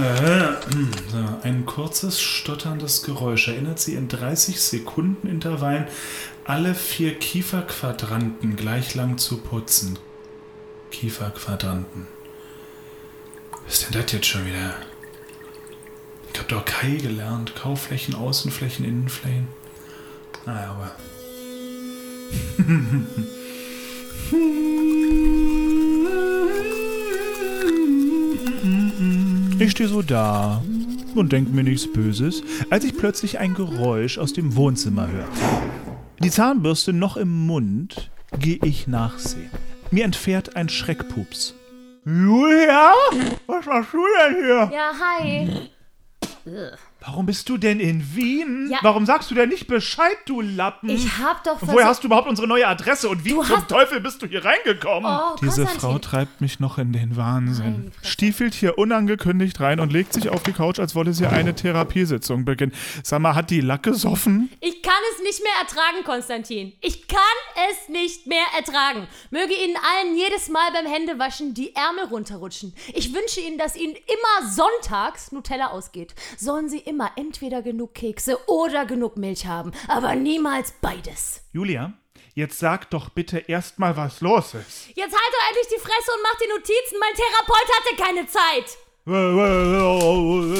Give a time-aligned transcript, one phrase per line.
[0.00, 5.86] So, ein kurzes, stotterndes Geräusch erinnert sie in 30 Sekunden Intervallen
[6.44, 9.98] alle vier Kieferquadranten gleich lang zu putzen.
[10.90, 12.06] Kieferquadranten.
[13.64, 14.74] Was ist denn das jetzt schon wieder?
[16.32, 17.54] Ich hab doch Kai gelernt.
[17.54, 19.48] Kaufflächen, Außenflächen, Innenflächen.
[20.46, 20.96] Naja, aber.
[29.60, 30.62] Ich stehe so da
[31.14, 35.28] und denke mir nichts Böses, als ich plötzlich ein Geräusch aus dem Wohnzimmer höre.
[36.20, 39.50] Die Zahnbürste noch im Mund, gehe ich nachsehen.
[39.90, 41.54] Mir entfährt ein Schreckpups.
[42.06, 42.94] Julia?
[43.46, 44.70] Was machst du denn hier?
[44.72, 45.70] Ja, hi.
[47.02, 48.68] Warum bist du denn in Wien?
[48.70, 48.78] Ja.
[48.82, 50.88] Warum sagst du denn nicht Bescheid, du Lappen?
[50.90, 53.42] Ich hab doch Und Woher versucht- hast du überhaupt unsere neue Adresse und wie Du
[53.42, 55.10] zum Teufel bist du hier reingekommen?
[55.10, 55.66] Oh, Diese.
[55.66, 57.92] Frau treibt mich noch in den Wahnsinn.
[58.02, 62.44] Stiefelt hier unangekündigt rein und legt sich auf die Couch, als wolle sie eine Therapiesitzung
[62.44, 62.72] beginnen.
[63.02, 64.50] Sag mal, hat die Lack gesoffen?
[64.60, 66.72] Ich kann es nicht mehr ertragen, Konstantin.
[66.82, 67.18] Ich kann
[67.70, 69.06] es nicht mehr ertragen.
[69.30, 72.74] Möge Ihnen allen jedes Mal beim Händewaschen die Ärmel runterrutschen.
[72.94, 76.14] Ich wünsche Ihnen, dass Ihnen immer sonntags Nutella ausgeht.
[76.38, 81.40] Sollen Sie immer entweder genug Kekse oder genug Milch haben, aber niemals beides.
[81.52, 81.92] Julia,
[82.34, 84.88] jetzt sag doch bitte erstmal, was los ist.
[84.88, 86.98] Jetzt halt doch endlich die Fresse und mach die Notizen.
[87.00, 88.76] Mein Therapeut hatte keine Zeit.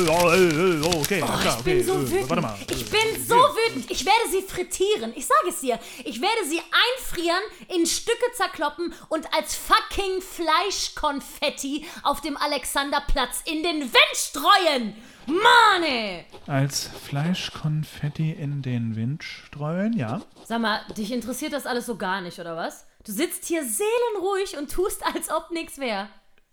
[0.02, 1.82] Okay, Oh, klar, ich bin okay.
[1.82, 2.30] so äh, wütend.
[2.30, 2.58] Warte mal.
[2.70, 3.90] Ich bin so wütend.
[3.90, 5.12] Ich werde sie frittieren.
[5.14, 5.78] Ich sage es dir.
[6.04, 6.60] Ich werde sie
[6.96, 14.96] einfrieren, in Stücke zerkloppen und als fucking Fleischkonfetti auf dem Alexanderplatz in den Wind streuen.
[15.26, 16.24] Mann, ey.
[16.46, 20.22] Als Fleischkonfetti in den Wind streuen, ja.
[20.44, 22.86] Sag mal, dich interessiert das alles so gar nicht, oder was?
[23.04, 26.08] Du sitzt hier seelenruhig und tust, als ob nichts wäre.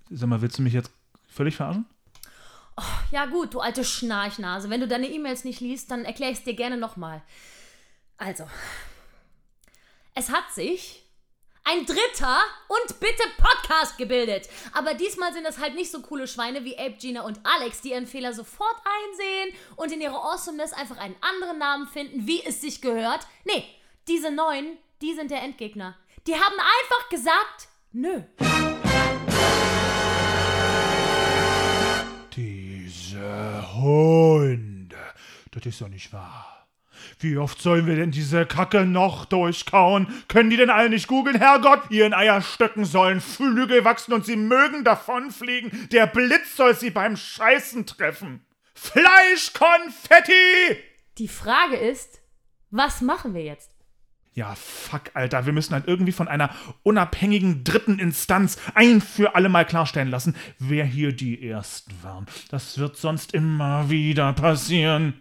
[0.10, 0.92] Sag mal, willst du mich jetzt
[1.28, 1.86] völlig verarschen?
[3.12, 4.70] Ja gut, du alte Schnarchnase.
[4.70, 7.22] Wenn du deine E-Mails nicht liest, dann erkläre ich es dir gerne nochmal.
[8.18, 8.48] Also,
[10.14, 11.07] es hat sich
[11.68, 12.40] ein dritter
[12.70, 14.48] und bitte Podcast gebildet.
[14.72, 17.92] Aber diesmal sind es halt nicht so coole Schweine wie Abe, Gina und Alex, die
[17.92, 22.62] ihren Fehler sofort einsehen und in ihrer Awesomeness einfach einen anderen Namen finden, wie es
[22.62, 23.28] sich gehört.
[23.44, 23.66] Nee,
[24.08, 25.98] diese neuen, die sind der Endgegner.
[26.26, 28.22] Die haben einfach gesagt, nö.
[32.34, 34.98] Diese Hunde.
[35.52, 36.57] Das ist doch nicht wahr.
[37.20, 40.08] Wie oft sollen wir denn diese Kacke noch durchkauen?
[40.28, 41.90] Können die denn alle nicht googeln, Herrgott?
[41.90, 45.90] Ihren Eierstöcken sollen Flügel wachsen und sie mögen davonfliegen.
[45.92, 48.46] Der Blitz soll sie beim Scheißen treffen.
[48.76, 50.78] Fleischkonfetti!
[51.18, 52.22] Die Frage ist,
[52.70, 53.72] was machen wir jetzt?
[54.34, 55.48] Ja, fuck, Alter.
[55.48, 56.52] Wir müssen halt irgendwie von einer
[56.84, 62.28] unabhängigen dritten Instanz ein für alle Mal klarstellen lassen, wer hier die Ersten waren.
[62.52, 65.20] Das wird sonst immer wieder passieren.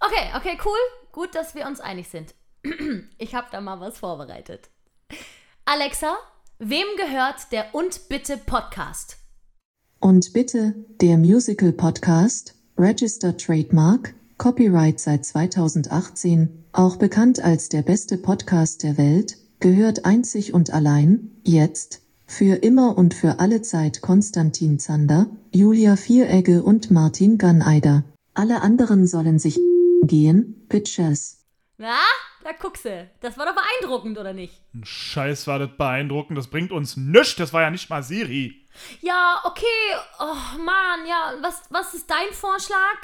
[0.00, 0.99] Okay, okay, cool.
[1.12, 2.34] Gut, dass wir uns einig sind.
[3.18, 4.70] Ich habe da mal was vorbereitet.
[5.64, 6.16] Alexa,
[6.58, 9.18] wem gehört der Und bitte Podcast?
[10.00, 18.16] Und bitte, der Musical Podcast, Registered Trademark, Copyright seit 2018, auch bekannt als der beste
[18.16, 24.78] Podcast der Welt, gehört einzig und allein, jetzt, für immer und für alle Zeit Konstantin
[24.78, 28.04] Zander, Julia Vieregge und Martin Ganeider.
[28.32, 29.60] Alle anderen sollen sich
[30.02, 31.44] gehen, Bitches.
[31.76, 31.98] Na,
[32.44, 33.10] da guckst du.
[33.20, 34.54] Das war doch beeindruckend, oder nicht?
[34.74, 36.38] Ein Scheiß war das beeindruckend.
[36.38, 37.36] Das bringt uns nichts.
[37.36, 38.66] Das war ja nicht mal Siri.
[39.00, 39.64] Ja, okay.
[40.18, 41.34] Oh, Mann, ja.
[41.40, 42.98] Was, was ist dein Vorschlag?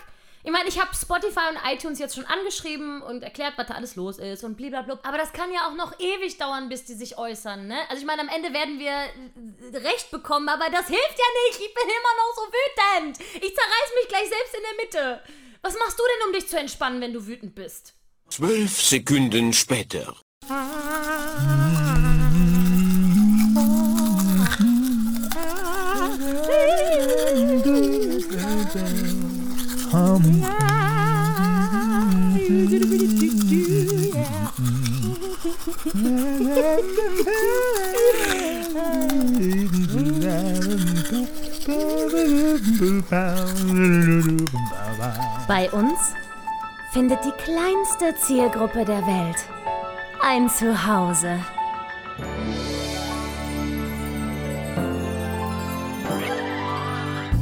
[0.46, 3.96] Ich meine, ich habe Spotify und iTunes jetzt schon angeschrieben und erklärt, was da alles
[3.96, 5.00] los ist und blablabla.
[5.02, 7.76] Aber das kann ja auch noch ewig dauern, bis die sich äußern, ne?
[7.88, 11.60] Also ich meine, am Ende werden wir äh, Recht bekommen, aber das hilft ja nicht.
[11.60, 13.18] Ich bin immer noch so wütend.
[13.42, 15.20] Ich zerreiß mich gleich selbst in der Mitte.
[15.62, 17.94] Was machst du denn, um dich zu entspannen, wenn du wütend bist?
[18.28, 20.14] Zwölf Sekunden später.
[45.48, 45.98] Bei uns
[46.92, 49.36] findet die kleinste Zielgruppe der Welt
[50.22, 51.38] ein Zuhause.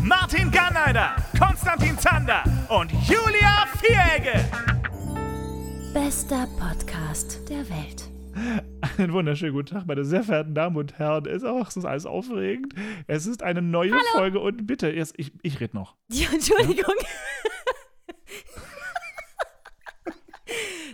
[0.03, 4.45] Martin Garneider, Konstantin Zander und Julia Vieregge.
[5.93, 8.09] Bester Podcast der Welt.
[8.97, 11.27] Einen wunderschönen guten Tag, meine sehr verehrten Damen und Herren.
[11.27, 12.75] Es ist, auch, es ist alles aufregend.
[13.07, 15.97] Es ist eine neue Folge und bitte, erst, ich, ich rede noch.
[16.11, 16.95] Ja, Entschuldigung.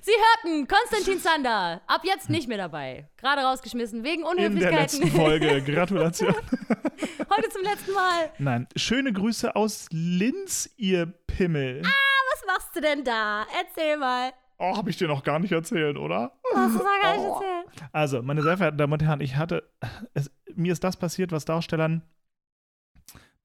[0.03, 1.83] Sie hörten Konstantin Zander.
[1.87, 3.09] Ab jetzt nicht mehr dabei.
[3.19, 5.11] Gerade rausgeschmissen wegen In der letzten Unhöflichkeiten.
[5.11, 5.63] Folge.
[5.73, 6.35] Gratulation.
[6.35, 8.31] Heute zum letzten Mal.
[8.39, 11.83] Nein, schöne Grüße aus Linz, ihr Pimmel.
[11.83, 13.45] Was machst du denn da?
[13.61, 14.33] Erzähl mal.
[14.59, 16.33] Oh, habe ich dir noch gar nicht erzählt, oder?
[16.55, 17.35] Hast du gar nicht Oh.
[17.41, 17.89] erzählt?
[17.93, 19.71] Also, meine sehr verehrten Damen und Herren, ich hatte,
[20.15, 22.03] es, mir ist das passiert, was Darstellern,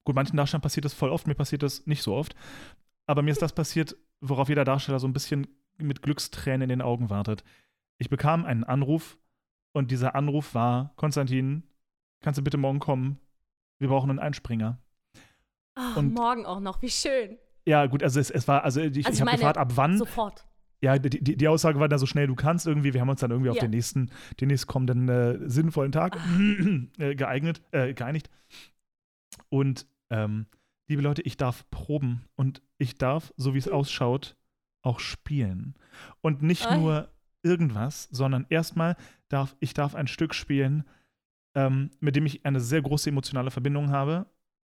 [0.04, 2.34] gut, manchen Darstellern passiert das voll oft, mir passiert das nicht so oft,
[3.06, 5.46] aber mir ist das passiert, worauf jeder Darsteller so ein bisschen
[5.78, 7.44] mit Glückstränen in den Augen wartet.
[7.98, 9.18] Ich bekam einen Anruf
[9.72, 11.62] und dieser Anruf war, Konstantin,
[12.20, 13.18] kannst du bitte morgen kommen?
[13.78, 14.78] Wir brauchen einen Einspringer.
[15.78, 16.80] Oh, Und- morgen auch noch.
[16.82, 17.38] Wie schön.
[17.66, 19.98] Ja, gut, also es, es war, also ich, Also ich habe gefragt, ab wann.
[19.98, 20.46] Sofort.
[20.82, 22.94] Ja, die, die, die Aussage war da so schnell du kannst irgendwie.
[22.94, 23.62] Wir haben uns dann irgendwie auf Ja.
[23.62, 26.16] den nächsten, den nächstkommenden äh, sinnvollen Tag
[26.98, 28.30] äh, geeignet, äh, geeinigt.
[29.48, 30.46] Und ähm,
[30.88, 34.36] liebe Leute, ich darf proben und ich darf, so wie es ausschaut,
[34.86, 35.74] auch spielen.
[36.22, 36.78] Und nicht Ei.
[36.78, 37.08] nur
[37.42, 38.96] irgendwas, sondern erstmal
[39.28, 40.84] darf ich darf ein Stück spielen,
[41.54, 44.26] ähm, mit dem ich eine sehr große emotionale Verbindung habe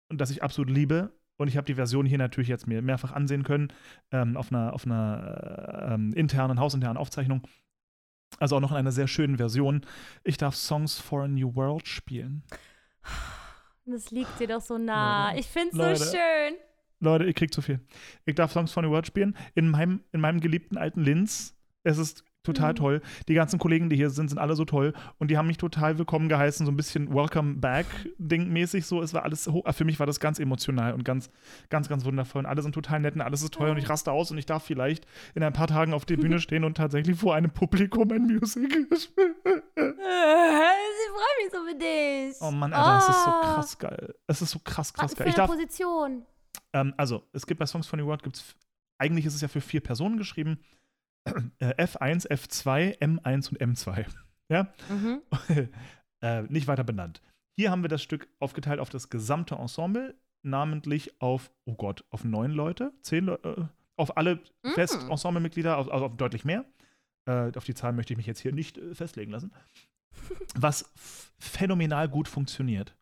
[0.09, 1.11] und das ich absolut liebe.
[1.37, 3.73] Und ich habe die Version hier natürlich jetzt mir mehrfach ansehen können,
[4.11, 7.41] ähm, auf einer, auf einer äh, ähm, internen, hausinternen Aufzeichnung.
[8.39, 9.81] Also auch noch in einer sehr schönen Version.
[10.23, 12.43] Ich darf Songs for a New World spielen.
[13.85, 15.29] Das liegt dir doch so nah.
[15.29, 15.39] Leute.
[15.39, 15.97] Ich find's Leute.
[15.97, 16.55] so schön.
[17.03, 17.79] Leute, ihr kriegt zu viel.
[18.25, 21.55] Ich darf Songs for a New World spielen in meinem, in meinem geliebten alten Linz.
[21.83, 22.75] Es ist total Mhm.
[22.77, 23.01] toll.
[23.29, 24.93] Die ganzen Kollegen, die hier sind, sind alle so toll.
[25.17, 28.85] Und die haben mich total willkommen geheißen, so ein bisschen Welcome Back-Ding mäßig.
[28.85, 31.29] So, es war alles, ho- für mich war das ganz emotional und ganz,
[31.69, 32.39] ganz, ganz wundervoll.
[32.39, 33.69] Und alle sind total nett und alles ist toll.
[33.69, 35.05] Und ich raste aus und ich darf vielleicht
[35.35, 38.87] in ein paar Tagen auf der Bühne stehen und tatsächlich vor einem Publikum ein Musical
[38.97, 39.35] spielen.
[39.75, 42.35] Ich freue mich so für dich.
[42.41, 43.41] Oh Mann, Alter, es ist so Oh.
[43.41, 44.15] krass geil.
[44.27, 45.27] Es ist so krass, krass geil.
[45.27, 46.23] Ich darf, Position.
[46.73, 48.55] Ähm, also, es gibt bei Songs for New World, gibt's,
[48.97, 50.59] eigentlich ist es ja für vier Personen geschrieben.
[51.59, 54.05] Äh, F1, F2, M1 und M2.
[54.49, 54.71] Ja?
[54.89, 55.21] Mhm.
[56.21, 57.21] äh, nicht weiter benannt.
[57.55, 62.23] Hier haben wir das Stück aufgeteilt auf das gesamte Ensemble, namentlich auf, oh Gott, auf
[62.25, 63.63] neun Leute, zehn Leute, äh,
[63.95, 64.69] auf alle Mm.
[64.75, 66.65] Fest-Ensemble-Mitglieder, auf, also auf deutlich mehr.
[67.25, 69.53] Äh, auf die Zahl möchte ich mich jetzt hier nicht äh, festlegen lassen.
[70.55, 70.91] Was
[71.39, 72.95] phänomenal gut funktioniert.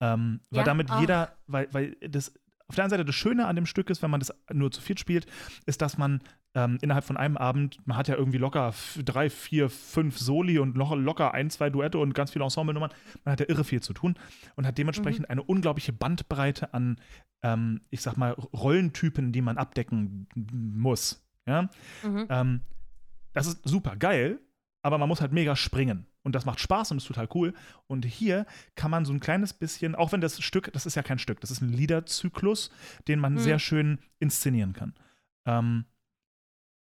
[0.00, 2.32] Ähm, weil Ja, damit jeder, weil, weil das
[2.68, 4.80] auf der einen Seite das Schöne an dem Stück ist, wenn man das nur zu
[4.80, 5.26] viert spielt,
[5.66, 6.20] ist, dass man
[6.54, 8.74] ähm, innerhalb von einem Abend, man hat ja irgendwie locker
[9.04, 12.90] drei, vier, fünf Soli und locker, locker ein, zwei Duette und ganz viele Ensemblenummern.
[13.24, 14.16] Man hat ja irre viel zu tun
[14.56, 16.96] und hat dementsprechend eine unglaubliche Bandbreite an,
[17.42, 21.24] ähm, ich sag mal, Rollentypen, die man abdecken muss.
[21.46, 21.70] Ja?
[22.02, 22.26] Mhm.
[22.28, 22.60] Ähm,
[23.32, 24.40] das ist super geil,
[24.88, 26.06] aber man muss halt mega springen.
[26.22, 27.54] Und das macht Spaß und ist total cool.
[27.86, 28.44] Und hier
[28.74, 31.40] kann man so ein kleines bisschen, auch wenn das Stück, das ist ja kein Stück,
[31.40, 32.70] das ist ein Liederzyklus,
[33.06, 33.38] den man Mhm.
[33.38, 34.94] sehr schön inszenieren kann.
[35.46, 35.84] Ähm,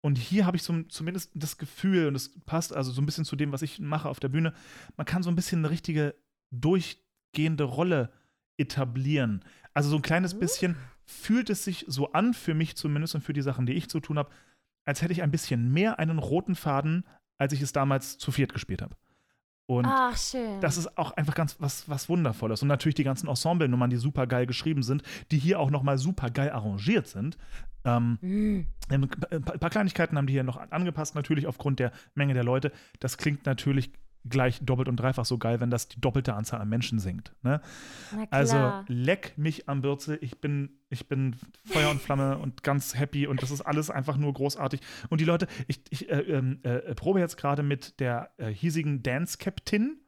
[0.01, 3.25] und hier habe ich so, zumindest das Gefühl, und es passt also so ein bisschen
[3.25, 4.53] zu dem, was ich mache auf der Bühne,
[4.97, 6.15] man kann so ein bisschen eine richtige
[6.51, 8.11] durchgehende Rolle
[8.57, 9.43] etablieren.
[9.73, 10.39] Also so ein kleines Mhm.
[10.39, 13.89] bisschen fühlt es sich so an, für mich zumindest und für die Sachen, die ich
[13.89, 14.29] zu tun habe,
[14.85, 17.05] als hätte ich ein bisschen mehr einen roten Faden,
[17.37, 18.95] als ich es damals zu viert gespielt habe.
[19.65, 20.11] Und Ach,
[20.59, 22.61] das ist auch einfach ganz was, was Wundervolles.
[22.61, 25.97] Und natürlich die ganzen Ensemble-Nummern, die super geil geschrieben sind, die hier auch noch mal
[25.97, 27.37] super geil arrangiert sind.
[27.85, 28.65] Ähm, Mhm.
[28.89, 29.09] ein
[29.43, 32.71] paar Kleinigkeiten haben die hier noch angepasst, natürlich aufgrund der Menge der Leute.
[32.99, 33.91] Das klingt natürlich
[34.29, 37.33] gleich doppelt und dreifach so geil, wenn das die doppelte Anzahl an Menschen singt.
[37.41, 37.61] Ne?
[38.29, 40.17] Also leck mich am Bürzel.
[40.21, 44.17] Ich bin, ich bin Feuer und Flamme und ganz happy und das ist alles einfach
[44.17, 44.79] nur großartig.
[45.09, 49.03] Und die Leute, ich, ich äh, ähm, äh, probe jetzt gerade mit der äh, hiesigen
[49.03, 49.99] Dance Captain.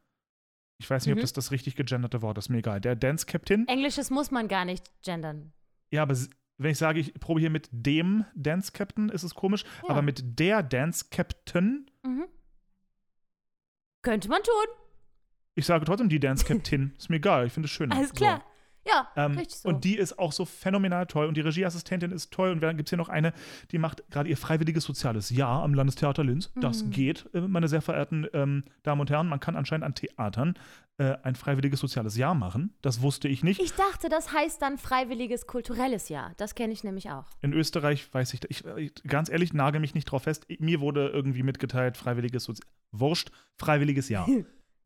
[0.78, 1.22] Ich weiß nicht, ob Mhm.
[1.22, 2.82] das das richtig gegenderte Wort ist, mir egal.
[2.82, 3.68] Der Dance Captain.
[3.68, 5.52] Englisches muss man gar nicht gendern.
[5.92, 6.16] Ja, aber
[6.58, 9.64] wenn ich sage, ich probe hier mit dem Dance Captain, ist es komisch.
[9.84, 9.90] Ja.
[9.90, 12.26] Aber mit der Dance Captain, Mhm.
[14.06, 14.54] Könnte man tun.
[15.56, 16.94] ich sage trotzdem die Dance Captain.
[16.96, 17.92] ist mir egal, ich finde es schön.
[17.92, 18.16] Alles So.
[18.88, 19.70] Ja, Ähm, richtig so.
[19.70, 21.26] Und die ist auch so phänomenal toll.
[21.28, 22.52] Und die Regieassistentin ist toll.
[22.52, 23.34] Und dann gibt es hier noch eine,
[23.72, 26.52] die macht gerade ihr freiwilliges soziales Jahr am Landestheater Linz.
[26.56, 26.92] Das Mhm.
[26.92, 29.28] geht, äh, meine sehr verehrten ähm, Damen und Herren.
[29.28, 30.54] Man kann anscheinend an Theatern
[30.98, 32.74] äh, ein freiwilliges soziales Jahr machen.
[32.82, 33.60] Das wusste ich nicht.
[33.60, 36.34] ich dachte, das heißt dann freiwilliges kulturelles Jahr.
[36.38, 37.26] Das kenne ich nämlich auch.
[37.42, 40.46] In Österreich weiß ich, ich, ich ganz ehrlich, nagel mich nicht drauf fest.
[40.60, 42.62] Mir wurde irgendwie mitgeteilt, freiwilliges Sozi
[42.92, 44.28] Wurscht, freiwilliges Jahr.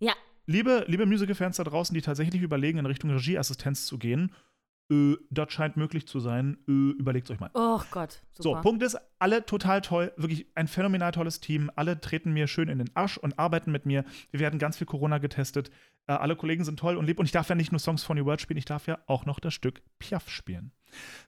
[0.02, 0.14] Ja.
[0.50, 4.32] Liebe, liebe Musical-Fans da draußen, die tatsächlich überlegen, in Richtung Regieassistenz zu gehen,
[4.92, 6.58] Äh, das scheint möglich zu sein.
[6.68, 7.52] Äh, Überlegt euch mal.
[7.54, 8.24] Oh Gott.
[8.32, 8.62] So, Super.
[8.62, 11.70] Punkt ist, alle total toll, wirklich ein phänomenal tolles Team.
[11.76, 14.04] Alle treten mir schön in den Arsch und arbeiten mit mir.
[14.32, 15.70] Wir werden ganz viel Corona getestet.
[16.08, 17.20] Äh, alle Kollegen sind toll und lieb.
[17.20, 19.28] Und ich darf ja nicht nur Songs von New World spielen, ich darf ja auch
[19.28, 20.72] noch das Stück Piaf spielen.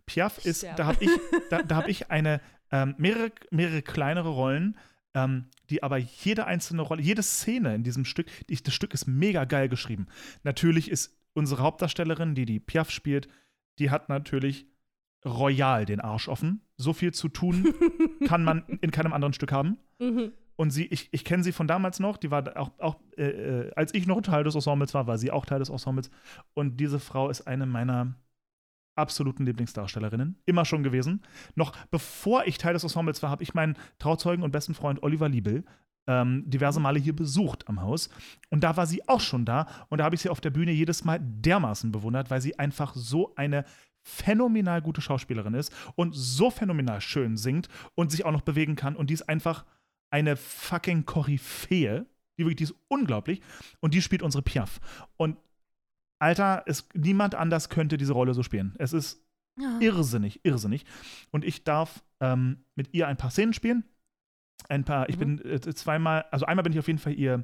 [0.08, 1.12] Piaf ist, da habe ich,
[1.52, 4.76] da, da hab ich eine, ähm, mehrere, mehrere kleinere Rollen,
[5.14, 9.08] ähm, die aber jede einzelne Rolle, jede Szene in diesem Stück, die, das Stück ist
[9.08, 10.08] mega geil geschrieben.
[10.44, 13.28] Natürlich ist unsere Hauptdarstellerin, die die Piaf spielt,
[13.80, 14.68] die hat natürlich
[15.26, 16.62] royal den Arsch offen.
[16.78, 17.74] So viel zu tun
[18.26, 19.78] kann man in keinem anderen Stück haben.
[20.00, 20.32] Mhm.
[20.56, 23.72] Und sie, ich, ich kenne sie von damals noch, die war auch, auch äh, äh,
[23.76, 26.12] als ich noch Teil des Ensembles war, war sie auch Teil des Ensembles.
[26.54, 28.14] Und diese Frau ist eine meiner
[28.96, 30.38] absoluten Lieblingsdarstellerinnen.
[30.46, 31.22] Immer schon gewesen.
[31.56, 35.30] Noch bevor ich Teil des Ensembles war, habe ich meinen Trauzeugen und besten Freund Oliver
[35.30, 35.64] Liebel
[36.08, 38.10] ähm, diverse Male hier besucht am Haus.
[38.50, 39.68] Und da war sie auch schon da.
[39.90, 42.94] Und da habe ich sie auf der Bühne jedes Mal dermaßen bewundert, weil sie einfach
[42.96, 43.66] so eine
[44.04, 48.96] phänomenal gute Schauspielerin ist und so phänomenal schön singt und sich auch noch bewegen kann.
[48.96, 49.66] Und die ist einfach
[50.10, 52.06] eine fucking Koryphäe.
[52.38, 53.42] Die wirklich, die ist unglaublich.
[53.80, 54.80] Und die spielt unsere Piaf.
[55.18, 55.38] Und
[56.22, 58.76] Alter, es, niemand anders könnte diese Rolle so spielen.
[58.78, 59.26] Es ist
[59.60, 59.80] Ja.
[59.80, 60.86] irrsinnig, irrsinnig.
[61.32, 63.84] Und ich darf ähm, mit ihr ein paar Szenen spielen.
[64.70, 65.38] Ein paar, ich Mhm.
[65.38, 67.44] bin äh, zweimal, also einmal bin ich auf jeden Fall ihr,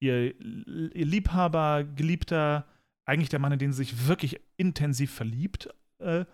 [0.00, 2.66] ihr, ihr Liebhaber, Geliebter,
[3.06, 5.68] eigentlich der Mann, in den sie sich wirklich intensiv verliebt.
[5.98, 6.26] Äh,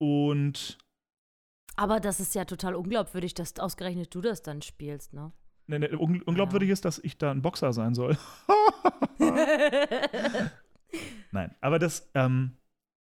[0.00, 0.78] und
[1.76, 5.32] Aber das ist ja total unglaubwürdig, dass ausgerechnet du das dann spielst, ne?
[5.66, 8.16] ne, ne, un unglaubwürdig ist, dass ich da ein Boxer sein soll.
[11.32, 12.52] Nein, aber das ähm,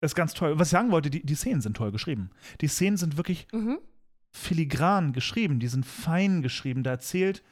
[0.02, 0.58] ist ganz toll.
[0.60, 2.32] Was ich sagen wollte, die, die Szenen sind toll geschrieben.
[2.62, 3.80] Die Szenen sind wirklich mhm.
[4.32, 6.84] filigran geschrieben, die sind fein geschrieben.
[6.84, 7.44] Da erzählt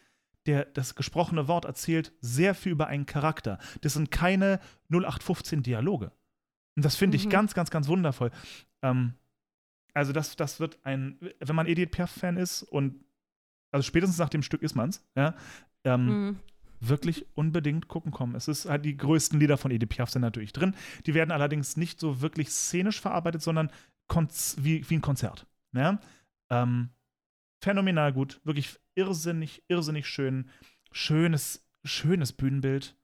[0.46, 3.60] der, das gesprochene Wort erzählt sehr viel über einen Charakter.
[3.82, 4.60] Das sind keine
[4.90, 6.12] 0815 Dialoge.
[6.76, 7.30] Und das finde ich Mhm.
[7.30, 8.32] ganz, ganz, ganz wundervoll.
[8.82, 9.14] Ähm,
[9.94, 13.04] also das, das wird ein, wenn man Edith Piaf-Fan ist und
[13.72, 15.36] also spätestens nach dem Stück ist man's, ja,
[15.84, 16.40] ähm, Mhm.
[16.80, 18.36] Wirklich unbedingt gucken kommen.
[18.36, 20.76] Es ist halt die größten Lieder von Edith Piaf sind natürlich drin.
[21.06, 23.72] Die werden allerdings nicht so wirklich szenisch verarbeitet, sondern
[24.58, 25.46] wie, wie ein Konzert.
[25.74, 26.00] Ja?
[26.50, 26.90] Ähm,
[27.62, 30.50] phänomenal gut, wirklich irrsinnig, irrsinnig schön.
[30.92, 32.96] Schönes, schönes Bühnenbild.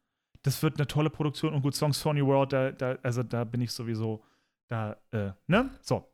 [0.41, 3.43] Das wird eine tolle Produktion und gut, Songs for New World, da, da, also da
[3.43, 4.23] bin ich sowieso
[4.67, 5.69] da, äh, ne?
[5.81, 6.11] So.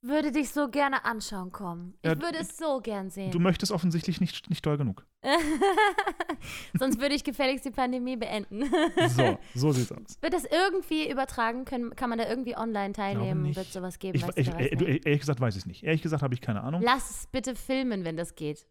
[0.00, 1.94] Würde dich so gerne anschauen kommen.
[2.02, 3.32] Ich Ja, würde es so gern sehen.
[3.32, 5.04] Du möchtest offensichtlich nicht, nicht doll genug.
[6.78, 8.62] Sonst würde ich gefälligst die Pandemie beenden.
[9.08, 10.18] So, so sieht's aus.
[10.20, 11.96] Wird das irgendwie übertragen können?
[11.96, 13.54] Kann man da irgendwie online teilnehmen?
[13.56, 14.16] Wird sowas geben?
[14.16, 15.06] Ich, weißt ich, du, äh, nicht?
[15.06, 15.82] ehrlich gesagt weiß ich es nicht.
[15.82, 16.80] Ehrlich gesagt habe ich keine Ahnung.
[16.82, 18.66] Lass es bitte filmen, wenn das geht.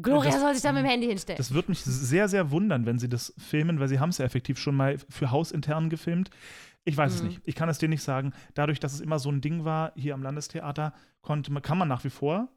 [0.00, 1.36] Gloria Das- soll sich da mit dem Handy hinstellen.
[1.36, 4.24] Das würde mich sehr, sehr wundern, wenn sie das filmen, weil sie haben es ja
[4.24, 6.30] effektiv schon mal für hausintern gefilmt.
[6.84, 7.28] Ich weiß es Mhm.
[7.28, 7.40] nicht.
[7.44, 8.32] Ich kann es dir nicht sagen.
[8.54, 11.88] Dadurch, dass es immer so ein Ding war hier am Landestheater, konnte man, kann man
[11.88, 12.48] nach wie vor,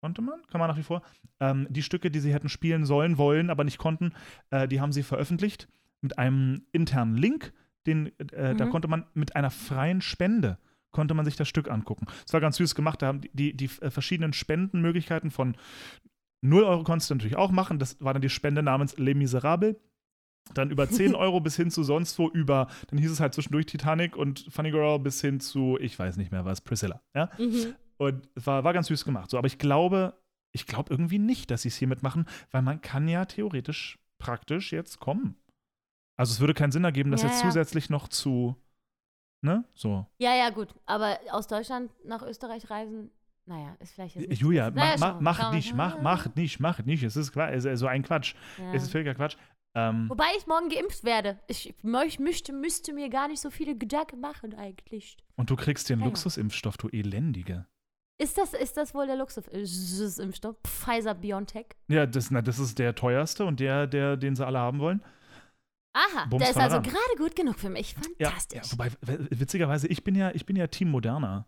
[0.00, 1.02] konnte man, kann man nach wie vor,
[1.40, 4.12] ähm, die Stücke, die sie hätten spielen sollen, wollen, aber nicht konnten,
[4.50, 5.68] äh, die haben sie veröffentlicht
[6.00, 7.52] mit einem internen Link.
[7.86, 8.70] Den, äh, Da Mhm.
[8.70, 10.58] konnte man mit einer freien Spende
[10.90, 12.06] konnte man sich das Stück angucken.
[12.26, 13.02] Es war ganz süß gemacht.
[13.02, 15.54] Da haben die, die, die äh, verschiedenen Spendenmöglichkeiten von
[16.40, 17.78] 0 Euro konntest du natürlich auch machen.
[17.78, 19.76] Das war dann die Spende namens Les Miserables.
[20.54, 23.66] Dann über 10 Euro bis hin zu sonst wo über, dann hieß es halt zwischendurch
[23.66, 27.00] Titanic und Funny Girl bis hin zu, ich weiß nicht mehr was, Priscilla.
[27.14, 27.30] Ja?
[27.38, 27.74] Mhm.
[27.96, 29.30] Und es war, war ganz süß gemacht.
[29.30, 30.14] So, aber ich glaube,
[30.52, 34.72] ich glaube irgendwie nicht, dass sie es hiermit machen, weil man kann ja theoretisch praktisch
[34.72, 35.36] jetzt kommen.
[36.16, 37.46] Also es würde keinen Sinn ergeben, das Ja, jetzt ja.
[37.48, 38.56] zusätzlich noch zu,
[39.42, 40.06] ne, so.
[40.18, 40.74] Ja, ja, gut.
[40.86, 43.10] Aber aus Deutschland nach Österreich reisen,
[43.46, 46.60] naja, ist vielleicht jetzt nicht Julia, so- naja, mach, mach, mach nicht, mach, mach nicht,
[46.60, 47.02] mach nicht.
[47.02, 48.34] Es ist Qua- es ist so ein Quatsch.
[48.58, 48.72] Ja.
[48.74, 49.36] Es ist völliger Quatsch.
[49.78, 51.38] Ähm, Wobei ich morgen geimpft werde.
[51.46, 55.16] Ich möch, müsste, müsste mir gar nicht so viele Gedanken machen eigentlich.
[55.36, 56.08] und du kriegst den Ja, ja.
[56.08, 57.66] Luxusimpfstoff, du Elendige.
[58.20, 60.56] Ist das, ist das wohl der Luxusimpfstoff?
[60.66, 61.66] Pfizer BioNTech?
[61.88, 65.02] Ja, das, na, das ist der teuerste und der, der, den sie alle haben wollen.
[65.94, 67.94] Aha, Bums der ist also gerade gut genug für mich.
[68.18, 68.62] Ja, Fantastisch.
[68.64, 71.46] ja, wobei, w- witzigerweise, ich bin ja, ich bin ja Team Moderna.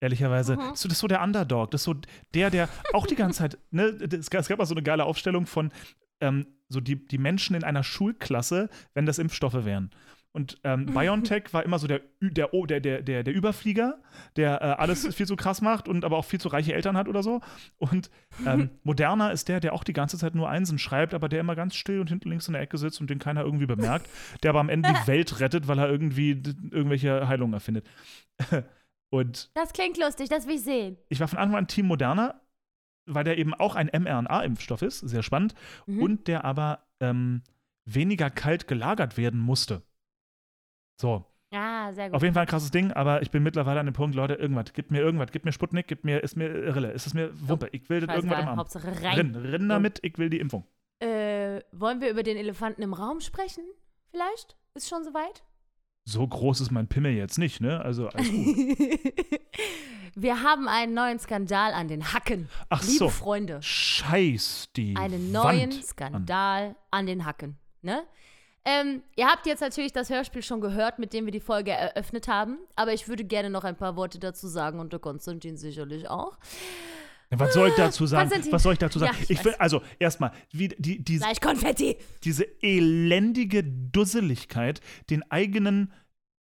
[0.00, 0.56] Ehrlicherweise.
[0.56, 0.58] Mhm.
[0.60, 1.70] Das, ist so, das ist so der Underdog.
[1.70, 1.94] Das ist so
[2.34, 5.04] der, der auch die ganze Zeit, ne, es gab, es gab mal so eine geile
[5.04, 5.72] Aufstellung von
[6.20, 9.90] ähm, so die, die Menschen in einer Schulklasse, wenn das Impfstoffe wären.
[10.34, 14.02] Und ähm, BioNTech war immer so der, der, der, der, der, Überflieger,
[14.36, 17.08] der äh, alles viel zu krass macht und aber auch viel zu reiche Eltern hat
[17.08, 17.40] oder so.
[17.78, 18.10] Und
[18.44, 21.54] ähm, Moderna ist der, der auch die ganze Zeit nur Einsen schreibt, aber der immer
[21.54, 24.10] ganz still und hinten links in der Ecke sitzt und den keiner irgendwie bemerkt,
[24.42, 26.30] der aber am Ende die Welt rettet, weil er irgendwie
[26.70, 27.86] irgendwelche Heilungen erfindet.
[29.10, 30.96] und das klingt lustig, das will ich sehen.
[31.08, 32.40] ich war von Anfang an Team Moderna,
[33.06, 35.54] weil der eben auch ein mRNA-Impfstoff ist, sehr spannend,
[35.86, 36.02] Mhm.
[36.02, 37.42] und der aber ähm,
[37.84, 39.82] weniger kalt gelagert werden musste.
[41.00, 41.24] So.
[41.52, 42.16] Ah, sehr gut.
[42.16, 44.72] Auf jeden Fall ein krasses Ding, aber ich bin mittlerweile an dem Punkt, Leute, irgendwas,
[44.72, 47.68] gib mir irgendwas, gib mir Sputnik, gib mir, ist mir Rille, ist es mir Wumpe,
[47.72, 48.58] ich will das irgendwas im Arm.
[48.58, 49.16] Hauptsache rein.
[49.18, 50.64] Rinn, rinn damit, ich will die Impfung.
[51.00, 53.62] Äh, wollen wir über den Elefanten im Raum sprechen?
[54.10, 54.56] Vielleicht?
[54.74, 55.44] Ist schon soweit?
[56.04, 57.80] So groß ist mein Pimmel jetzt nicht, ne?
[57.80, 58.46] Also alles gut.
[60.14, 62.48] wir haben einen neuen Skandal an den Hacken.
[62.68, 63.08] Ach Liebe so.
[63.08, 65.82] Freunde, Scheiß die einen neuen Wand an.
[65.82, 67.56] Skandal an den Hacken.
[67.80, 68.04] Ne?
[68.66, 72.28] Ähm, ihr habt jetzt natürlich das Hörspiel schon gehört, mit dem wir die Folge eröffnet
[72.28, 76.08] haben, aber ich würde gerne noch ein paar Worte dazu sagen und der Konstantin sicherlich
[76.08, 76.38] auch.
[77.30, 78.28] Was soll ich dazu sagen?
[78.28, 78.52] Konstantin.
[78.52, 79.14] Was soll ich dazu sagen?
[79.16, 81.96] Ja, ich ich will, also erstmal, wie die, diese, Gleich Konfetti!
[82.22, 85.92] diese elendige Dusseligkeit, den eigenen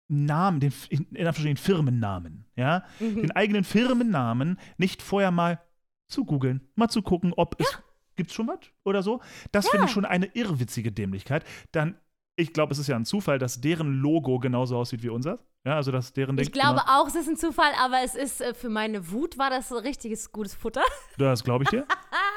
[0.09, 3.23] Namen, den in, in Anführungsstrichen Firmennamen, ja, Mhm.
[3.23, 5.61] den eigenen Firmennamen nicht vorher mal
[6.09, 7.79] zu googeln, mal zu gucken, ob es
[8.17, 9.23] gibt's schon was oder so.
[9.53, 11.45] Das finde ich schon eine irrwitzige Dämlichkeit.
[11.73, 11.97] Dann,
[12.37, 15.39] ich glaube, es ist ja ein Zufall, dass deren Logo genauso aussieht wie unser.
[15.65, 18.15] Ja, also dass deren Ding Ich glaube immer- auch, es ist ein Zufall, aber es
[18.15, 20.83] ist äh, für meine Wut war das so richtiges gutes Futter.
[21.19, 21.87] Das glaube ich dir.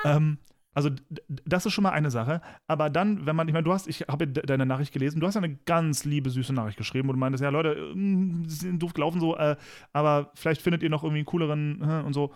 [0.04, 0.38] ähm,
[0.74, 0.90] also
[1.28, 2.42] das ist schon mal eine Sache.
[2.68, 5.26] Aber dann, wenn man, ich meine, du hast, ich habe de- deine Nachricht gelesen, du
[5.28, 8.94] hast eine ganz liebe, süße Nachricht geschrieben, du meintest, ja Leute, ähm, sie sind doof
[8.94, 9.56] gelaufen so, äh,
[9.94, 12.34] aber vielleicht findet ihr noch irgendwie einen cooleren äh, und so.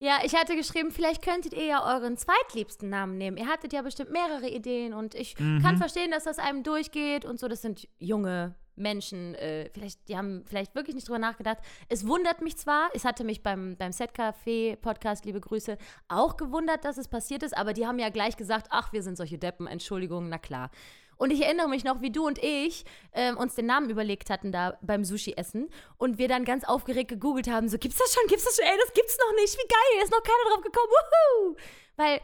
[0.00, 3.36] Ja, ich hatte geschrieben, vielleicht könntet ihr ja euren zweitliebsten Namen nehmen.
[3.36, 5.62] Ihr hattet ja bestimmt mehrere Ideen und ich Mhm.
[5.62, 7.46] kann verstehen, dass das einem durchgeht und so.
[7.48, 11.58] Das sind junge Menschen, äh, vielleicht, die haben vielleicht wirklich nicht drüber nachgedacht.
[11.88, 15.78] Es wundert mich zwar, es hatte mich beim, beim Set-Café-Podcast, liebe Grüße,
[16.08, 19.16] auch gewundert, dass es passiert ist, aber die haben ja gleich gesagt, ach, wir sind
[19.16, 20.70] solche Deppen, Entschuldigung, na klar.
[21.16, 24.52] Und ich erinnere mich noch, wie du und ich ähm, uns den Namen überlegt hatten
[24.52, 28.44] da beim Sushi-Essen und wir dann ganz aufgeregt gegoogelt haben, so, gibt's das schon, gibt's
[28.44, 31.56] das schon, ey, das gibt's noch nicht, wie geil, ist noch keiner drauf gekommen, wuhu!
[31.96, 32.20] Weil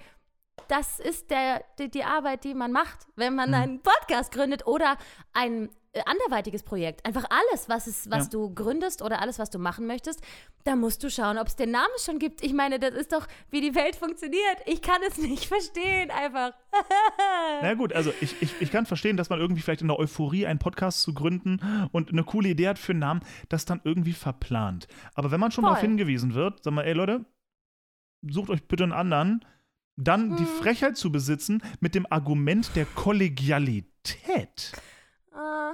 [0.68, 4.96] das ist der, die, die Arbeit, die man macht, wenn man einen Podcast gründet oder
[5.32, 7.04] ein äh, anderweitiges Projekt.
[7.04, 8.30] Einfach alles, was, es, was Ja.
[8.30, 10.22] du gründest oder alles, was du machen möchtest,
[10.64, 12.42] da musst du schauen, ob es den Namen schon gibt.
[12.42, 14.56] Ich meine, das ist doch, wie die Welt funktioniert.
[14.64, 16.52] Ich kann es nicht verstehen, einfach.
[17.60, 20.46] Na gut, also ich, ich, ich kann verstehen, dass man irgendwie vielleicht in der Euphorie
[20.46, 21.60] einen Podcast zu gründen
[21.92, 24.88] und eine coole Idee hat für einen Namen, das dann irgendwie verplant.
[25.14, 25.70] Aber wenn man schon Voll.
[25.72, 27.24] darauf hingewiesen wird, sag mal, ey Leute,
[28.26, 29.44] sucht euch bitte einen anderen,
[29.96, 30.50] dann die Hm.
[30.60, 34.72] Frechheit zu besitzen mit dem Argument der Kollegialität
[35.32, 35.72] Ah,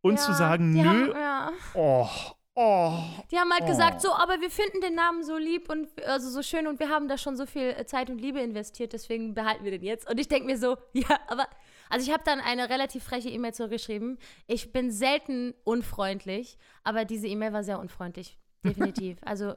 [0.00, 1.52] und ja, zu sagen, nö, Haben, ja.
[1.74, 2.08] oh,
[2.54, 2.98] oh.
[3.30, 3.66] Die haben halt Oh.
[3.66, 6.88] gesagt, so, aber wir finden den Namen so lieb und also so schön und wir
[6.88, 10.08] haben da schon so viel äh, Zeit und Liebe investiert, deswegen behalten wir den jetzt.
[10.08, 11.46] Und ich denke mir so, ja, aber.
[11.90, 14.18] Also ich habe dann eine relativ freche E-Mail zurückgeschrieben.
[14.46, 18.38] Ich bin selten unfreundlich, aber diese E-Mail war sehr unfreundlich.
[18.64, 19.18] Definitiv.
[19.24, 19.54] also.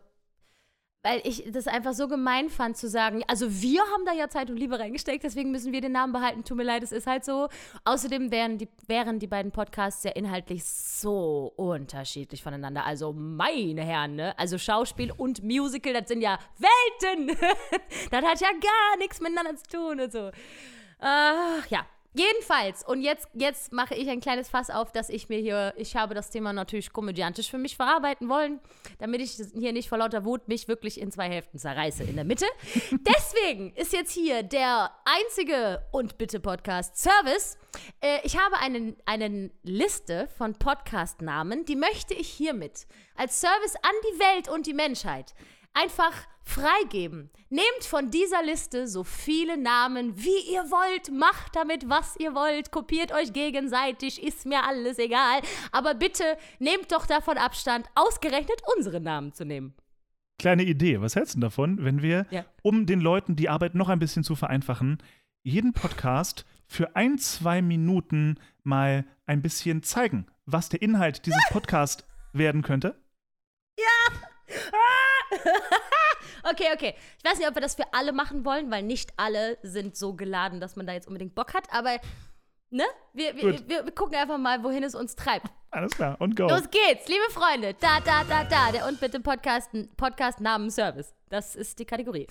[1.04, 4.52] Weil ich das einfach so gemein fand zu sagen, also wir haben da ja Zeit
[4.52, 6.44] und Liebe reingesteckt, deswegen müssen wir den Namen behalten.
[6.44, 7.50] Tut mir leid, es ist halt so.
[7.86, 12.86] Außerdem wären die, wären die beiden Podcasts ja inhaltlich so unterschiedlich voneinander.
[12.86, 14.38] Also meine Herren, ne?
[14.38, 17.36] Also Schauspiel und Musical, das sind ja Welten.
[18.12, 20.30] das hat ja gar nichts miteinander zu tun und so.
[21.00, 21.84] Ach ja.
[22.14, 25.96] Jedenfalls, und jetzt, jetzt mache ich ein kleines Fass auf, dass ich mir hier, ich
[25.96, 28.60] habe das Thema natürlich komödiantisch für mich verarbeiten wollen,
[29.00, 32.26] damit ich hier nicht vor lauter Wut mich wirklich in zwei Hälften zerreiße in der
[32.26, 32.46] Mitte.
[32.92, 37.58] Deswegen ist jetzt hier der einzige und bitte Podcast Service.
[38.02, 43.96] Äh, ich habe einen, eine Liste von Podcast-Namen, die möchte ich hiermit als Service an
[44.04, 45.34] die Welt und die Menschheit
[45.74, 47.30] einfach freigeben.
[47.50, 51.12] Nehmt von dieser Liste so viele Namen, wie ihr wollt.
[51.12, 52.72] Macht damit, was ihr wollt.
[52.72, 54.22] Kopiert euch gegenseitig.
[54.22, 55.42] Ist mir alles egal.
[55.72, 59.74] Aber bitte nehmt doch davon Abstand, ausgerechnet unsere Namen zu nehmen.
[60.40, 62.46] Kleine Idee, was hältst du denn davon, wenn wir, Ja.
[62.64, 64.98] um den Leuten die Arbeit noch ein bisschen zu vereinfachen,
[65.44, 72.04] jeden Podcast für ein, zwei Minuten mal ein bisschen zeigen, was der Inhalt dieses Podcasts
[72.34, 72.96] werden könnte?
[76.44, 76.96] Okay, okay.
[77.18, 80.14] Ich weiß nicht, ob wir das für alle machen wollen, weil nicht alle sind so
[80.14, 81.72] geladen, dass man da jetzt unbedingt Bock hat.
[81.72, 82.00] Aber,
[82.70, 82.84] ne?
[83.14, 85.48] Wir, wir, wir, wir gucken einfach mal, wohin es uns treibt.
[85.70, 86.48] Alles klar, und go.
[86.48, 87.76] Los geht's, liebe Freunde.
[87.80, 88.72] Da, da, da, da.
[88.72, 91.14] Der und bitte Podcast, Podcast Namen Service.
[91.30, 92.28] Das ist die Kategorie.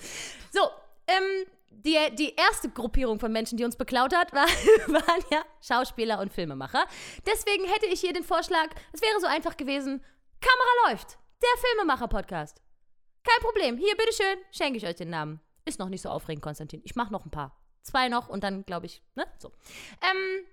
[0.51, 0.61] So,
[1.07, 6.19] ähm, die, die erste Gruppierung von Menschen, die uns beklaut hat, war, waren ja Schauspieler
[6.19, 6.85] und Filmemacher.
[7.25, 10.03] Deswegen hätte ich hier den Vorschlag, es wäre so einfach gewesen,
[10.41, 11.17] Kamera läuft.
[11.41, 12.61] Der Filmemacher-Podcast.
[13.23, 13.77] Kein Problem.
[13.77, 15.39] Hier, bitteschön, schenke ich euch den Namen.
[15.65, 16.81] Ist noch nicht so aufregend, Konstantin.
[16.83, 17.57] Ich mache noch ein paar.
[17.83, 19.25] Zwei noch und dann, glaube ich, ne?
[19.37, 19.51] So.
[20.01, 20.45] Ähm,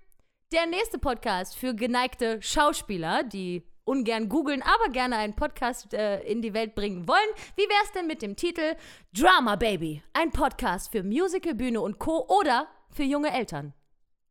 [0.51, 6.41] der nächste Podcast für geneigte Schauspieler, die ungern googeln, aber gerne einen Podcast äh, in
[6.41, 7.29] die Welt bringen wollen.
[7.55, 8.75] Wie wär's denn mit dem Titel
[9.13, 10.03] Drama Baby?
[10.13, 12.25] Ein Podcast für Musical, Bühne und Co.
[12.27, 13.73] oder für junge Eltern.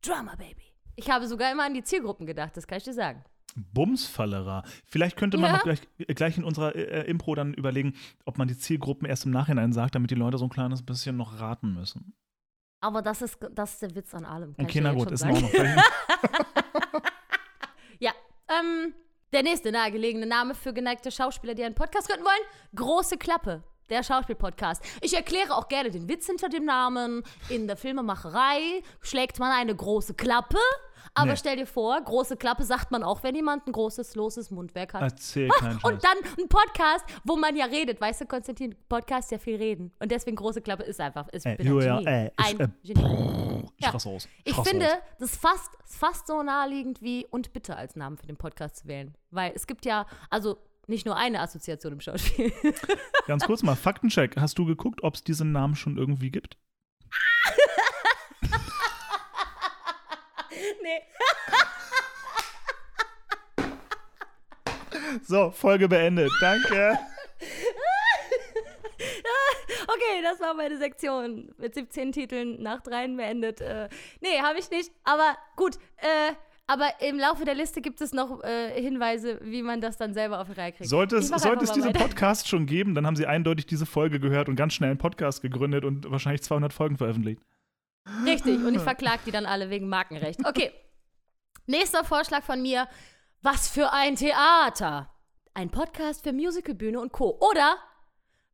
[0.03, 0.74] Drama Baby.
[0.94, 3.24] Ich habe sogar immer an die Zielgruppen gedacht, das kann ich dir sagen.
[3.73, 4.62] Bumsfallerer.
[4.87, 5.57] Vielleicht könnte man Ja.
[5.57, 7.94] noch gleich, äh, gleich in unserer äh, Impro dann überlegen,
[8.25, 11.16] ob man die Zielgruppen erst im Nachhinein sagt, damit die Leute so ein kleines bisschen
[11.16, 12.14] noch raten müssen.
[12.81, 14.55] Aber das ist, das ist der Witz an allem.
[14.59, 15.37] Okay, na gut, ist sagen.
[15.37, 15.83] Vielleicht-
[18.01, 18.12] Ja,
[18.49, 18.94] ähm,
[19.33, 23.64] der nächste nahegelegene Name für geneigte Schauspieler, die einen Podcast gründen wollen: Große Klappe.
[23.90, 24.83] Der Schauspielpodcast.
[25.01, 27.22] Ich erkläre auch gerne den Witz hinter dem Namen.
[27.48, 30.59] In der Filmemacherei schlägt man eine große Klappe.
[31.14, 31.37] Aber Nee.
[31.37, 35.03] stell dir vor, große Klappe sagt man auch, wenn jemand ein großes, loses Mundwerk hat.
[35.03, 35.85] Erzähl keinen Scheiß.
[35.90, 38.01] Und dann ein Podcast, wo man ja redet.
[38.01, 39.90] Weißt du, Konstantin, Podcast ja viel reden.
[40.01, 42.07] Und deswegen große Klappe ist einfach, ist Ey, bin ein Julia, Genie.
[42.09, 43.64] ey, ich, ein äh, Genie.
[43.79, 43.90] ich Ja.
[43.90, 44.29] raste aus.
[44.44, 44.98] Ich finde, aus.
[45.18, 48.87] das ist fast, fast so naheliegend wie und bitte als Namen für den Podcast zu
[48.88, 49.14] wählen.
[49.31, 52.53] Weil es gibt ja, also nicht nur eine Assoziation im Schauspiel.
[53.27, 54.37] Ganz kurz mal, Faktencheck.
[54.37, 56.57] Hast du geguckt, ob es diesen Namen schon irgendwie gibt?
[60.83, 61.03] nee.
[65.22, 66.31] So, Folge beendet.
[66.40, 66.98] Danke.
[69.90, 73.61] Okay, das war meine Sektion mit 17 Titeln nach dreien beendet.
[73.61, 73.88] Äh,
[74.20, 74.92] nee, habe ich nicht.
[75.03, 76.35] Aber gut, äh,
[76.68, 80.38] aber im Laufe der Liste gibt es noch äh, Hinweise, wie man das dann selber
[80.38, 80.88] auf die Reihe kriegt.
[80.88, 81.94] Sollte es, sollte es diesen.
[81.94, 85.40] Podcast schon geben, dann haben sie eindeutig diese Folge gehört und ganz schnell einen Podcast
[85.40, 87.40] gegründet und wahrscheinlich 200 Folgen veröffentlicht.
[88.26, 90.46] Richtig, und ich verklag die dann alle wegen Markenrecht.
[90.46, 90.70] Okay.
[91.66, 92.87] Nächster Vorschlag von mir.
[93.40, 95.11] Was für ein Theater.
[95.54, 97.38] Ein Podcast für Musicalbühne und Co.
[97.40, 97.76] Oder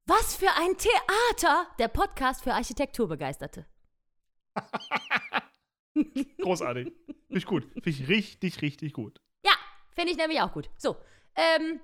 [0.07, 1.67] was für ein Theater.
[1.81, 3.67] Der Podcast für Architekturbegeisterte.
[6.41, 6.93] Großartig.
[7.07, 7.65] Finde ich gut.
[7.73, 9.21] Finde ich richtig, richtig gut.
[9.45, 9.53] Ja,
[9.91, 10.71] finde ich nämlich auch gut.
[10.77, 10.97] So,
[11.37, 11.81] ähm,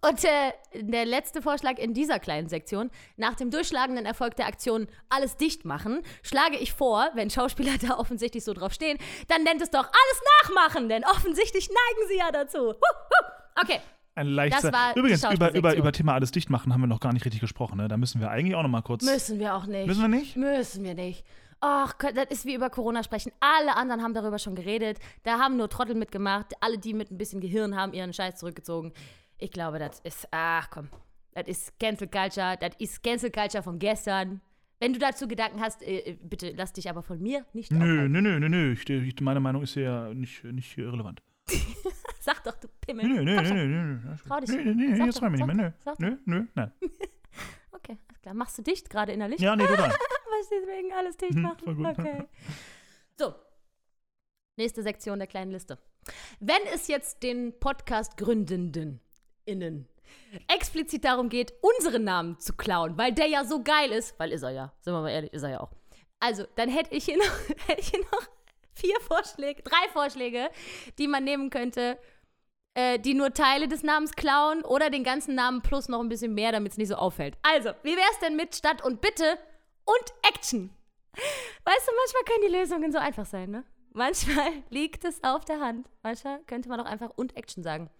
[0.00, 2.90] und äh, der letzte Vorschlag in dieser kleinen Sektion.
[3.16, 7.98] Nach dem durchschlagenden Erfolg der Aktion Alles dicht machen, schlage ich vor, wenn Schauspieler da
[7.98, 12.30] offensichtlich so drauf stehen, dann nennt es doch Alles nachmachen, denn offensichtlich neigen sie ja
[12.32, 12.58] dazu.
[12.58, 13.62] Huh, huh.
[13.62, 13.80] Okay,
[14.14, 14.62] Ein leichter.
[14.62, 17.24] Das war Übrigens, über, über, über Thema alles dicht machen haben wir noch gar nicht
[17.24, 17.76] richtig gesprochen.
[17.76, 17.86] Ne?
[17.86, 19.04] Da müssen wir eigentlich auch noch mal kurz.
[19.04, 19.86] müssen wir auch nicht.
[19.86, 20.36] Müssen wir nicht?
[20.36, 21.24] Müssen wir nicht.
[21.64, 23.30] Ach, das ist wie über Corona sprechen.
[23.38, 24.98] Alle anderen haben darüber schon geredet.
[25.22, 26.52] Da haben nur Trottel mitgemacht.
[26.60, 28.92] Alle, die mit ein bisschen Gehirn haben, ihren Scheiß zurückgezogen.
[29.38, 30.88] Ich glaube, das ist, ach komm,
[31.34, 32.56] das ist Cancel Culture.
[32.60, 34.40] Das ist Cancel Culture von gestern.
[34.80, 38.10] Wenn du dazu Gedanken hast, äh, bitte lass dich aber von mir nicht Nö, aufhalten.
[38.12, 38.72] nö, nö, nö, nö.
[38.72, 41.22] Ich, ich, meine Meinung ist ja nicht, nicht relevant.
[42.18, 43.06] Sag doch, du Pimmel.
[43.06, 44.16] Nö, nö, nö, nö, nö.
[44.26, 44.50] Trau dich.
[44.50, 45.74] Nö, nö, nö, jetzt rein mir nicht mehr.
[45.98, 46.72] Nö, nö, nö, nein.
[47.84, 48.34] Okay, alles klar.
[48.34, 49.40] Machst du dicht gerade innerlich?
[49.40, 49.90] Ja, nee, total.
[49.90, 51.76] Was deswegen alles dicht Hm, machen?
[51.76, 51.98] gut.
[51.98, 52.24] Okay.
[53.18, 53.34] So.
[54.56, 55.78] Nächste Sektion der kleinen Liste.
[56.40, 59.00] Wenn es jetzt den Podcast Gründenden
[59.44, 59.88] innen
[60.48, 64.42] explizit darum geht, unseren Namen zu klauen, weil der ja so geil ist, weil ist
[64.42, 65.70] er ja, sind wir mal ehrlich, ist er ja auch.
[66.20, 68.28] Also, dann hätte ich hier noch, hätte ich hier noch
[68.74, 70.50] vier Vorschläge, drei Vorschläge,
[70.98, 71.98] die man nehmen könnte,
[72.74, 76.34] äh, die nur Teile des Namens klauen oder den ganzen Namen plus noch ein bisschen
[76.34, 77.36] mehr, damit es nicht so auffällt.
[77.42, 79.38] Also, wie wär's denn mit Stadt und Bitte
[79.84, 80.70] und Action?
[81.12, 83.64] Weißt du, manchmal können die Lösungen so einfach sein, ne?
[83.92, 85.90] Manchmal liegt es auf der Hand.
[86.02, 87.90] Manchmal könnte man auch einfach und Action sagen.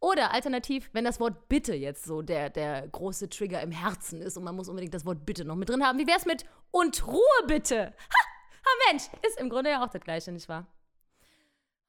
[0.00, 4.36] Oder alternativ, wenn das Wort Bitte jetzt so der, der große Trigger im Herzen ist
[4.36, 7.06] und man muss unbedingt das Wort Bitte noch mit drin haben, wie wär's mit und
[7.06, 7.86] Ruhe bitte?
[7.86, 8.24] Ha,
[8.64, 10.66] ha Mensch, ist im Grunde ja auch das Gleiche, nicht wahr?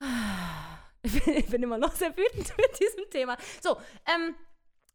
[1.15, 3.37] Ich bin, immer noch sehr wütend mit diesem Thema.
[3.61, 4.35] So, ähm,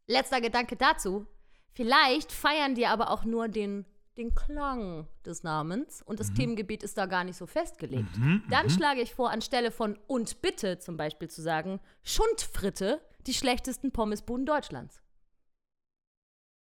[0.07, 1.27] letzter Gedanke dazu.
[1.73, 3.85] Vielleicht feiern die aber auch nur den,
[4.17, 8.15] den Klang des Namens und das Themengebiet ist da gar nicht so festgelegt.
[8.49, 13.91] Dann schlage ich vor, anstelle von und bitte zum Beispiel zu sagen, Schundfritte, die schlechtesten
[13.91, 15.01] Pommesbuden Deutschlands.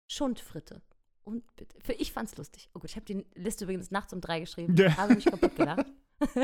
[0.06, 0.82] Schundfritte.
[1.22, 1.76] Und bitte.
[1.80, 2.68] Für ich fand's lustig.
[2.74, 4.74] Oh gut, ich habe die Liste übrigens nachts um drei geschrieben.
[4.76, 4.96] Ja.
[4.96, 5.86] Habe mich kaputt gelacht.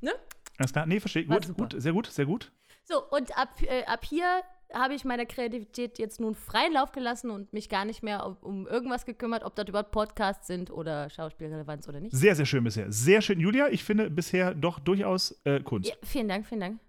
[0.00, 0.12] ne?
[0.58, 0.86] Alles klar?
[0.86, 1.24] Nee, verstehe.
[1.24, 1.62] Gut, super.
[1.62, 2.52] gut, sehr gut, sehr gut.
[2.84, 7.30] So, und ab, äh, ab hier habe ich meiner Kreativität jetzt nun freien Lauf gelassen
[7.30, 11.10] und mich gar nicht mehr um, um irgendwas gekümmert, ob das überhaupt Podcasts sind oder
[11.10, 12.14] Schauspielrelevanz oder nicht.
[12.14, 12.90] Sehr, sehr schön bisher.
[12.90, 13.40] Sehr schön.
[13.40, 15.88] Julia, ich finde bisher doch durchaus äh, Kunst.
[15.88, 16.80] Ja, vielen Dank, vielen Dank.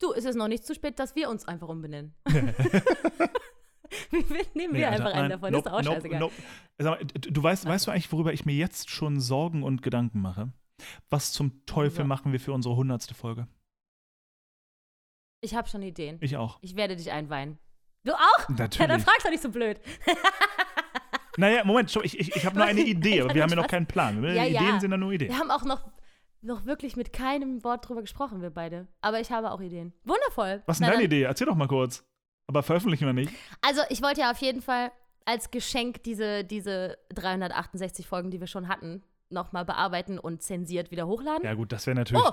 [0.00, 2.14] Du, ist es noch nicht zu spät, dass wir uns einfach umbenennen?
[4.54, 6.20] Nehmen wir Alter, einfach einen davon, nope, ist doch auch nope, scheißegal.
[6.20, 6.34] nope.
[6.78, 10.20] Sag mal, du weißt, weißt du eigentlich, worüber ich mir jetzt schon Sorgen und Gedanken
[10.20, 10.52] mache?
[11.08, 12.08] Was zum Teufel Worüber?
[12.08, 13.48] machen wir für unsere hundertste Folge?
[15.42, 16.18] Ich habe schon Ideen.
[16.20, 16.58] Ich auch.
[16.62, 17.58] Ich werde dich einweihen.
[18.04, 18.18] Du auch?
[18.40, 19.02] Ja, dann Natürlich.
[19.02, 19.80] fragst doch nicht so blöd.
[21.36, 23.86] Naja, Moment, ich, ich, ich habe nur eine Idee, aber wir haben ja noch keinen
[23.86, 24.22] Plan.
[24.22, 24.60] Ja, ja.
[24.60, 25.30] Ideen sind ja nur Ideen.
[25.30, 25.90] Wir haben auch noch,
[26.42, 28.88] noch wirklich mit keinem Wort drüber gesprochen, wir beide.
[29.00, 29.92] Aber ich habe auch Ideen.
[30.04, 30.62] Wundervoll.
[30.66, 31.22] Was ist deine dann- Idee?
[31.22, 32.04] Erzähl doch mal kurz.
[32.46, 33.32] Aber veröffentlichen wir nicht.
[33.62, 34.90] Also, ich wollte ja auf jeden Fall
[35.24, 41.06] als Geschenk diese, diese 368 Folgen, die wir schon hatten, nochmal bearbeiten und zensiert wieder
[41.06, 41.44] hochladen.
[41.44, 42.22] Ja, gut, das wäre natürlich.
[42.24, 42.32] oh,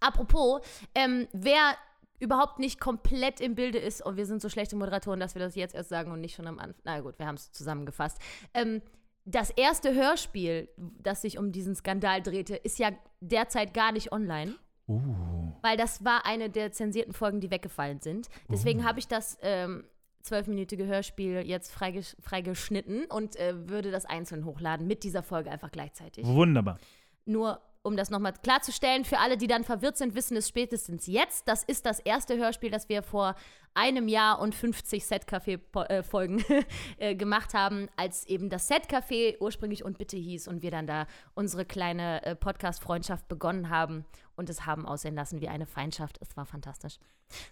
[0.00, 0.62] Apropos,
[0.94, 1.74] ähm, wer
[2.18, 5.54] überhaupt nicht komplett im Bilde ist, und wir sind so schlechte Moderatoren, dass wir das
[5.54, 6.82] jetzt erst sagen und nicht schon am Anfang.
[6.84, 8.18] Na gut, wir haben es zusammengefasst.
[8.54, 8.82] Ähm,
[9.24, 12.90] das erste Hörspiel, das sich um diesen Skandal drehte, ist ja
[13.20, 14.54] derzeit gar nicht online.
[14.88, 15.52] Uh.
[15.62, 18.28] Weil das war eine der zensierten Folgen, die weggefallen sind.
[18.50, 19.84] Deswegen habe ich das ähm,
[20.22, 25.70] zwölfminütige Hörspiel jetzt freigesch freigeschnitten und äh, würde das einzeln hochladen mit dieser Folge einfach
[25.70, 26.26] gleichzeitig.
[26.26, 26.78] Wunderbar.
[27.24, 31.48] Nur um das nochmal klarzustellen, für alle, die dann verwirrt sind, wissen es spätestens jetzt.
[31.48, 33.34] Das ist das erste Hörspiel, das wir vor
[33.72, 36.44] einem Jahr und 50 Set-Café-Folgen
[36.98, 41.06] äh, gemacht haben, als eben das Set-Café ursprünglich und bitte hieß und wir dann da
[41.34, 44.04] unsere kleine äh, Podcast-Freundschaft begonnen haben
[44.36, 46.18] und es haben aussehen lassen wie eine Feindschaft.
[46.20, 46.98] Es war fantastisch.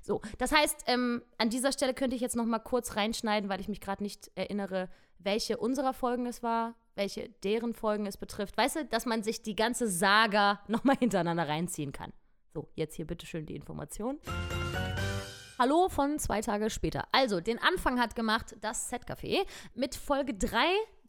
[0.03, 3.69] So, das heißt, ähm, an dieser Stelle könnte ich jetzt nochmal kurz reinschneiden, weil ich
[3.69, 4.89] mich gerade nicht erinnere,
[5.19, 8.59] welche unserer Folgen es war, welche deren Folgen es betrifft.
[8.59, 12.13] Weißt du, dass man sich die ganze Saga nochmal hintereinander reinziehen kann.
[12.53, 14.19] So, jetzt hier bitteschön die Information.
[15.59, 17.09] Hallo von zwei Tage später.
[17.13, 20.59] Also, den Anfang hat gemacht das Setcafé mit Folge 3,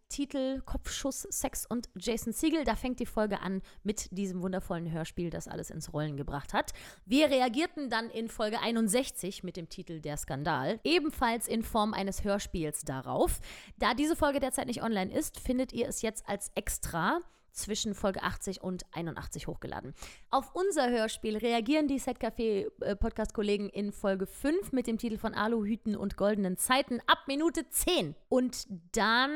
[0.09, 2.63] Titel Kopfschuss, Sex und Jason Siegel.
[2.65, 6.73] Da fängt die Folge an mit diesem wundervollen Hörspiel, das alles ins Rollen gebracht hat.
[7.05, 12.23] Wir reagierten dann in Folge 61 mit dem Titel Der Skandal, ebenfalls in Form eines
[12.23, 13.39] Hörspiels darauf.
[13.77, 18.23] Da diese Folge derzeit nicht online ist, findet ihr es jetzt als extra zwischen Folge
[18.23, 19.93] 80 und 81 hochgeladen.
[20.29, 26.17] Auf unser Hörspiel reagieren die Setcafé-Podcast-Kollegen in Folge 5 mit dem Titel von Aluhüten und
[26.17, 28.15] goldenen Zeiten ab Minute 10.
[28.29, 29.31] Und dann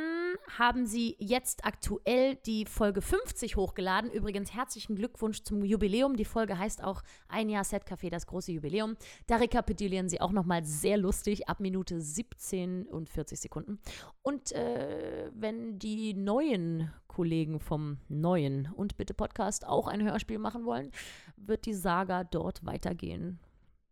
[0.58, 4.12] haben sie jetzt aktuell die Folge 50 hochgeladen.
[4.12, 6.16] Übrigens herzlichen Glückwunsch zum Jubiläum.
[6.16, 8.96] Die Folge heißt auch Ein Jahr Setcafé, das große Jubiläum.
[9.28, 13.80] Da rekapitulieren sie auch nochmal sehr lustig ab Minute 17 und 40 Sekunden.
[14.22, 20.66] Und äh, wenn die neuen Kollegen vom neuen und bitte Podcast auch ein Hörspiel machen
[20.66, 20.92] wollen,
[21.36, 23.40] wird die Saga dort weitergehen.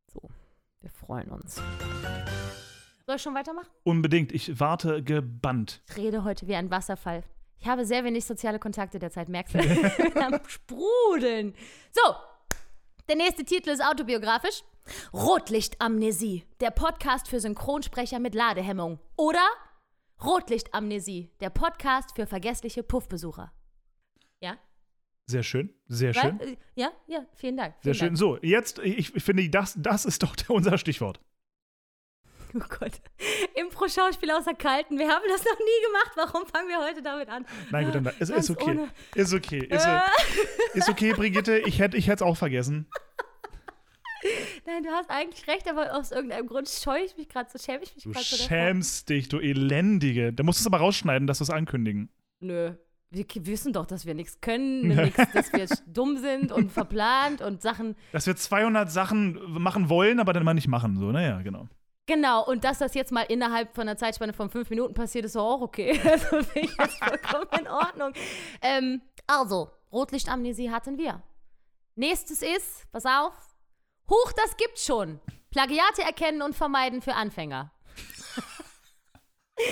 [0.08, 0.30] So,
[0.82, 1.62] wir freuen uns.
[3.06, 3.70] Soll ich schon weitermachen?
[3.84, 4.32] Unbedingt.
[4.32, 5.82] Ich warte gebannt.
[5.90, 7.24] Ich rede heute wie ein Wasserfall.
[7.60, 9.60] Ich habe sehr wenig soziale Kontakte derzeit, merkst du?
[10.22, 11.54] Am Sprudeln.
[11.92, 12.16] So,
[13.08, 14.64] der nächste Titel ist autobiografisch.
[15.14, 19.00] Rotlichtamnesie, der Podcast für Synchronsprecher mit Ladehemmung.
[19.16, 19.46] Oder
[20.24, 23.52] Rotlichtamnesie, der Podcast für vergessliche Puffbesucher.
[24.42, 24.58] Ja?
[25.28, 25.74] Sehr schön.
[25.88, 26.40] Sehr Weil- schön.
[26.42, 27.76] äh, Ja, ja, vielen Dank.
[27.82, 28.08] Sehr vielen schön.
[28.08, 28.18] Dank.
[28.18, 31.20] So, jetzt, ich ich finde, das, das ist doch unser Stichwort.
[32.54, 32.92] Oh Gott.
[33.56, 35.00] Impro-Schauspiel außer Kalten.
[35.00, 36.12] Wir haben das noch nie gemacht.
[36.18, 37.46] Warum fangen wir heute damit an?
[37.72, 38.88] Nein, gut, dann ist, Ganz ist okay.
[39.16, 39.66] Ist okay.
[39.70, 40.00] Ist, Äh.
[40.74, 41.60] ist okay, Brigitte.
[41.60, 42.90] Ich hätte ich es auch vergessen.
[44.66, 47.84] Nein, du hast eigentlich recht, aber aus irgendeinem Grund scheue ich mich gerade so, schäme
[47.84, 48.48] ich mich Du gerade so davor.
[48.50, 50.34] schämst dich, du Elendige.
[50.34, 52.10] Da musst du es aber rausschneiden, dass wir es ankündigen.
[52.42, 52.74] Nö.
[53.12, 57.62] Wir wissen doch, dass wir nichts können, nix, dass wir dumm sind und verplant und
[57.62, 57.96] Sachen.
[58.14, 60.98] Dass wir 200 Sachen machen wollen, aber dann mal nicht machen.
[60.98, 61.68] So, naja, genau.
[62.08, 65.38] Genau, und dass das jetzt mal innerhalb von einer Zeitspanne von fünf Minuten passiert, ist
[65.38, 66.00] auch okay.
[66.10, 68.14] Also finde ich das vollkommen in Ordnung.
[68.62, 71.22] Ähm, also, Rotlichtamnesie hatten wir.
[71.96, 73.34] Nächstes ist, pass auf,
[74.10, 75.22] Huch, das gibt's schon.
[75.52, 77.72] Plagiate erkennen und vermeiden für Anfänger.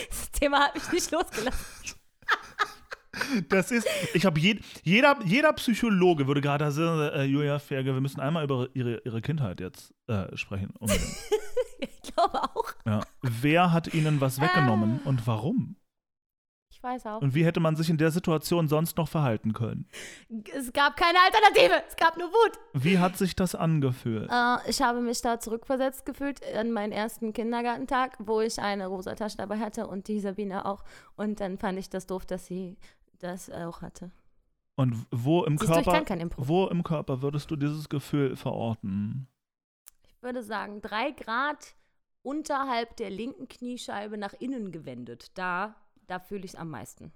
[0.09, 1.95] Das Thema hat mich nicht losgelassen.
[3.49, 8.01] Das ist, ich habe jed, jeder, jeder Psychologe würde gerade sagen, äh, Julia Ferge, wir
[8.01, 10.73] müssen einmal über ihre, ihre Kindheit jetzt äh, sprechen.
[11.81, 12.73] Ich glaube auch.
[12.85, 12.99] ja.
[13.21, 15.77] Wer hat ihnen was weggenommen und warum?
[16.71, 17.21] Ich weiß auch.
[17.21, 19.85] Und wie hätte man sich in der Situation sonst noch verhalten können?
[20.55, 21.83] Es gab keine Alternative.
[21.87, 22.59] Es gab nur Wut.
[22.73, 24.29] Wie hat sich das angefühlt?
[24.31, 29.15] Äh, ich habe mich da zurückversetzt gefühlt an meinen ersten Kindergartentag, wo ich eine rosa
[29.15, 30.83] Tasche dabei hatte und die Sabine auch.
[31.17, 32.77] Und dann fand ich das doof, dass sie
[33.19, 34.11] das auch hatte.
[34.75, 36.47] Und wo im Siehst du, Körper, Impro.
[36.47, 39.27] wo im Körper würdest du dieses Gefühl verorten?
[40.07, 41.75] Ich würde sagen, drei Grad
[42.21, 45.37] unterhalb der linken Kniescheibe nach innen gewendet.
[45.37, 45.75] Da,
[46.07, 47.11] da fühle ich es am meisten.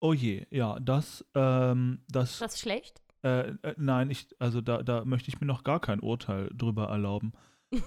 [0.00, 3.02] Oh je, ja, das, ähm, das, Ist das schlecht?
[3.22, 6.88] äh, äh, nein, ich, also da, da möchte ich mir noch gar kein Urteil drüber
[6.88, 7.32] erlauben.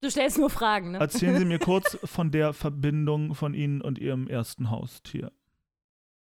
[0.00, 0.98] Du stellst nur Fragen, ne?
[0.98, 5.32] Erzählen Sie mir kurz von der Verbindung von Ihnen und Ihrem ersten Haustier.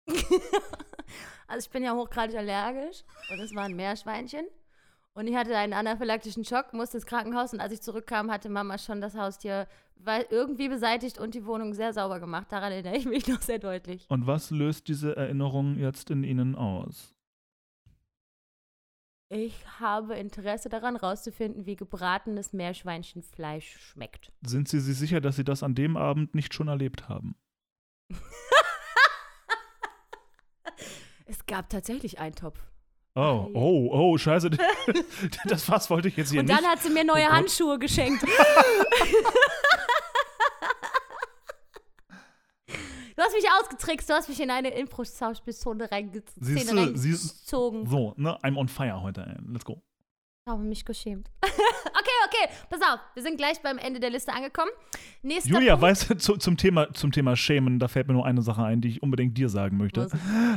[1.49, 4.47] Also ich bin ja hochgradig allergisch und es war ein Meerschweinchen.
[5.15, 8.77] Und ich hatte einen anaphylaktischen Schock, musste ins Krankenhaus und als ich zurückkam, hatte Mama
[8.77, 9.67] schon das Haustier
[10.31, 12.49] irgendwie beseitigt und die Wohnung sehr sauber gemacht.
[12.51, 14.05] Daran erinnere ich mich noch sehr deutlich.
[14.11, 17.16] Und was löst diese Erinnerung jetzt in Ihnen aus?
[19.29, 24.33] Ich habe Interesse daran, rauszufinden, wie gebratenes Meerschweinchenfleisch schmeckt.
[24.47, 27.35] Sind Sie sich sicher, dass Sie das an dem Abend nicht schon erlebt haben?
[31.29, 32.61] Es gab tatsächlich einen Topf.
[33.17, 34.51] Oh, oh, oh, scheiße.
[35.47, 36.57] das Fass wollte ich jetzt hier Und nicht.
[36.57, 37.33] dann hat sie mir neue Oh.
[37.33, 38.23] Handschuhe geschenkt.
[43.17, 44.73] du hast mich ausgetrickst, du hast mich in eine
[46.37, 47.87] siehst reingezogen.
[47.87, 48.39] So, ne?
[48.43, 49.23] I'm on fire heute.
[49.23, 49.37] ey.
[49.53, 49.83] Let's go.
[50.47, 51.29] Ich habe mich geschämt.
[51.43, 51.51] okay,
[52.25, 53.01] okay, pass auf.
[53.15, 54.71] Wir sind gleich beim Ende der Liste angekommen.
[55.23, 55.83] Nächster Julia, Punkt.
[55.83, 58.81] weißt du, zu, zum, Thema, zum Thema Schämen, da fällt mir nur eine Sache ein,
[58.81, 60.09] die ich unbedingt dir sagen möchte.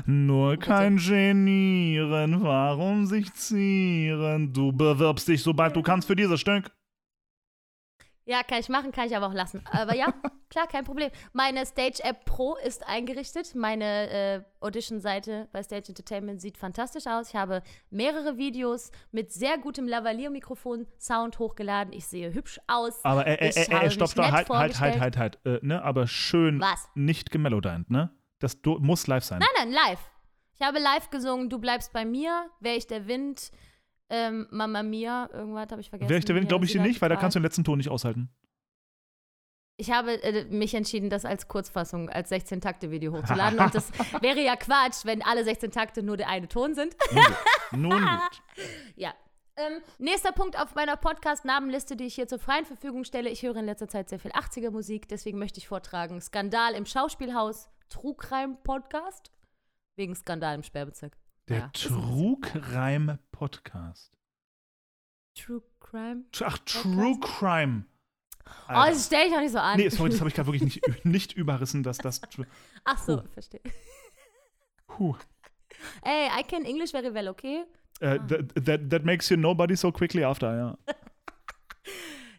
[0.05, 4.53] Nur kein Genieren, warum sich zieren?
[4.53, 6.71] Du bewirbst dich, sobald du kannst, für dieses Stück.
[8.29, 9.63] Ja, kann ich machen, kann ich aber auch lassen.
[9.71, 10.13] Aber ja,
[10.51, 11.09] klar, kein Problem.
[11.33, 13.55] Meine Stage App Pro ist eingerichtet.
[13.55, 17.29] Meine äh, Audition-Seite bei Stage Entertainment sieht fantastisch aus.
[17.29, 21.91] Ich habe mehrere Videos mit sehr gutem Lavalier-Mikrofon-Sound hochgeladen.
[21.91, 23.03] Ich sehe hübsch aus.
[23.03, 25.39] Aber äh, äh, äh, äh, stopp, stopp, halt, halt, halt, halt, halt.
[25.45, 25.81] Äh, ne?
[25.81, 26.87] Aber schön Was?
[26.93, 28.11] nicht gemelodient, ne?
[28.37, 29.39] Das muss live sein.
[29.39, 30.11] Nein, nein, live.
[30.53, 33.49] Ich habe live gesungen, du bleibst bei mir, wäre ich der Wind,
[34.09, 36.09] ähm, Mama Mia, irgendwas habe ich vergessen.
[36.09, 37.77] Wäre ich der Wind, glaube ich dir nicht, weil da kannst du den letzten Ton
[37.77, 38.29] nicht aushalten.
[39.77, 43.59] Ich habe äh, mich entschieden, das als Kurzfassung, als 16-Takte-Video hochzuladen.
[43.59, 43.91] und das
[44.21, 46.97] wäre ja Quatsch, wenn alle 16 Takte nur der eine Ton sind.
[47.13, 47.37] Nun gut.
[47.71, 48.41] Nun gut.
[48.95, 49.13] ja.
[49.55, 53.29] Ähm, nächster Punkt auf meiner Podcast-Namenliste, die ich hier zur freien Verfügung stelle.
[53.29, 57.69] Ich höre in letzter Zeit sehr viel 80er-Musik, deswegen möchte ich vortragen: Skandal im Schauspielhaus,
[57.89, 59.31] Trugreim-Podcast.
[59.97, 61.18] Wegen Skandal im Sperrbezirk.
[61.49, 64.17] Der Ja, ein bisschen- Trugreim-Podcast.
[65.35, 66.23] True Crime?
[66.43, 67.85] Ach, True Crime.
[68.45, 68.91] Oh, Alter.
[68.93, 69.77] das stelle ich auch nicht so an.
[69.77, 72.19] Nee, sorry, das habe ich gerade wirklich nicht, nicht überrissen, dass das.
[72.21, 72.47] True-
[72.83, 73.27] Ach so, Puh.
[73.33, 73.61] verstehe.
[74.87, 75.15] Puh.
[76.03, 77.63] Ey, I can English very well, okay?
[77.99, 80.77] Äh, that, that, that makes you nobody so quickly after, ja.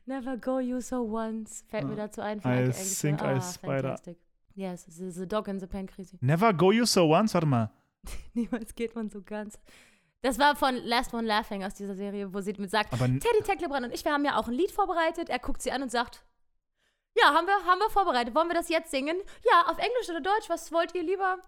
[0.07, 1.65] Never go you so once.
[1.69, 2.39] Fällt mir dazu ein.
[2.41, 3.83] I think I ah, spider.
[3.83, 4.19] fantastic.
[4.55, 6.19] Yes, the, the dog in the pen crazy.
[6.21, 7.71] Never go you so once, warte mal.
[8.35, 9.59] Niemals geht man so ganz.
[10.23, 13.43] Das war von Last One Laughing aus dieser Serie, wo sie mit sagt, Aber Teddy
[13.43, 15.31] Tecklebrand und ich, wir haben ja auch ein Lied vorbereitet.
[15.31, 16.23] Er guckt sie an und sagt,
[17.17, 18.35] ja, haben wir, haben wir vorbereitet.
[18.35, 19.17] Wollen wir das jetzt singen?
[19.51, 20.49] Ja, auf Englisch oder Deutsch?
[20.49, 21.39] Was wollt ihr lieber?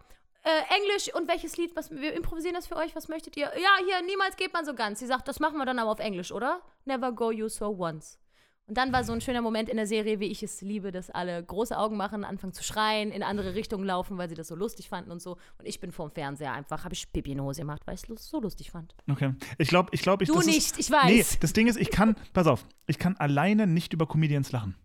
[0.43, 1.77] Äh, Englisch und welches Lied?
[1.77, 2.97] Was, wir improvisieren das für euch.
[2.97, 3.53] Was möchtet ihr?
[3.57, 5.01] Ja, hier, niemals geht man so ganz.
[5.01, 6.63] Sie sagt, das machen wir dann aber auf Englisch, oder?
[6.85, 8.19] Never go you so once.
[8.69, 11.11] Und dann war so ein schöner Moment in der Serie, wie ich es liebe, dass
[11.11, 14.55] alle große Augen machen, anfangen zu schreien, in andere Richtungen laufen, weil sie das so
[14.55, 15.33] lustig fanden und so.
[15.59, 18.29] Und ich bin vorm Fernseher einfach, habe ich Pipi in Hose gemacht, weil ich es
[18.29, 18.95] so lustig fand.
[19.11, 19.35] Okay.
[19.59, 20.31] Ich glaube, ich glaube, ich.
[20.31, 21.05] Du nicht, ist, ich weiß.
[21.07, 24.77] Nee, das Ding ist, ich kann, pass auf, ich kann alleine nicht über Comedians lachen.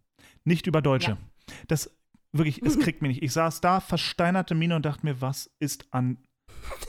[0.43, 1.11] Nicht über Deutsche.
[1.11, 1.17] Ja.
[1.67, 1.95] Das,
[2.31, 3.23] wirklich, es kriegt mich nicht.
[3.23, 6.17] Ich saß da, versteinerte Miene und dachte mir, was ist an.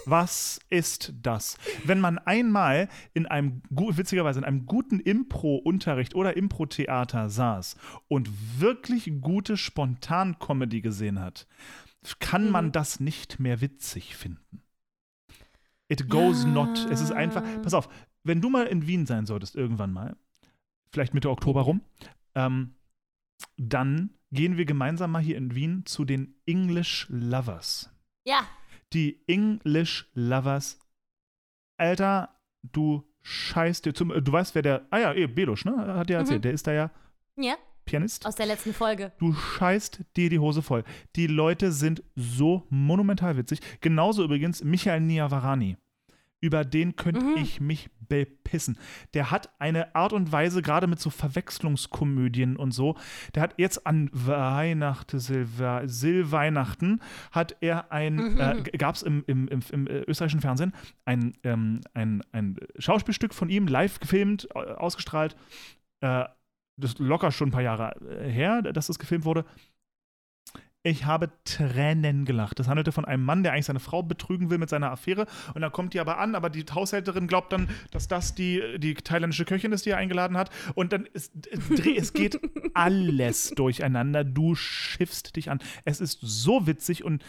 [0.04, 1.58] Was ist das?
[1.84, 7.76] Wenn man einmal in einem, witzigerweise in einem guten Impro-Unterricht oder Impro-Theater saß
[8.08, 11.46] und wirklich gute Spontan-Comedy gesehen hat,
[12.20, 12.50] kann Mhm.
[12.52, 14.62] man das nicht mehr witzig finden.
[15.88, 16.50] It goes Ja.
[16.50, 16.86] not.
[16.90, 17.42] Es ist einfach.
[17.62, 17.88] Pass auf,
[18.24, 20.16] wenn du mal in Wien sein solltest, irgendwann mal,
[20.90, 21.80] vielleicht Mitte Oktober rum,
[22.34, 22.74] ähm,
[23.56, 27.90] dann gehen wir gemeinsam mal hier in Wien zu den English Lovers.
[28.26, 28.46] Ja,
[28.92, 30.78] Die English Lovers.
[31.76, 34.08] Alter, du scheißt dir zum.
[34.24, 34.86] Du weißt, wer der.
[34.90, 35.76] Ah ja, eh, Belusch, ne?
[35.94, 36.40] Hat dir erzählt.
[36.40, 36.42] Mhm.
[36.42, 36.90] Der ist da ja
[37.36, 38.26] ja, Pianist.
[38.26, 39.12] aus der letzten Folge.
[39.18, 40.84] Du scheißt dir die Hose voll.
[41.16, 43.60] Die Leute sind so monumental witzig.
[43.80, 45.76] Genauso übrigens Michael Niavarani.
[46.40, 47.36] Über den könnte Mhm.
[47.36, 48.78] ich mich bepissen.
[49.14, 52.96] Der hat eine Art und Weise, gerade mit so Verwechslungskomödien und so,
[53.34, 58.40] der hat jetzt an Weihnachten, Silver, Silweihnachten, hat er ein, Mhm.
[58.40, 63.34] äh, gab es im, im, im, im äh, österreichischen Fernsehen ein, ähm, ein, ein Schauspielstück
[63.34, 65.36] von ihm, live gefilmt, ausgestrahlt.
[66.00, 66.24] Äh,
[66.80, 69.44] das ist locker schon ein paar Jahre äh, her, dass das gefilmt wurde.
[70.88, 72.58] Ich habe Tränen gelacht.
[72.58, 75.26] Das handelte von einem Mann, der eigentlich seine Frau betrügen will mit seiner Affäre.
[75.52, 78.94] Und dann kommt die aber an, aber die Haushälterin glaubt dann, dass das die, die
[78.94, 80.48] thailändische Köchin ist, die er eingeladen hat.
[80.74, 81.34] Und dann ist,
[81.94, 82.40] es, geht
[82.74, 84.24] alles durcheinander.
[84.24, 85.58] Du schiffst dich an.
[85.84, 87.22] Es ist so witzig und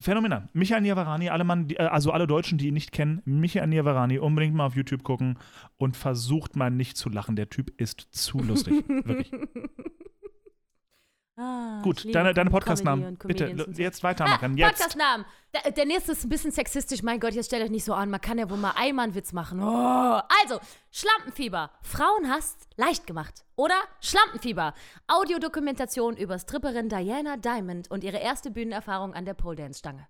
[0.00, 0.48] phänomenal.
[0.54, 4.54] Michael Niavarani, alle Mann, äh, also alle Deutschen, die ihn nicht kennen, Michael Niavarani, unbedingt
[4.54, 5.38] mal auf YouTube gucken
[5.76, 7.36] und versucht mal nicht zu lachen.
[7.36, 8.82] Der Typ ist zu lustig.
[8.88, 9.30] Wirklich.
[11.40, 13.16] Ah, Gut, deine, deine Podcast-Namen.
[13.18, 14.56] Bitte, jetzt Ah, weitermachen.
[14.56, 14.78] Jetzt.
[14.78, 15.24] Podcast-Namen.
[15.54, 17.04] Der, der nächste ist ein bisschen sexistisch.
[17.04, 18.10] Mein Gott, jetzt stellt euch nicht so an.
[18.10, 19.62] Man kann ja wohl mal einmal einen Witz machen.
[19.62, 20.20] Oh.
[20.42, 20.58] Also,
[20.90, 21.70] Schlampenfieber.
[21.82, 23.44] Frauenhass leicht gemacht.
[23.54, 24.74] Oder Schlampenfieber.
[25.06, 30.08] Audiodokumentation über Stripperin Diana Diamond und ihre erste Bühnenerfahrung an der Pole Dance Stange.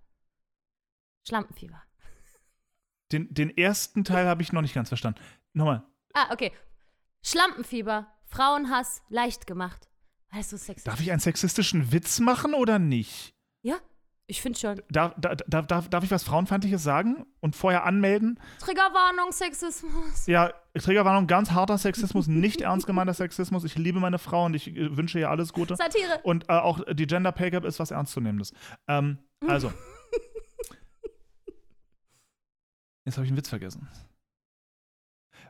[1.29, 1.83] Schlampenfieber.
[3.13, 5.21] Den, den ersten Teil habe ich noch nicht ganz verstanden.
[5.53, 5.83] Nochmal.
[6.15, 6.53] Ah, okay.
[7.23, 8.07] Schlampenfieber.
[8.25, 9.88] Frauenhass leicht gemacht.
[10.33, 10.85] Du, sexistisch?
[10.85, 13.35] Darf ich einen sexistischen Witz machen oder nicht?
[13.63, 13.79] Ja?
[14.31, 14.83] Ich finde schon.
[14.91, 18.39] Darf, darf, darf, darf, ich was Frauenfeindliches sagen und vorher anmelden?
[18.59, 20.27] Triggerwarnung, Sexismus.
[20.27, 23.65] Ja, Trägerwarnung, ganz harter Sexismus, nicht ernst gemeinter Sexismus.
[23.65, 25.77] Ich liebe meine Frau und ich äh, wünsche ihr alles Gute.
[25.77, 26.21] Satire.
[26.25, 28.53] Und äh, auch die Gender Pay Gap ist was Ernstzunehmendes.
[28.87, 29.17] Ähm,
[29.47, 29.73] also.
[33.07, 33.89] Jetzt habe ich einen Witz vergessen.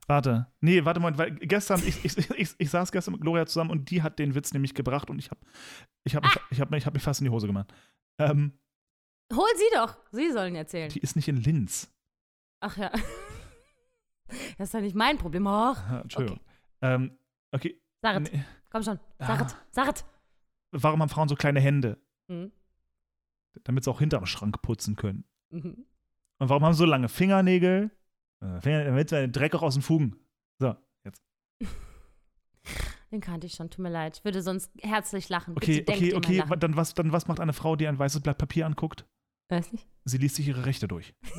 [0.09, 0.47] Warte.
[0.61, 3.91] Nee, warte mal, weil gestern, ich, ich, ich, ich saß gestern mit Gloria zusammen und
[3.91, 5.41] die hat den Witz nämlich gebracht und ich habe
[6.05, 7.73] ich hab, mich- ich hab, ich hab mich fast in die Hose gemacht.
[8.19, 8.59] Ähm,
[9.33, 9.99] Hol sie doch.
[10.11, 10.89] Sie sollen erzählen.
[10.91, 11.93] die ist nicht in Linz.
[12.61, 12.91] Ach ja.
[14.57, 15.47] Das ist doch nicht mein Problem.
[15.47, 15.77] Och.
[15.77, 16.41] Ah, Entschuldigung.
[16.83, 17.19] Ähm,
[17.53, 17.81] okay.
[18.03, 18.45] Sarit, Nee.
[18.71, 18.99] komm schon.
[19.19, 19.27] Ah.
[19.27, 20.05] Sarit, Sarit.
[20.71, 21.99] Warum haben Frauen so kleine Hände?
[22.29, 22.53] Mhm.
[23.65, 25.25] Damit sie auch hinterm Schrank putzen können.
[25.51, 25.87] Mhm.
[26.39, 27.91] Und warum haben sie so lange Fingernägel?
[28.41, 30.17] Damit sie den Dreck auch aus den Fugen.
[30.59, 30.75] So,
[31.05, 31.23] jetzt.
[33.11, 34.19] Den kannte ich schon, tut mir leid.
[34.19, 35.55] Ich würde sonst herzlich lachen.
[35.57, 36.43] Okay, Bitte okay, okay.
[36.47, 39.07] wa- Dann was, dann was macht eine Frau, die ein weißes Blatt Papier anguckt?
[39.51, 39.87] Weiß nicht.
[40.05, 41.15] Sie liest sich ihre Rechte durch.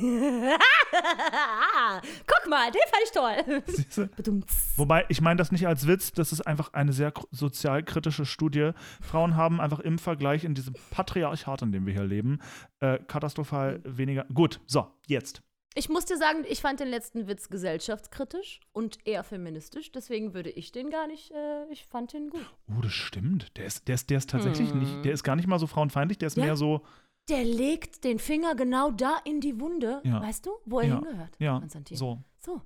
[2.26, 4.40] Guck mal, den fand ich toll.
[4.76, 8.72] Wobei, ich meine das nicht als Witz, das ist einfach eine sehr kr- sozialkritische Studie.
[9.00, 12.40] Frauen haben einfach im Vergleich in diesem Patriarchat, in dem wir hier leben,
[12.80, 14.24] äh, katastrophal weniger.
[14.34, 15.42] Gut, so, jetzt.
[15.74, 19.92] Ich muss dir sagen, ich fand den letzten Witz gesellschaftskritisch und eher feministisch.
[19.92, 22.44] Deswegen würde ich den gar nicht, äh, ich fand den gut.
[22.76, 23.56] Oh, das stimmt.
[23.56, 26.18] Der ist, der ist, der ist tatsächlich nicht, der ist gar nicht mal so frauenfeindlich,
[26.18, 26.44] der ist Ja.
[26.44, 26.84] mehr so,
[27.28, 30.20] Der legt den Finger genau da in die Wunde, Ja.
[30.20, 30.94] weißt du, wo er Ja.
[30.96, 31.36] hingehört.
[31.38, 31.96] ja, Konstantin.
[31.96, 32.18] so.
[32.38, 32.60] So.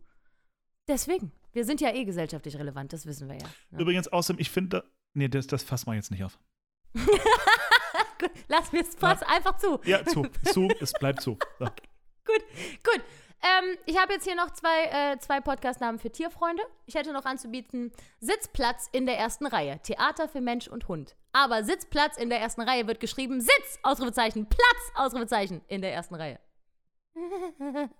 [0.88, 1.32] Deswegen.
[1.52, 3.46] Wir sind ja eh gesellschaftlich relevant, das wissen wir ja.
[3.70, 3.78] ja.
[3.78, 4.82] Übrigens, außerdem, ich finde,
[5.12, 6.38] nee, das, das fassen wir jetzt nicht auf.
[8.48, 9.78] Lass mir es fast einfach zu.
[9.84, 11.36] Ja, zu, zu, es bleibt zu.
[11.58, 11.66] So.
[12.24, 12.44] Gut,
[12.82, 13.02] gut.
[13.42, 16.62] Ähm, ich habe jetzt hier noch zwei, äh, zwei Podcast-Namen für Tierfreunde.
[16.86, 19.80] Ich hätte noch anzubieten: Sitzplatz in der ersten Reihe.
[19.82, 21.14] Theater für Mensch und Hund.
[21.32, 23.78] Aber Sitzplatz in der ersten Reihe wird geschrieben: Sitz!
[23.82, 24.92] Ausrufezeichen, Platz!
[24.94, 26.40] Ausrufezeichen in der ersten Reihe.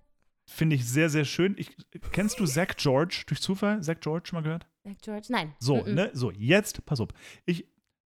[0.47, 1.57] Finde ich sehr, sehr schön.
[1.59, 1.77] Ich,
[2.13, 3.83] kennst du Zach George durch Zufall?
[3.83, 4.67] Zach George schon mal gehört?
[4.85, 5.27] Sagt George?
[5.31, 5.55] Nein.
[5.59, 5.95] So, Mm-mm.
[5.95, 6.11] ne?
[6.15, 7.09] So, jetzt, pass auf.
[7.45, 7.67] Ich.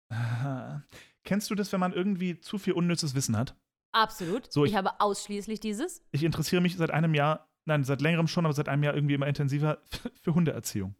[0.10, 0.80] Äh,
[1.24, 3.56] kennst du das, wenn man irgendwie zu viel unnützes Wissen hat?
[4.02, 4.52] Absolut.
[4.52, 6.02] So, ich, ich- habe ausschließlich dieses.
[6.12, 9.16] Ich interessiere mich seit einem Jahr, nein, seit längerem schon, aber seit einem Jahr irgendwie
[9.16, 9.80] immer intensiver
[10.22, 10.96] für Hundeerziehung.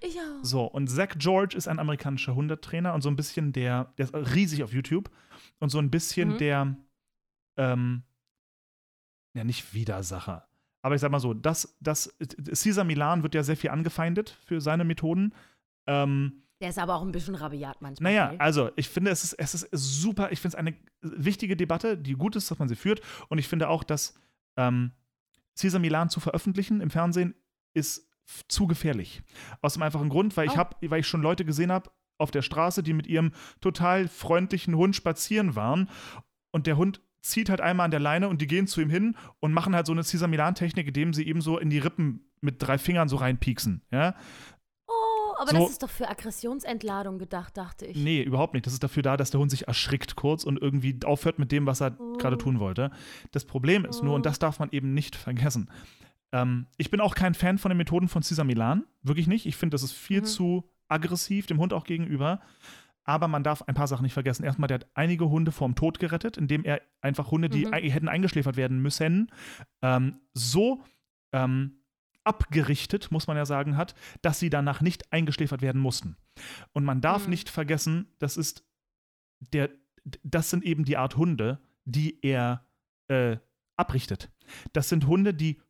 [0.00, 0.42] Ich auch.
[0.44, 4.14] So, und Zach George ist ein amerikanischer Hundetrainer und so ein bisschen der, der ist
[4.34, 5.10] riesig auf YouTube
[5.60, 6.38] und so ein bisschen Mhm.
[6.38, 6.76] der,
[7.56, 8.02] ähm,
[9.36, 10.48] ja, nicht Widersacher.
[10.82, 14.60] Aber ich sag mal so, das, das, Caesar Milan wird ja sehr viel angefeindet für
[14.60, 15.34] seine Methoden.
[15.86, 18.12] Ähm, Der ist aber auch ein bisschen rabiat manchmal.
[18.12, 21.96] naja, also ich finde, es ist, es ist super, ich finde es eine wichtige Debatte,
[21.96, 23.00] die gut ist, dass man sie führt.
[23.28, 24.14] Und ich finde auch, dass
[24.56, 24.90] ähm,
[25.58, 27.34] Caesar Milan zu veröffentlichen im Fernsehen
[27.74, 28.08] ist
[28.48, 29.22] zu gefährlich.
[29.62, 30.56] Aus dem einfachen Grund, weil ich, Oh.
[30.58, 34.74] hab, weil ich schon Leute gesehen habe auf der Straße, die mit ihrem total freundlichen
[34.76, 35.88] Hund spazieren waren.
[36.50, 39.16] Und der Hund zieht halt einmal an der Leine und die gehen zu ihm hin
[39.40, 42.56] und machen halt so eine Caesar Milan-Technik, indem sie ihm so in die Rippen mit
[42.62, 43.82] drei Fingern so reinpieksen.
[43.92, 44.14] Ja?
[45.38, 47.96] Oh, aber so- das ist doch für Aggressionsentladung gedacht, dachte ich.
[47.96, 48.66] Nee, überhaupt nicht.
[48.66, 51.66] Das ist dafür da, dass der Hund sich erschrickt kurz und irgendwie aufhört mit dem,
[51.66, 52.14] was er Oh.
[52.18, 52.90] gerade tun wollte.
[53.32, 55.70] Das Problem ist nur, und das darf man eben nicht vergessen,
[56.32, 58.84] ähm, ich bin auch kein Fan von den Methoden von Cesar Milan.
[59.02, 59.46] Wirklich nicht.
[59.46, 60.24] Ich finde, das ist viel Mhm.
[60.26, 62.40] zu aggressiv dem Hund auch gegenüber.
[63.04, 64.44] Aber man darf ein paar Sachen nicht vergessen.
[64.44, 67.72] Erstmal, der hat einige Hunde vorm Tod gerettet, indem er einfach Hunde, die Mhm.
[67.72, 69.30] hätten eingeschläfert werden müssen,
[69.82, 70.82] ähm, so
[71.32, 71.77] ähm,
[72.28, 76.16] abgerichtet, muss man ja sagen, hat, dass sie danach nicht eingeschläfert werden mussten.
[76.72, 77.30] Und man darf Mhm.
[77.30, 78.64] nicht vergessen, das ist
[79.52, 79.70] der,
[80.22, 82.66] das sind eben die Art Hunde, die er
[83.08, 83.38] äh,
[83.76, 84.30] abrichtet.
[84.72, 85.60] Das sind Hunde, die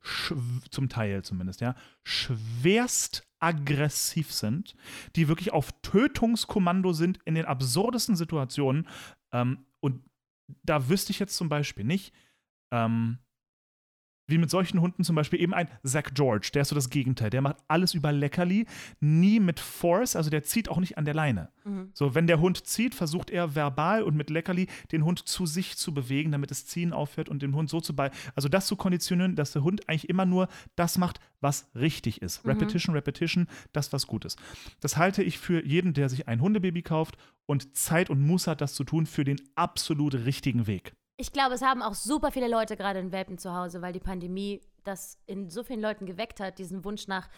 [0.71, 4.75] zum Teil zumindest, ja, schwerst aggressiv sind,
[5.15, 8.89] die wirklich auf Tötungskommando sind in den absurdesten Situationen.
[9.33, 10.03] Ähm, und
[10.63, 12.13] da wüsste ich jetzt zum Beispiel nicht,
[12.73, 13.19] ähm,
[14.29, 17.31] wie mit solchen Hunden zum Beispiel eben ein Zach George, der ist so das Gegenteil.
[17.31, 18.67] Der macht alles über Leckerli,
[19.01, 21.49] nie mit Force, also der zieht auch nicht an der Leine.
[21.65, 21.91] Mhm.
[21.95, 25.77] So, wenn der Hund zieht, versucht er verbal und mit Leckerli den Hund zu sich
[25.77, 28.77] zu bewegen, damit das Ziehen aufhört und den Hund so zu bei, also das zu
[28.77, 32.45] konditionieren, dass der Hund eigentlich immer nur das macht, was richtig ist.
[32.45, 32.51] Mhm.
[32.51, 34.39] Repetition, Repetition, das, was gut ist.
[34.81, 37.17] Das halte ich für jeden, der sich ein Hundebaby kauft
[37.47, 40.93] und Zeit und Muße hat, das zu tun, für den absolut richtigen Weg.
[41.21, 43.99] Ich glaube, es haben auch super viele Leute gerade einen Welpen zu Hause, weil die
[43.99, 47.29] Pandemie das in so vielen Leuten geweckt hat, diesen Wunsch nach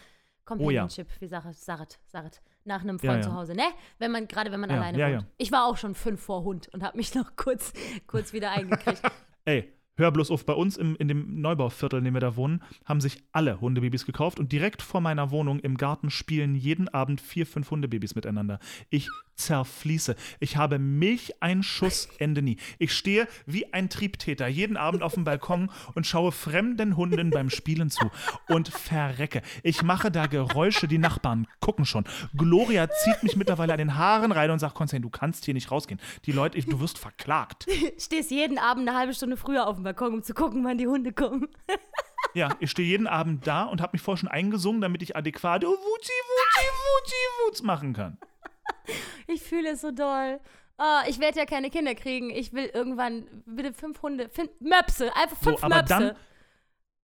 [0.45, 3.21] Companionship, wie Sarat, Sarat, Sarat, nach einem Freund Oh Ja, ja.
[3.23, 3.63] zu Hause, ne?
[3.97, 5.21] Wenn man, gerade wenn man Ja, alleine ja, wohnt.
[5.23, 5.27] ja.
[5.37, 7.73] Ich war auch schon fünf vor Hund und habe mich noch kurz,
[8.05, 9.01] kurz wieder eingekriegt.
[9.45, 12.61] Ey, hör bloß auf, bei uns im, in dem Neubauviertel, in dem wir da wohnen,
[12.85, 17.19] haben sich alle Hundebabys gekauft und direkt vor meiner Wohnung im Garten spielen jeden Abend
[17.19, 18.59] vier, fünf Hundebabys miteinander.
[18.89, 20.15] Ich zerfließe.
[20.39, 22.57] Ich habe Milcheinschussende nie.
[22.79, 27.49] Ich stehe wie ein Triebtäter jeden Abend auf dem Balkon und schaue fremden Hunden beim
[27.49, 28.11] Spielen zu
[28.47, 29.41] und verrecke.
[29.63, 32.05] Ich mache da Geräusche, die Nachbarn gucken schon.
[32.35, 35.71] Gloria zieht mich mittlerweile an den Haaren rein und sagt, Konstantin, du kannst hier nicht
[35.71, 35.99] rausgehen.
[36.25, 37.67] Die Leute, du wirst verklagt.
[37.97, 40.87] Stehst jeden Abend eine halbe Stunde früher auf dem Balkon, um zu gucken, wann die
[40.87, 41.47] Hunde kommen.
[42.33, 45.63] Ja, ich stehe jeden Abend da und habe mich vorher schon eingesungen, damit ich adäquat
[45.63, 47.15] Wuzi, Wuzi, Wuzi,
[47.45, 48.17] Wutz machen kann.
[49.27, 50.39] Ich fühle es so doll.
[50.77, 52.29] Ah, ich werde ja keine Kinder kriegen.
[52.31, 55.93] Ich will irgendwann bitte fünf Hunde, fünf Möpse, einfach So, fünf aber Möpse.
[55.93, 56.15] dann.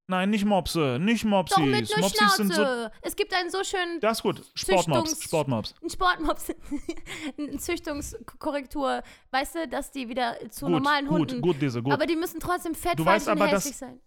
[0.10, 1.58] Nein, nicht Mopse, nicht Mopsis.
[1.58, 2.64] Doch mit einer Mopsis sind so.
[2.64, 2.92] Schnauze.
[3.02, 4.42] es gibt einen so schönen Das ist gut.
[4.56, 5.76] Sportmops, Sportmops.
[5.84, 6.56] ein Sportmops,
[7.38, 9.04] eine Züchtungskorrektur.
[9.32, 11.42] Weißt du, dass die wieder zu Gut, normalen gut, Hunden.
[11.42, 11.92] gut, diese, gut.
[11.94, 14.00] Aber die müssen trotzdem fett, Du weißt und aber, hässlich sein.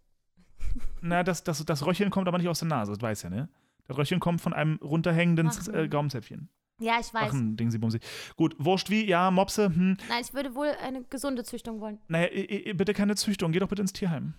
[1.03, 3.49] Na, das, das, das Röcheln kommt aber nicht aus der Nase, das weiß ja, ne?
[3.87, 6.49] Das Röcheln kommt von einem runterhängenden Ach, äh, Gaumenzäpfchen.
[6.81, 7.31] Ja, ich weiß.
[7.31, 8.01] Ach, ein Ding, sie bumsi.
[8.37, 9.97] Gut, wurscht wie, ja, Mopse, hm.
[10.09, 11.99] Nein, ich würde wohl eine gesunde Züchtung wollen.
[12.09, 12.28] Naja,
[12.74, 14.35] bitte keine Züchtung, geh doch bitte ins Tierheim.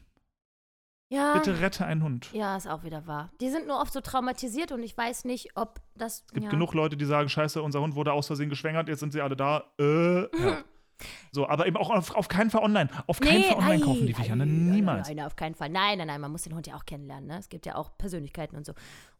[1.09, 1.33] Ja.
[1.33, 2.29] Bitte rette einen Hund.
[2.31, 3.31] Ja, ist auch wieder wahr.
[3.41, 6.23] Die sind nur oft so traumatisiert und ich weiß nicht, ob das.
[6.27, 6.49] Es gibt ja.
[6.49, 9.35] genug Leute, die sagen, scheiße, unser Hund wurde aus Versehen geschwängert, jetzt sind sie alle
[9.35, 9.65] da.
[9.77, 10.63] Äh, ja.
[11.31, 12.89] So, aber eben auch auf, auf keinen Fall online.
[13.07, 14.45] Auf keinen Fall online kaufen die Viecher, ne?
[14.45, 15.07] nein, Niemals.
[15.07, 15.69] Nein, nein, auf keinen Fall.
[15.69, 17.27] Nein, nein, nein, man muss den Hund ja auch kennenlernen.
[17.27, 17.39] Ne?
[17.39, 18.73] Es gibt ja auch Persönlichkeiten und so.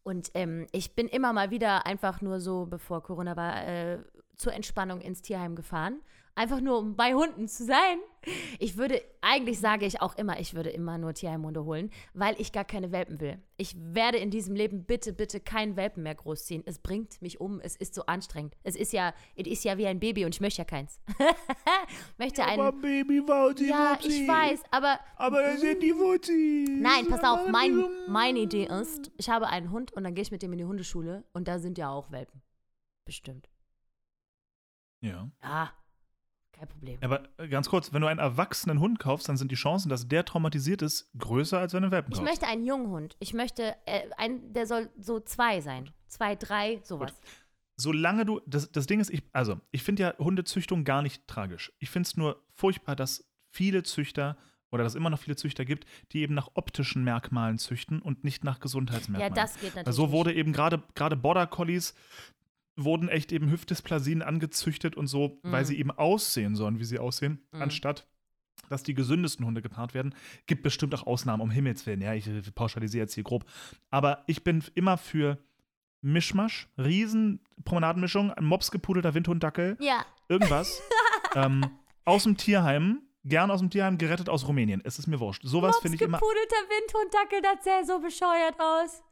[0.04, 4.00] Und ähm, ich bin immer mal wieder einfach nur so, bevor Corona war, äh,
[4.36, 6.02] zur Entspannung ins Tierheim gefahren.
[6.36, 8.00] Einfach nur, um bei Hunden zu sein.
[8.60, 12.52] Ich würde, eigentlich sage ich auch immer, ich würde immer nur Tierheimhunde holen, weil ich
[12.52, 13.42] gar keine Welpen will.
[13.58, 16.64] Ich werde in diesem Leben bitte, bitte keinen Welpen mehr großziehen.
[16.66, 18.56] Es bringt mich um, es ist so anstrengend.
[18.64, 21.02] Es ist ja, es ist ja wie ein Baby und ich möchte ja keins.
[21.18, 22.82] ich möchte einen.
[22.82, 26.70] Baby, Wauzi, Ja, ich weiß, aber Aber da sind die Wuzis.
[26.70, 30.32] Nein, pass auf, mein, meine Idee ist, ich habe einen Hund und dann gehe ich
[30.32, 32.42] mit dem in die Hundeschule und da sind ja auch Welpen.
[33.06, 33.50] Bestimmt.
[35.02, 35.30] Ja.
[35.42, 35.72] Ja,
[36.62, 36.98] kein Problem.
[37.02, 40.08] Aber äh, ganz kurz, wenn du einen erwachsenen Hund kaufst, dann sind die Chancen, dass
[40.08, 42.32] der traumatisiert ist, größer, als wenn du einen Welpen Ich kaufst.
[42.32, 43.16] möchte einen jungen Hund.
[43.20, 45.90] Ich möchte, äh, ein, der soll so zwei sein.
[46.08, 47.14] Zwei, drei, sowas.
[47.78, 51.72] Solange du, das, das Ding ist, ich, also, ich finde ja Hundezüchtung gar nicht tragisch.
[51.80, 54.38] Ich finde es nur furchtbar, dass viele Züchter
[54.72, 58.24] oder dass es immer noch viele Züchter gibt, die eben nach optischen Merkmalen züchten und
[58.24, 59.34] nicht nach Ja, Gesundheitsmerkmalen.
[59.34, 59.96] das geht natürlich.
[59.96, 61.94] So wurde eben gerade gerade Border Collies
[62.76, 65.68] wurden echt eben Hüftdysplasien angezüchtet und so, weil Mhm.
[65.68, 67.62] sie eben aussehen sollen, wie sie aussehen, Mhm.
[67.64, 68.08] anstatt
[68.70, 70.16] dass die gesündesten Hunde gepaart werden.
[70.46, 72.00] Gibt bestimmt auch Ausnahmen, um Himmels Willen.
[72.00, 73.44] Ja, ich pauschalisiere jetzt hier grob.
[73.90, 75.40] Aber ich bin immer für
[76.02, 80.82] Mischmasch, riesen Promenadenmischung, ein mopsgepudelter Windhunddackel, Ja, irgendwas.
[81.36, 81.66] ähm,
[82.06, 84.82] aus dem Tierheim, gern aus dem Tierheim, gerettet aus Rumänien.
[84.86, 85.42] Es ist mir wurscht.
[85.44, 86.20] Sowas finde ich immer.
[86.20, 89.04] gepudelter Windhunddackel, das sähe so bescheuert aus.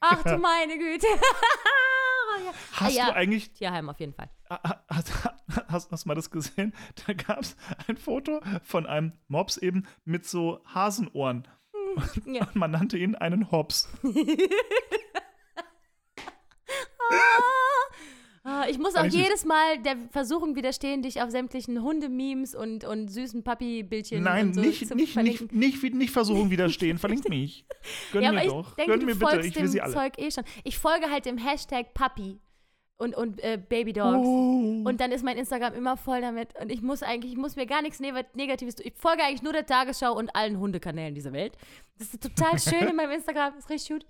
[0.00, 1.06] Ach du meine Güte.
[2.44, 2.52] ja.
[2.72, 3.06] Hast ja.
[3.06, 4.30] du eigentlich Tierheim auf jeden Fall.
[4.48, 5.12] Ha- Hast,
[5.68, 6.72] hast, hast du mal das gesehen?
[7.06, 7.56] Da gab es
[7.86, 11.46] ein Foto von einem Mops eben mit so Hasenohren.
[12.24, 12.44] Ja.
[12.44, 13.88] Und man nannte ihn einen Hops.
[17.12, 17.42] Ah,
[18.70, 23.08] Ich muss auch ich jedes Mal der Versuchung widerstehen, dich auf sämtlichen Hundememes und, und
[23.08, 26.96] süßen Papi-Bildchen Nein, so nicht, zu nicht, nicht, nicht, nicht Versuchung widerstehen.
[26.98, 27.66] Verlinkt mich.
[28.12, 28.74] Gönn ja, mir doch.
[28.76, 29.26] denke, Gönn du mir bitte.
[29.26, 29.92] folgst Ich will dem sie alle.
[29.92, 30.44] Zeug eh schon.
[30.64, 32.40] Ich folge halt dem Hashtag Papi
[32.96, 34.26] und, und äh, Babydogs.
[34.26, 34.82] Oh.
[34.84, 36.58] Und dann ist mein Instagram immer voll damit.
[36.58, 38.86] Und ich muss eigentlich, ich muss mir gar nichts Neg- Negatives tun.
[38.86, 41.58] Ich folge eigentlich nur der Tagesschau und allen Hundekanälen dieser Welt.
[41.98, 43.52] Das ist total schön in meinem Instagram.
[43.54, 44.06] Das ist richtig gut.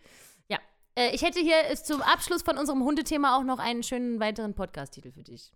[1.01, 4.55] Äh, ich hätte hier ist zum Abschluss von unserem Hundethema auch noch einen schönen weiteren
[4.55, 5.51] Podcast-Titel für dich.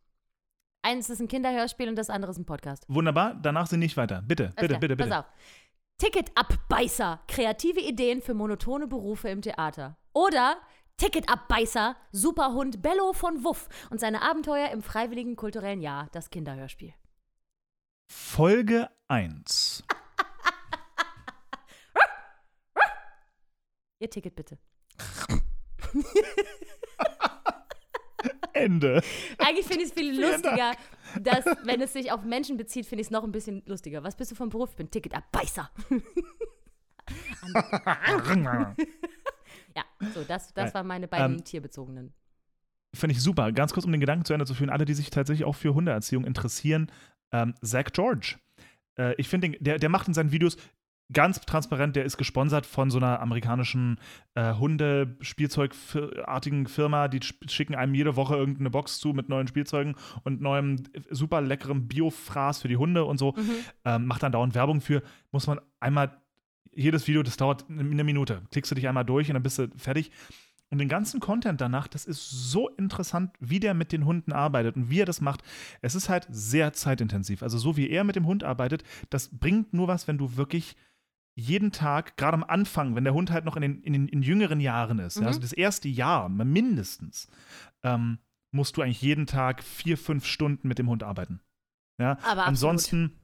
[0.83, 2.85] Eins ist ein Kinderhörspiel und das andere ist ein Podcast.
[2.89, 4.23] Wunderbar, danach sind nicht weiter.
[4.23, 5.11] Bitte, bitte, klar, bitte, bitte.
[5.11, 5.27] Pass auf.
[5.99, 7.21] Ticketabbeißer.
[7.29, 9.97] Kreative Ideen für monotone Berufe im Theater.
[10.15, 10.57] Oder
[10.97, 11.97] Ticketabbeißer.
[12.13, 16.09] Superhund Bello von Wuff und seine Abenteuer im freiwilligen kulturellen Jahr.
[16.13, 16.95] Das Kinderhörspiel.
[18.11, 19.85] Folge 1.
[24.01, 24.59] Ihr Ticket bitte.
[28.53, 29.03] Ende.
[29.39, 30.73] Eigentlich finde ich es viel lustiger,
[31.21, 34.03] dass, wenn es sich auf Menschen bezieht, finde ich es noch ein bisschen lustiger.
[34.05, 34.71] Was bist du vom Beruf?
[34.71, 35.71] Ich bin Ticketabbeißer.
[39.77, 39.85] ja,
[40.15, 42.13] so, das, das waren meine beiden Ähm, tierbezogenen.
[42.95, 43.53] Finde ich super.
[43.53, 45.75] Ganz kurz, um den Gedanken zu Ende zu führen, alle, die sich tatsächlich auch für
[45.75, 46.91] Hundeerziehung interessieren,
[47.33, 48.37] ähm, Zach George.
[48.97, 50.57] Äh, ich finde, der, der macht in seinen Videos
[51.13, 53.99] ganz transparent, der ist gesponsert von so einer amerikanischen
[54.35, 59.97] äh, Hundespielzeugartigen Firma, die sch- schicken einem jede Woche irgendeine Box zu mit neuen Spielzeugen
[60.23, 63.33] und neuem super leckerem Biofraß für die Hunde und so.
[63.33, 63.51] Mhm.
[63.85, 66.17] Ähm, macht dann dauernd Werbung für, muss man einmal,
[66.73, 68.41] jedes Video, das dauert eine Minute.
[68.51, 70.11] Klickst du dich einmal durch und dann bist du fertig.
[70.75, 74.75] und den ganzen Content danach, das ist so interessant, wie der mit den Hunden arbeitet
[74.75, 75.45] und wie er das macht.
[75.83, 77.45] Es ist halt sehr zeitintensiv.
[77.45, 80.75] Also so wie er mit dem Hund arbeitet, das bringt nur was, wenn du wirklich
[81.35, 84.23] jeden Tag, gerade am Anfang, wenn der Hund halt noch in den, in den in
[84.23, 87.29] jüngeren Jahren ist, ja, also das erste Jahr mindestens,
[87.83, 88.19] ähm,
[88.53, 91.41] musst du eigentlich jeden Tag vier, fünf Stunden mit dem Hund arbeiten.
[91.99, 92.47] Ja, Aber absolut.
[92.49, 93.21] ansonsten.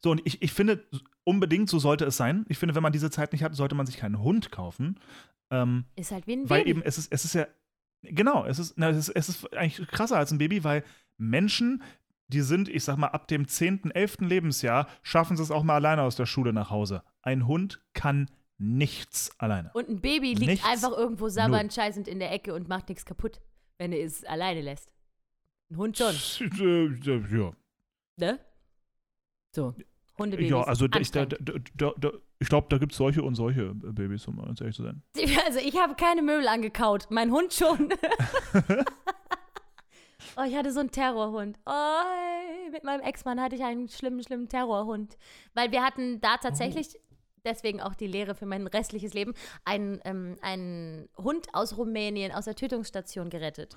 [0.00, 0.84] So, und ich, ich finde,
[1.24, 2.44] unbedingt so sollte es sein.
[2.48, 5.00] Ich finde, wenn man diese Zeit nicht hat, sollte man sich keinen Hund kaufen.
[5.50, 6.70] Ähm, Ist halt wie ein weil Baby.
[6.70, 7.46] eben, es ist, es ist ja,
[8.02, 10.84] genau, es ist, na, es ist, es ist eigentlich krasser als ein Baby, weil
[11.18, 11.82] Menschen,
[12.28, 14.16] die sind, ich sag mal, ab dem 10., 11.
[14.20, 17.02] Lebensjahr, schaffen sie es auch mal alleine aus der Schule nach Hause.
[17.22, 19.70] Ein Hund kann nichts alleine.
[19.74, 20.66] Und ein Baby liegt Nichts.
[20.66, 23.40] einfach irgendwo sabbernd scheißend in der Ecke und macht nichts kaputt,
[23.78, 24.90] wenn er es alleine lässt.
[25.70, 26.14] Ein Hund schon,
[26.60, 27.52] Äh, Ja,
[28.16, 28.40] ne?
[29.54, 29.74] So.
[30.18, 30.48] Hundebabys.
[30.50, 33.92] ja also ich, da, da, da, ich glaube, da gibt es solche und solche äh,
[33.92, 35.02] Babys, um ehrlich zu sein.
[35.46, 37.08] Also ich habe keine Möbel angekaut.
[37.10, 37.90] Mein Hund schon.
[40.36, 41.58] oh, ich hatte so einen Terrorhund.
[41.66, 45.16] Oh, mit meinem Ex-Mann hatte ich einen schlimmen, schlimmen Terrorhund.
[45.54, 46.98] Weil wir hatten da tatsächlich,
[47.44, 52.44] deswegen auch die Lehre für mein restliches Leben, einen, ähm, einen Hund aus Rumänien aus
[52.46, 53.76] der Tötungsstation gerettet.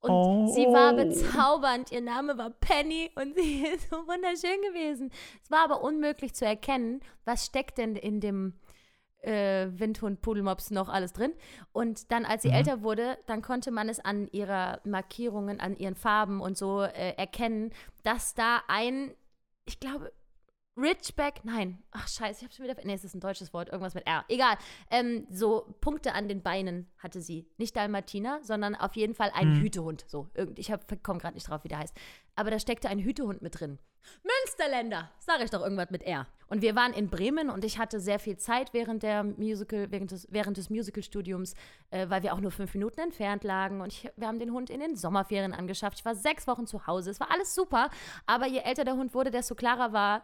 [0.00, 0.46] Und Oh.
[0.48, 1.90] sie war bezaubernd.
[1.90, 5.10] Ihr Name war Penny und sie ist so wunderschön gewesen.
[5.42, 8.54] Es war aber unmöglich zu erkennen, was steckt denn in dem
[9.26, 11.32] äh, Windhund, Pudelmops noch alles drin.
[11.72, 15.96] Und dann, als sie älter wurde, dann konnte man es an ihrer Markierungen, an ihren
[15.96, 17.70] Farben und so äh, erkennen,
[18.04, 19.12] dass da ein,
[19.64, 20.12] ich glaube,
[20.76, 23.94] Ridgeback, nein, ach scheiße, ich hab's schon wieder, nee, es ist ein deutsches Wort, irgendwas
[23.94, 24.56] mit R, egal,
[24.90, 27.48] ähm, so Punkte an den Beinen hatte sie.
[27.56, 30.70] Nicht Dalmatiner, sondern auf jeden Fall ein Hütehund, so, irgend, ich
[31.02, 31.96] komme gerade nicht drauf, wie der heißt.
[32.34, 33.78] Aber da steckte ein Hütehund mit drin.
[34.22, 36.26] Münsterländer, sage ich doch irgendwas mit R.
[36.48, 40.12] Und wir waren in Bremen und ich hatte sehr viel Zeit während der Musical, während
[40.12, 41.54] des, während des Musicalstudiums,
[41.90, 44.70] äh, weil wir auch nur fünf Minuten entfernt lagen und ich, wir haben den Hund
[44.70, 45.98] in den Sommerferien angeschafft.
[45.98, 47.90] Ich war sechs Wochen zu Hause, es war alles super,
[48.26, 50.22] aber je älter der Hund wurde, desto klarer war,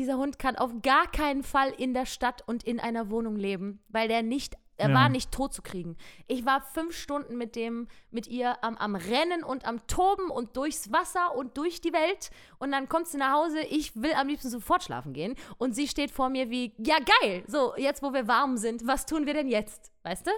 [0.00, 3.80] dieser Hund kann auf gar keinen Fall in der Stadt und in einer Wohnung leben,
[3.88, 4.94] weil der nicht, er Ja.
[4.94, 5.98] war nicht tot zu kriegen.
[6.26, 10.56] Ich war fünf Stunden mit dem, mit ihr am, am Rennen und am Toben und
[10.56, 14.28] durchs Wasser und durch die Welt und dann kommt sie nach Hause, ich will am
[14.28, 18.14] liebsten sofort schlafen gehen und sie steht vor mir wie, ja geil, so, jetzt wo
[18.14, 20.30] wir warm sind, was tun wir denn jetzt, weißt du?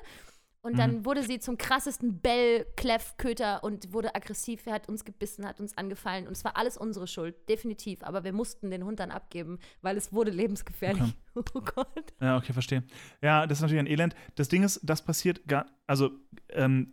[0.64, 4.64] Und dann wurde sie zum krassesten Bell, Kleff, Köter und wurde aggressiv.
[4.66, 6.28] Er hat uns gebissen, hat uns angefallen.
[6.28, 8.04] Und es war alles unsere Schuld, definitiv.
[8.04, 11.02] Aber wir mussten den Hund dann abgeben, weil es wurde lebensgefährlich.
[11.34, 12.12] Oh Gott.
[12.20, 12.84] Ja, okay, verstehe.
[13.22, 14.14] Ja, das ist natürlich ein Elend.
[14.34, 16.10] Das Ding ist, das passiert gar, also
[16.50, 16.92] ähm,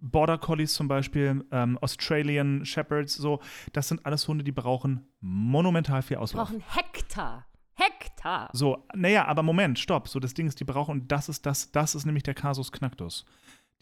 [0.00, 3.40] Border Collies zum Beispiel, ähm, Australian Shepherds, so,
[3.74, 6.48] das sind alles Hunde, die brauchen monumental viel Auslauf.
[6.48, 7.46] brauchen Hektar.
[7.76, 8.50] Hektar.
[8.52, 10.08] So, naja, aber Moment, stopp.
[10.08, 12.72] So, das Ding ist, die brauchen, und das ist das, das ist nämlich der Kasus
[12.72, 13.24] Knacktus.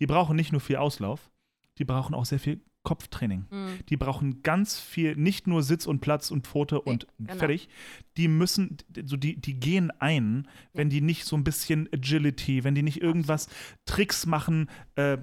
[0.00, 1.30] Die brauchen nicht nur viel Auslauf,
[1.78, 3.46] die brauchen auch sehr viel Kopftraining.
[3.50, 3.78] Mhm.
[3.88, 7.34] Die brauchen ganz viel, nicht nur Sitz und Platz und Pfote und genau.
[7.34, 7.68] fertig.
[8.16, 12.74] Die müssen, so die, die gehen ein, wenn die nicht so ein bisschen Agility, wenn
[12.74, 13.48] die nicht irgendwas
[13.86, 15.16] Tricks machen, äh,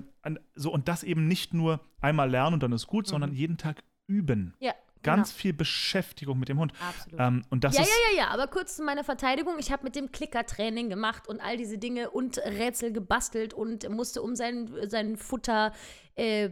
[0.56, 3.84] so und das eben nicht nur einmal lernen und dann ist gut, sondern jeden Tag
[4.08, 4.56] üben.
[4.60, 5.40] Ja, Ganz genau.
[5.42, 6.74] viel Beschäftigung mit dem Hund.
[6.88, 7.20] Absolut.
[7.20, 9.56] Ähm, und das Ja, ist ja, ja, ja, aber kurz zu meiner Verteidigung.
[9.60, 14.22] Ich habe mit dem Klickertraining gemacht und all diese Dinge und Rätsel gebastelt und musste,
[14.22, 15.74] um sein, sein Futter
[16.16, 16.50] äh,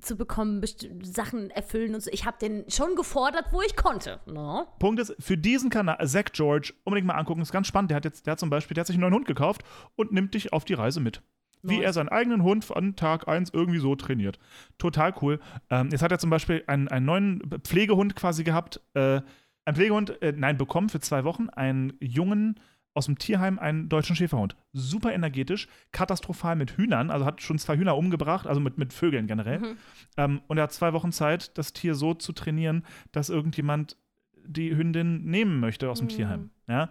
[0.00, 0.62] zu bekommen,
[1.02, 2.10] Sachen erfüllen und so.
[2.12, 4.20] Ich habe den schon gefordert, wo ich konnte.
[4.26, 4.66] No?
[4.78, 7.90] Punkt ist, für diesen Kanal, Zach George, unbedingt mal angucken, ist ganz spannend.
[7.90, 9.62] Der hat jetzt, der hat zum Beispiel, der hat sich einen neuen Hund gekauft
[9.96, 11.22] und nimmt dich auf die Reise mit.
[11.62, 14.38] Wie er seinen eigenen Hund von Tag 1 irgendwie so trainiert.
[14.78, 15.40] Total cool.
[15.70, 18.80] Ähm, jetzt hat er zum Beispiel einen, einen neuen Pflegehund quasi gehabt.
[18.94, 19.20] Äh,
[19.64, 22.58] ein Pflegehund, äh, nein, bekommen für zwei Wochen einen jungen
[22.94, 24.56] aus dem Tierheim einen deutschen Schäferhund.
[24.72, 29.26] Super energetisch, katastrophal mit Hühnern, also hat schon zwei Hühner umgebracht, also mit, mit Vögeln
[29.26, 29.76] generell.
[30.16, 33.96] Ähm, und er hat zwei Wochen Zeit, das Tier so zu trainieren, dass irgendjemand
[34.44, 36.50] die Hündin nehmen möchte aus dem Tierheim.
[36.66, 36.88] Ja?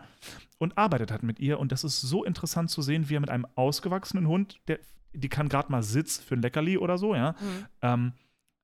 [0.59, 1.59] Und arbeitet hat mit ihr.
[1.59, 4.79] Und das ist so interessant zu sehen, wie er mit einem ausgewachsenen Hund, der,
[5.13, 7.35] die kann gerade mal Sitz für ein Leckerli oder so, ja,
[7.81, 8.13] ähm,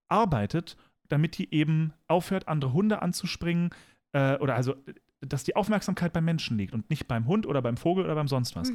[0.07, 0.77] arbeitet,
[1.07, 3.69] damit die eben aufhört, andere Hunde anzuspringen.
[4.11, 4.75] Äh, oder also,
[5.21, 8.27] dass die Aufmerksamkeit beim Menschen liegt und nicht beim Hund oder beim Vogel oder beim
[8.27, 8.71] sonst was.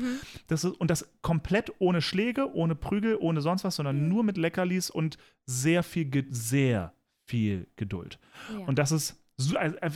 [0.46, 4.38] Das ist, und das komplett ohne Schläge, ohne Prügel, ohne sonst was, sondern nur mit
[4.38, 6.94] Leckerlis und sehr viel, sehr
[7.26, 8.18] viel Geduld.
[8.52, 8.64] Ja.
[8.66, 9.22] Und das ist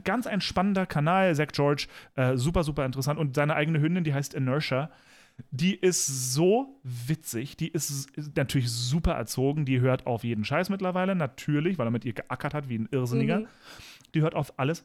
[0.05, 1.87] ganz ein spannender Kanal, Zach George,
[2.17, 3.19] äh, super, super interessant.
[3.19, 4.91] Und seine eigene Hündin, die heißt Inertia,
[5.51, 10.69] die ist so witzig, die ist, ist natürlich super erzogen, die hört auf jeden Scheiß
[10.69, 13.41] mittlerweile, natürlich, weil er mit ihr geackert hat wie ein Irrsinniger.
[13.41, 13.47] Mhm.
[14.15, 14.85] Die hört auf alles.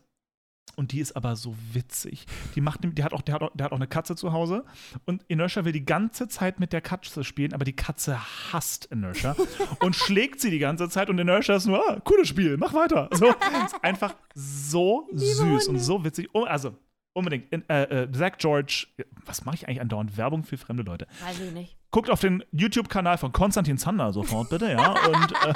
[0.78, 2.26] Und die ist aber so witzig.
[2.56, 4.64] Die macht, die hat auch, der hat auch, der hat auch eine Katze zu Hause
[5.06, 8.18] und Inertia will die ganze Zeit mit der Katze spielen, aber die Katze
[8.54, 9.36] hasst Inertia
[9.80, 13.10] und schlägt sie die ganze Zeit und Inertia ist nur, ah, cooles Spiel, mach weiter.
[13.12, 16.30] So, ist einfach so süß und so witzig.
[16.34, 16.76] Oh, also,
[17.14, 17.52] unbedingt.
[17.52, 18.88] In, äh, äh, Zach George,
[19.26, 20.16] was mache ich eigentlich andauernd?
[20.16, 21.08] Werbung für fremde Leute.
[21.26, 21.76] Weiß ich nicht.
[21.90, 24.92] Guckt auf den YouTube-Kanal von Konstantin Zander sofort, bitte, ja.
[24.92, 25.54] Und äh,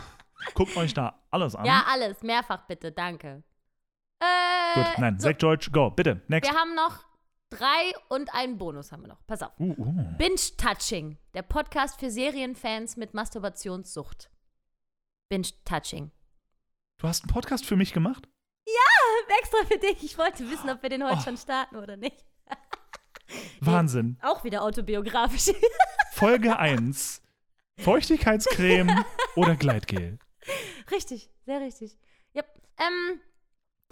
[0.54, 1.66] guckt euch da alles an.
[1.66, 2.22] Ja, alles.
[2.22, 2.90] Mehrfach bitte.
[2.90, 3.42] Danke.
[4.22, 6.22] Äh, Gut, nein, so, Zach George, go, bitte.
[6.28, 6.48] Next.
[6.50, 7.04] wir haben noch
[7.50, 9.26] drei und einen Bonus haben wir noch.
[9.26, 9.50] Pass auf.
[9.58, 10.16] Uh, uh.
[10.16, 11.18] Binge-Touching.
[11.34, 14.30] Der Podcast für Serienfans mit Masturbationssucht.
[15.28, 16.12] Binge-Touching.
[16.98, 18.28] Du hast einen Podcast für mich gemacht?
[19.40, 20.02] Extra für dich.
[20.04, 21.22] Ich wollte wissen, ob wir den heute Oh.
[21.22, 22.24] schon starten oder nicht.
[23.60, 24.18] Wahnsinn.
[24.22, 25.52] Auch wieder autobiografisch.
[26.12, 27.22] Folge 1.
[27.78, 29.04] Feuchtigkeitscreme
[29.36, 30.18] oder Gleitgel?
[30.90, 31.98] richtig, sehr richtig.
[32.34, 32.46] Yep.
[32.78, 33.20] Ähm,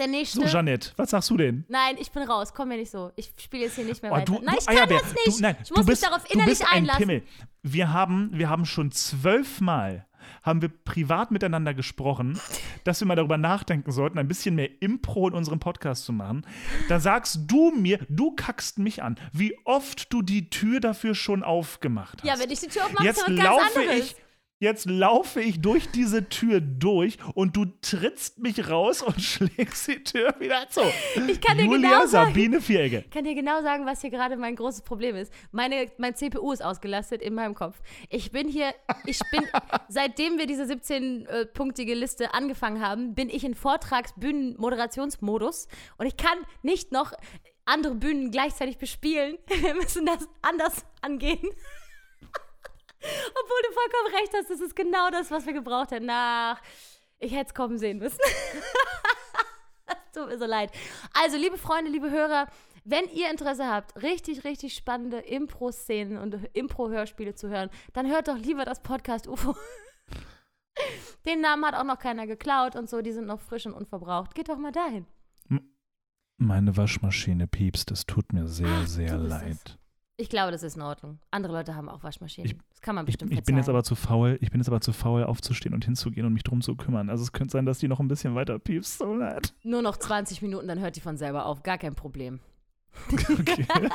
[0.01, 0.41] der nächste.
[0.41, 1.65] So, Jeanette, was sagst du denn?
[1.69, 2.53] Nein, ich bin raus.
[2.55, 3.13] Komm mir nicht so.
[3.17, 4.25] Ich spiele jetzt hier nicht mehr Oh, weiter.
[4.25, 4.97] du, nein, du ich kann Eierbär.
[4.99, 5.39] jetzt nicht.
[5.39, 6.99] Du, nein, ich du muss bist, mich darauf du innerlich ein einlassen.
[6.99, 7.23] Pimmel.
[7.63, 10.07] Wir haben, wir haben schon zwölfmal
[10.43, 12.39] haben wir privat miteinander gesprochen,
[12.85, 16.47] dass wir mal darüber nachdenken sollten, ein bisschen mehr Impro in unserem Podcast zu machen.
[16.89, 21.43] Da sagst du mir, du kackst mich an, wie oft du die Tür dafür schon
[21.43, 22.29] aufgemacht hast.
[22.29, 23.99] Ja, wenn ich die Tür aufmache, ist Jetzt ja was ganz laufe anderes.
[24.11, 24.17] ich,
[24.61, 30.05] jetzt laufe ich durch diese Tür durch und du trittst mich raus und schlägst die
[30.05, 30.83] Tür wieder zu.
[31.29, 33.03] Ich kann dir Julia genau sagen- Sabine Vierecke.
[33.07, 35.33] Ich kann dir genau sagen, was hier gerade mein großes Problem ist.
[35.51, 37.81] Meine, mein CPU ist ausgelastet in meinem Kopf.
[38.11, 38.73] Ich bin hier,
[39.07, 39.43] ich bin,
[39.89, 46.93] seitdem wir diese 17-punktige Liste angefangen haben, bin ich in Vortrags-Bühnen-Moderationsmodus und ich kann nicht
[46.93, 47.13] noch
[47.65, 49.39] andere Bühnen gleichzeitig bespielen.
[49.63, 51.39] Wir müssen das anders angehen.
[53.01, 56.09] Obwohl du vollkommen recht hast, das ist genau das, was wir gebraucht hätten.
[56.11, 56.61] Ach,
[57.19, 58.19] ich hätte es kommen sehen müssen.
[60.15, 60.73] Tut mir so leid.
[61.15, 62.47] Also, liebe Freunde, liebe Hörer,
[62.85, 68.39] wenn ihr Interesse habt, richtig, richtig spannende Impro-Szenen und Impro-Hörspiele zu hören, dann hört doch
[68.39, 69.55] lieber das Podcast UFO.
[71.27, 74.35] Den Namen hat auch noch keiner geklaut und so, die sind noch frisch und unverbraucht.
[74.35, 75.07] Geht doch mal dahin.
[76.43, 79.79] Meine Waschmaschine piepst, es tut mir sehr, sehr du bist leid.
[80.21, 81.19] Ich glaube, das ist in Ordnung.
[81.31, 82.51] Andere Leute haben auch Waschmaschinen.
[82.51, 84.69] Ich- das kann man Ich, bestimmt ich bin jetzt aber zu faul, ich bin jetzt
[84.69, 87.09] aber zu faul, aufzustehen und hinzugehen und mich drum zu kümmern.
[87.11, 88.99] Also es könnte sein, dass die noch ein bisschen weiter piepst.
[88.99, 89.55] So leid.
[89.63, 91.63] Nur noch 20 Minuten, dann hört die von selber auf.
[91.63, 92.41] Gar kein Problem.
[93.31, 93.67] Okay.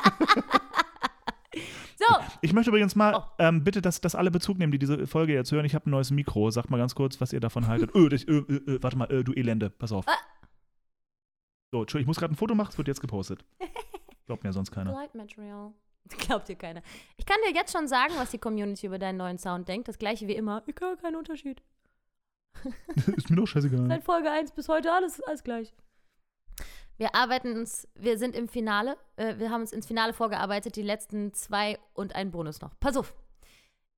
[1.98, 2.04] So,
[2.42, 3.22] Ich möchte übrigens mal Oh.
[3.38, 5.64] ähm, bitte, dass, dass alle Bezug nehmen, die diese Folge jetzt hören.
[5.64, 6.50] Ich habe ein neues Mikro.
[6.50, 7.94] Sagt mal ganz kurz, was ihr davon haltet.
[7.94, 10.06] öh, das, öh, öh, warte mal, öh, du Elende, pass auf.
[10.06, 10.12] Ah.
[11.72, 13.42] So, Entschuldigung, ich muss gerade ein Foto machen, es wird jetzt gepostet.
[14.26, 14.92] Glaubt mir sonst keiner.
[14.92, 15.72] Light Material.
[16.18, 16.82] Glaubt dir keiner.
[17.16, 19.88] Ich kann dir jetzt schon sagen, was die Community über deinen neuen Sound denkt.
[19.88, 20.62] Das gleiche wie immer.
[20.66, 21.62] Ich höre keinen Unterschied.
[23.16, 23.86] Ist mir doch scheißegal.
[23.88, 25.74] Seit Folge 1 bis heute alles, alles gleich.
[26.98, 30.82] Wir arbeiten uns, wir sind im Finale, äh, wir haben uns ins Finale vorgearbeitet, die
[30.82, 32.78] letzten zwei und ein Bonus noch.
[32.80, 33.14] Pass auf.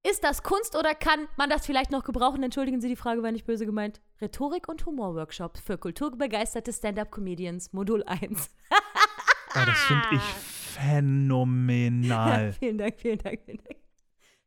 [0.05, 2.43] Ist das Kunst oder kann man das vielleicht noch gebrauchen?
[2.43, 4.01] Entschuldigen Sie, die Frage war nicht böse gemeint.
[4.21, 8.51] Rhetorik- und Humorworkshop für kulturbegeisterte Stand-Up-Comedians, Modul 1.
[8.71, 12.53] Oh, das finde ich phänomenal.
[12.59, 13.77] vielen Dank, vielen Dank, vielen Dank.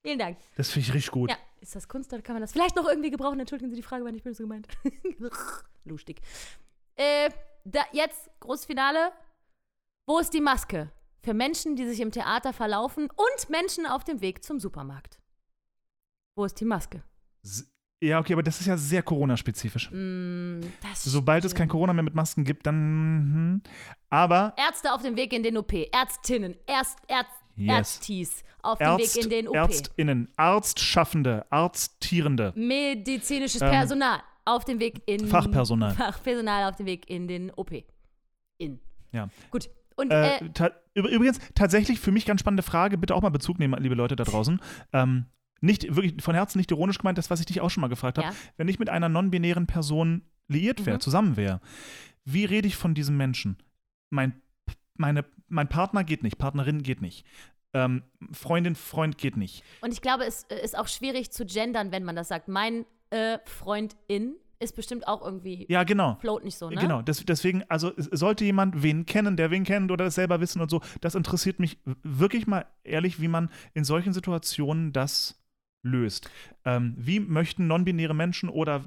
[0.03, 0.37] Vielen Dank.
[0.55, 1.29] Das finde ich richtig gut.
[1.29, 3.39] Ja, ist das Kunst oder kann man das vielleicht noch irgendwie gebrauchen?
[3.39, 4.67] Entschuldigen Sie, die Frage war nicht böse gemeint.
[5.83, 6.21] Lustig.
[6.95, 7.29] Äh,
[7.65, 9.11] da, jetzt, Großfinale.
[10.07, 10.91] Wo ist die Maske?
[11.23, 15.19] Für Menschen, die sich im Theater verlaufen und Menschen auf dem Weg zum Supermarkt.
[16.35, 17.03] Wo ist die Maske?
[17.43, 17.70] S-
[18.03, 19.91] Ja, okay, aber das ist ja sehr Corona-spezifisch.
[19.91, 20.61] Mm,
[20.95, 21.71] Sobald es kein stimmt.
[21.71, 22.75] Corona mehr mit Masken gibt, dann.
[22.75, 23.61] hm.
[24.09, 25.71] Aber Ärzte auf dem Weg in den OP.
[25.93, 26.55] Ärztinnen.
[26.67, 27.77] Erst, Ärzt, Yes.
[27.77, 29.55] Ärztis auf dem Ärzt, Weg in den OP.
[29.55, 32.53] Ärztinnen, Arztschaffende, Arztierende.
[32.55, 35.27] Medizinisches Ähm, Personal auf dem Weg in.
[35.27, 35.93] Fachpersonal.
[35.93, 37.71] Fachpersonal auf dem Weg in den OP.
[38.57, 38.79] In.
[39.11, 39.29] Ja.
[39.51, 39.69] Gut.
[39.95, 43.59] Und Äh, äh, ta übrigens, tatsächlich für mich ganz spannende Frage, bitte auch mal Bezug
[43.59, 44.59] nehmen, liebe Leute da draußen.
[44.93, 45.25] Ähm,
[45.61, 48.17] nicht wirklich von Herzen nicht ironisch gemeint, das, was ich dich auch schon mal gefragt
[48.17, 48.27] habe.
[48.27, 48.35] Ja.
[48.57, 51.01] Wenn ich mit einer non-binären Person liiert wäre, Mhm.
[51.01, 51.61] zusammen wäre,
[52.25, 53.57] wie rede ich von diesem Menschen?
[54.09, 54.41] Mein,
[54.95, 57.25] meine, mein Partner geht nicht, Partnerin geht nicht.
[57.73, 58.03] Ähm,
[58.33, 59.63] Freundin, Freund geht nicht.
[59.81, 62.49] Und ich glaube, es äh, ist auch schwierig zu gendern, wenn man das sagt.
[62.49, 66.17] Mein äh, Freundin ist bestimmt auch irgendwie Ja, genau.
[66.19, 66.75] float nicht so, ne?
[66.79, 70.61] Genau, des, deswegen, also sollte jemand wen kennen, der wen kennt oder das selber wissen
[70.61, 75.40] und so, das interessiert mich wirklich mal ehrlich, wie man in solchen Situationen das
[75.83, 76.29] löst.
[76.65, 78.83] Ähm, wie möchten non-binäre Menschen oder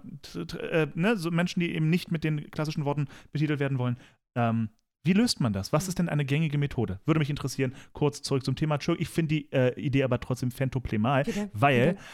[0.61, 3.97] äh, ne, so Menschen, die eben nicht mit den klassischen Worten betitelt werden wollen,
[4.37, 4.69] ähm,
[5.07, 5.73] wie löst man das?
[5.73, 6.99] Was ist denn eine gängige Methode?
[7.05, 7.75] Würde mich interessieren.
[7.93, 8.79] Kurz zurück zum Thema.
[8.99, 12.05] Ich finde die äh, Idee aber trotzdem phänomenal, weil, bitte.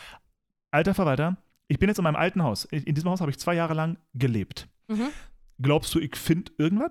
[0.72, 1.36] alter Verwalter,
[1.68, 2.64] ich bin jetzt in meinem alten Haus.
[2.64, 5.08] In diesem Haus habe ich zwei Jahre lang gelebt Mhm.
[5.62, 6.90] Glaubst du, ich finde irgendwas?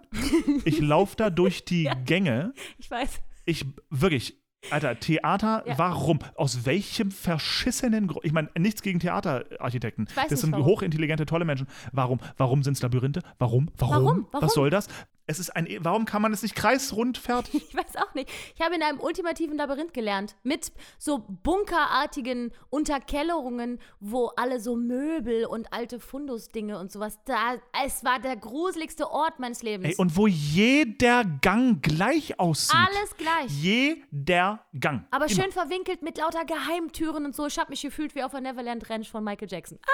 [0.63, 2.53] Ich laufe da durch die Gänge.
[2.77, 3.19] Ich weiß.
[3.45, 4.39] Ich, wirklich,
[4.71, 5.77] Alter, Theater, Ja.
[5.77, 6.19] warum?
[6.35, 8.25] Aus welchem verschissenen Grund?
[8.25, 10.07] Ich meine, nichts gegen Theaterarchitekten.
[10.29, 10.65] Das sind warum.
[10.65, 11.67] hochintelligente, tolle Menschen.
[11.91, 12.19] Warum?
[12.37, 13.21] Warum sind es Labyrinthe?
[13.39, 13.69] Warum?
[13.77, 13.93] Warum?
[14.05, 14.27] Warum?
[14.31, 14.43] Warum?
[14.45, 14.87] Was soll das?
[15.29, 17.63] Es ist ein, warum kann man es nicht kreisrund fertig?
[17.69, 18.31] Ich weiß auch nicht.
[18.55, 20.35] Ich habe in einem ultimativen Labyrinth gelernt.
[20.41, 27.19] Mit so bunkerartigen Unterkellerungen, wo alle so Möbel und alte Fundusdinge und sowas.
[27.25, 29.89] Da, es war der gruseligste Ort meines Lebens.
[29.89, 32.75] Ey, und wo jeder Gang gleich aussieht.
[32.75, 33.51] Alles gleich.
[33.51, 35.05] Jeder Gang.
[35.11, 35.43] Aber Immer.
[35.43, 37.45] schön verwinkelt mit lauter Geheimtüren und so.
[37.45, 39.77] Ich habe mich gefühlt wie auf der Neverland Ranch von Michael Jackson.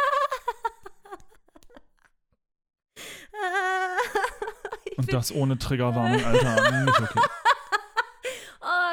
[4.98, 6.84] Und das ohne Triggerwarnung, Alter.
[6.86, 7.20] Nicht okay.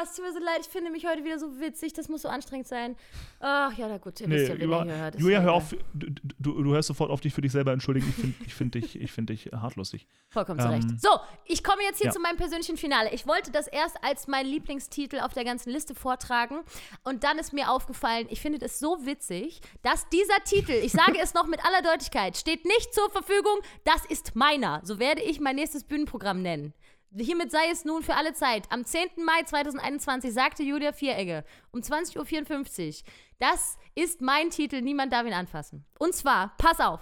[0.03, 2.27] Es tut mir so leid, ich finde mich heute wieder so witzig, das muss so
[2.29, 2.95] anstrengend sein.
[3.39, 5.19] Ach ja, na gut, ihr wisst Nee, ja, wen über, ihr hört.
[5.19, 5.75] Julia, hör auf.
[5.93, 6.07] Du,
[6.39, 8.07] du, du hörst sofort auf, dich für dich selber entschuldigen.
[8.09, 10.07] Ich finde ich find dich, ich find dich hartlustig.
[10.29, 11.01] Vollkommen Ähm, zurecht.
[11.01, 11.09] So,
[11.45, 12.11] ich komme jetzt hier ja.
[12.11, 13.11] zu meinem persönlichen Finale.
[13.13, 16.59] Ich wollte das erst als mein Lieblingstitel auf der ganzen Liste vortragen
[17.03, 21.17] und dann ist mir aufgefallen, ich finde es so witzig, dass dieser Titel, ich sage
[21.21, 24.81] es noch mit aller Deutlichkeit, steht nicht zur Verfügung, das ist meiner.
[24.83, 26.73] So werde ich mein nächstes Bühnenprogramm nennen.
[27.15, 28.65] Hiermit sei es nun für alle Zeit.
[28.71, 29.09] Am 10.
[29.23, 33.03] Mai 2021 sagte Julia Vieregge um 20.54 Uhr,
[33.39, 35.85] das ist mein Titel, niemand darf ihn anfassen.
[35.99, 37.01] Und zwar, pass auf,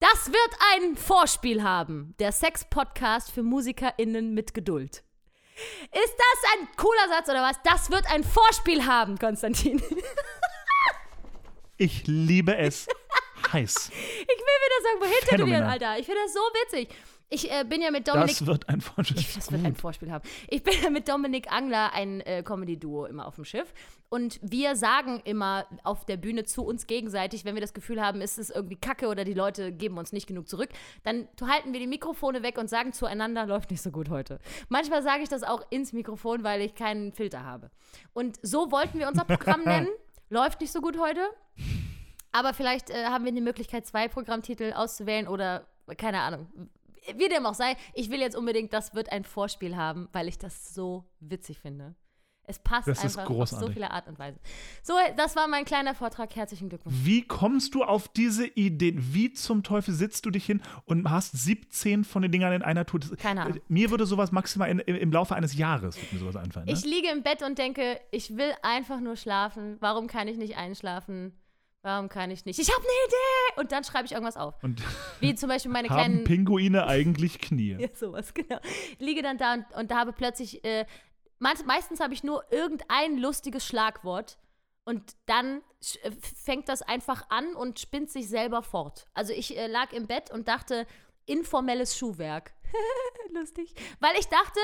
[0.00, 2.14] das wird ein Vorspiel haben.
[2.18, 5.04] Der Sex-Podcast für MusikerInnen mit Geduld.
[5.92, 7.56] Ist das ein cooler Satz oder was?
[7.64, 9.82] Das wird ein Vorspiel haben, Konstantin.
[11.76, 12.86] Ich Ich liebe es
[13.52, 13.90] heiß.
[13.90, 15.62] will mir das irgendwo hin tätowieren.
[15.64, 15.98] Alter.
[15.98, 16.94] Ich finde das so witzig.
[17.32, 18.38] Ich äh, bin ja mit Dominik.
[18.38, 19.36] Das wird ein Fortschritt.
[19.36, 20.28] Das wird ein Vorspiel haben.
[20.48, 23.72] Ich bin ja mit Dominik Angler ein äh, Comedy-Duo immer auf dem Schiff.
[24.08, 28.20] Und wir sagen immer auf der Bühne zu uns gegenseitig, wenn wir das Gefühl haben,
[28.20, 30.70] ist es irgendwie kacke oder die Leute geben uns nicht genug zurück,
[31.04, 34.40] dann halten wir die Mikrofone weg und sagen zueinander, läuft nicht so gut heute.
[34.68, 37.70] Manchmal sage ich das auch ins Mikrofon, weil ich keinen Filter habe.
[38.12, 39.88] Und so wollten wir unser Programm nennen.
[40.30, 41.20] Läuft nicht so gut heute.
[42.32, 46.48] Aber vielleicht äh, haben wir die Möglichkeit, zwei Programmtitel auszuwählen oder keine Ahnung.
[47.16, 50.38] Wie dem auch sei, ich will jetzt unbedingt, das wird ein Vorspiel haben, weil ich
[50.38, 51.94] das so witzig finde.
[52.50, 54.40] Es passt Das einfach auf so viele Art und Weise.
[54.82, 56.34] So, das war mein kleiner Vortrag.
[56.34, 56.96] Herzlichen Glückwunsch.
[57.00, 59.14] Wie kommst du auf diese Ideen?
[59.14, 62.84] Wie zum Teufel sitzt du dich hin und hast 17 von den Dingern in einer
[62.86, 63.00] Tour?
[63.18, 63.60] Keine Ahnung.
[63.68, 66.66] Mir würde sowas maximal in, im, Laufe eines Jahres mir sowas einfallen.
[66.66, 66.72] Ne?
[66.72, 69.76] Ich liege im Bett und denke, ich will einfach nur schlafen.
[69.78, 71.38] Warum kann ich nicht einschlafen?
[71.82, 72.58] Warum kann ich nicht?
[72.58, 73.60] Ich habe eine Idee!
[73.60, 74.54] Und dann schreibe ich irgendwas auf.
[74.62, 74.82] und
[75.20, 77.76] Wie zum Beispiel meine haben kleinen Pinguine eigentlich Knie?
[77.80, 78.58] Ja, sowas, genau.
[78.98, 80.84] Liege dann da und, und da habe plötzlich, äh,
[81.38, 84.38] meist, meistens habe ich nur irgendein lustiges Schlagwort
[84.84, 85.62] und dann
[86.02, 89.06] äh, fängt das einfach an und spinnt sich selber fort.
[89.14, 90.86] Also ich äh, lag im Bett und dachte,
[91.24, 92.52] informelles Schuhwerk.
[93.32, 93.74] Lustig.
[94.00, 94.60] Weil ich dachte,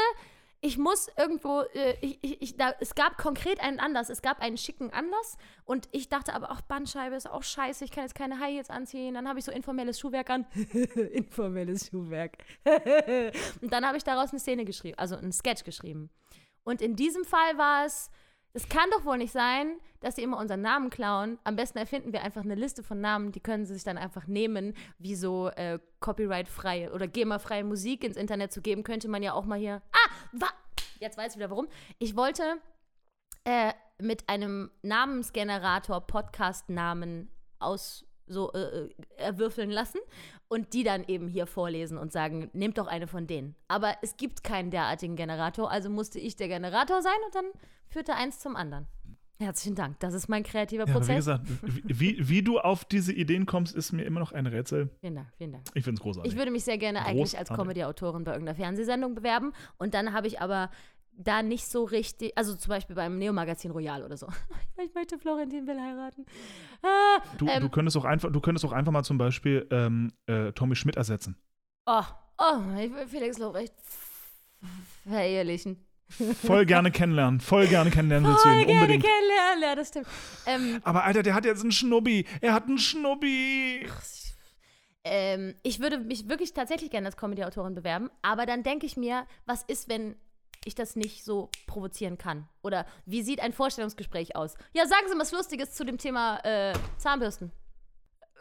[0.61, 4.40] ich muss irgendwo, äh, ich, ich, ich, da, es gab konkret einen Anlass, es gab
[4.40, 8.14] einen schicken Anlass und ich dachte aber, ach, Bandscheibe ist auch scheiße, ich kann jetzt
[8.14, 9.14] keine High Heels anziehen.
[9.14, 10.46] Dann habe ich so informelles Schuhwerk an.
[11.12, 12.38] informelles Schuhwerk.
[13.61, 16.11] und dann habe ich daraus eine Szene geschrieben, also einen Sketch geschrieben.
[16.64, 18.11] Und in diesem Fall war es,
[18.57, 21.38] es kann doch wohl nicht sein, dass sie immer unseren Namen klauen.
[21.44, 24.26] Am besten erfinden wir einfach eine Liste von Namen, die können sie sich dann einfach
[24.26, 29.34] nehmen, wie so äh, copyright-freie oder GEMA-freie Musik ins Internet zu geben, könnte man ja
[29.34, 29.82] auch mal hier.
[29.92, 30.48] Ah, wa
[31.00, 31.68] jetzt weiß ich wieder warum.
[31.98, 32.42] Ich wollte
[33.44, 40.00] äh, mit einem Namensgenerator Podcast-Namen aus so äh, äh, erwürfeln lassen
[40.49, 43.55] und die dann eben hier vorlesen und sagen, nehmt doch eine von denen.
[43.68, 47.47] Aber es gibt keinen derartigen Generator, also musste ich der Generator sein und dann
[47.88, 48.86] führte eins zum anderen.
[49.38, 51.16] Herzlichen Dank, das ist mein kreativer Ja, aber wie Prozess.
[51.16, 51.47] gesagt,
[51.84, 54.88] wie, wie du auf diese Ideen kommst, ist mir immer noch ein Rätsel.
[55.01, 55.64] vielen Dank, vielen Dank.
[55.74, 56.32] Ich finde es großartig.
[56.32, 57.57] Ich würde mich sehr gerne eigentlich als Großartig.
[57.57, 59.53] Comedy-Autorin bei irgendeiner Fernsehsendung bewerben.
[59.76, 60.70] Und dann habe ich aber
[61.18, 64.26] da nicht so richtig, also zum Beispiel beim Neo-Magazin Royal oder so.
[64.84, 66.26] Ich möchte Florentin Will heiraten.
[66.82, 70.12] Ah, du, ähm, du, könntest auch einfach, du könntest auch einfach mal zum Beispiel ähm,
[70.26, 71.34] äh, Tommy Schmidt ersetzen.
[71.86, 72.02] oh,
[72.36, 73.72] oh, ich will Felix Lobrecht
[75.08, 75.82] verehelichen.
[76.44, 77.40] Voll gerne kennenlernen.
[77.40, 78.66] Voll gerne kennenlernen willst du Voll ihn.
[78.66, 79.04] gerne Unbedingt.
[79.04, 80.06] kennenlernen, ja, das stimmt.
[80.46, 82.26] Ähm, Aber Alter, der hat jetzt einen Schnubbi.
[82.40, 83.86] Er hat einen Schnubbi.
[85.04, 89.26] ähm, ich würde mich wirklich tatsächlich gerne als Comedy-Autorin bewerben, aber dann denke ich mir,
[89.46, 90.16] was ist, wenn
[90.66, 92.48] ich das nicht so provozieren kann?
[92.62, 94.54] Oder wie sieht ein Vorstellungsgespräch aus?
[94.74, 97.52] Ja, sagen Sie mal was Lustiges zu dem Thema äh, Zahnbürsten.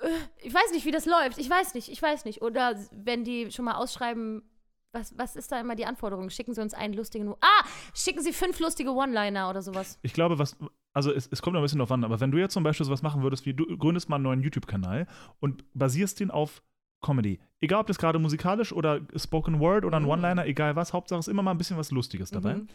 [0.02, 0.10] Äh,
[0.48, 1.38] Ich weiß nicht, wie das läuft.
[1.38, 2.42] Ich weiß nicht, ich weiß nicht.
[2.42, 4.44] Oder wenn die schon mal ausschreiben,
[4.92, 6.30] was, was ist da immer die Anforderung?
[6.30, 7.34] Schicken Sie uns einen lustigen.
[7.42, 10.00] Ah, schicken Sie fünf lustige One-Liner oder sowas.
[10.04, 10.56] Ich glaube, was,
[10.94, 13.02] also es, es kommt ein bisschen drauf an, aber wenn du jetzt zum Beispiel sowas
[13.02, 15.08] machen würdest, wie du gründest mal einen neuen YouTube-Kanal
[15.42, 16.64] und basierst den auf
[17.02, 17.40] Comedy.
[17.62, 20.10] Egal, ob das gerade musikalisch oder Spoken Word oder ein Mhm.
[20.10, 22.56] One-Liner, egal was, Hauptsache ist immer mal ein bisschen was Lustiges dabei.
[22.56, 22.68] Mhm.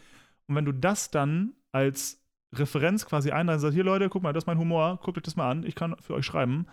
[0.49, 4.45] Und wenn du das dann als Referenz quasi einreißt, sagst, hier Leute, guck mal, das
[4.45, 6.67] ist mein Humor, guckt euch das mal an, ich kann für euch schreiben,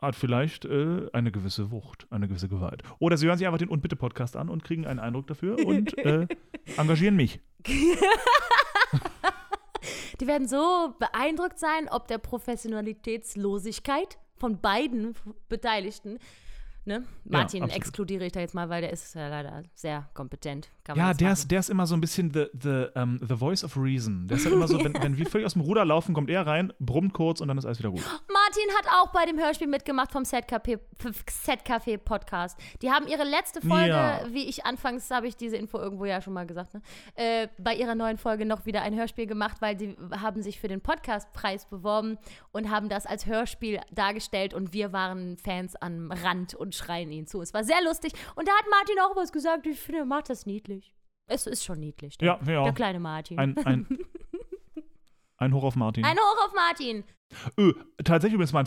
[0.00, 2.82] hat vielleicht äh, eine gewisse Wucht, eine gewisse Gewalt.
[2.98, 5.64] Oder sie hören sich einfach den Und Bitte Podcast an und kriegen einen Eindruck dafür
[5.66, 6.26] und äh,
[6.76, 7.40] engagieren mich.
[10.20, 15.14] Die werden so beeindruckt sein, ob der Professionalitätslosigkeit von beiden
[15.48, 16.18] Beteiligten.
[16.84, 17.04] Ne?
[17.24, 17.76] Martin absolut.
[17.76, 20.70] exkludiere ich da jetzt mal, weil der ist ja leider sehr kompetent.
[20.94, 21.32] Kann Ja, der machen.
[21.34, 24.26] ist, der ist immer so ein bisschen the, the, um, the voice of reason.
[24.28, 26.46] Der ist halt immer so, wenn, wenn wir völlig aus dem Ruder laufen, kommt er
[26.46, 28.00] rein, brummt kurz und dann ist alles wieder gut.
[28.32, 30.78] Martin hat auch bei dem Hörspiel mitgemacht vom Setcafé
[31.28, 32.58] Setcafé Podcast.
[32.82, 34.20] Die haben ihre letzte Folge, Ja.
[34.30, 36.82] wie ich anfangs habe ich diese Info irgendwo ja schon mal gesagt, ne?
[37.14, 40.68] äh, bei ihrer neuen Folge noch wieder ein Hörspiel gemacht, weil die haben sich für
[40.68, 42.18] den Podcastpreis beworben
[42.52, 47.26] und haben das als Hörspiel dargestellt und wir waren Fans am Rand und schreien ihnen
[47.26, 47.40] zu.
[47.40, 49.66] Es war sehr lustig und da hat Martin auch was gesagt.
[49.66, 50.79] Ich finde, er macht das niedlich.
[51.30, 52.18] Es ist schon niedlich.
[52.18, 52.64] Der, Ja, ja.
[52.64, 53.38] der kleine Martin.
[53.38, 53.86] Ein, ein,
[55.36, 56.04] ein Hoch auf Martin.
[56.04, 57.04] Ein Hoch auf Martin.
[57.58, 57.72] Ö,
[58.04, 58.64] tatsächlich übrigens mal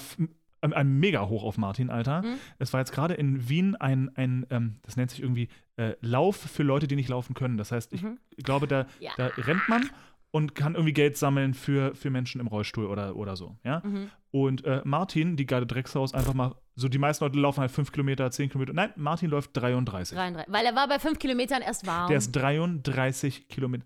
[0.62, 2.22] ein, ein, mega Hoch auf Martin, Alter.
[2.22, 2.36] Mhm.
[2.58, 6.38] Es war jetzt gerade in Wien ein, ein ähm, das nennt sich irgendwie äh, Lauf
[6.38, 7.58] für Leute, die nicht laufen können.
[7.58, 8.04] Das heißt, ich
[8.44, 8.90] glaube, da, Mhm.
[9.02, 9.12] Ja.
[9.18, 9.90] da rennt man
[10.34, 13.56] und kann irgendwie Geld sammeln für, für Menschen im Rollstuhl oder, oder so.
[13.64, 13.84] Ja?
[13.86, 14.10] Mhm.
[14.32, 17.92] Und äh, Martin, die geile Dreckshaus, einfach mal, so die meisten Leute laufen halt 5
[17.92, 18.74] Kilometer, 10 Kilometer.
[18.74, 20.18] Nein, Martin läuft 33.
[20.18, 20.52] 33.
[20.52, 22.08] Weil er war bei fünf Kilometern erst warm.
[22.08, 23.86] Der ist 33 Kilometer.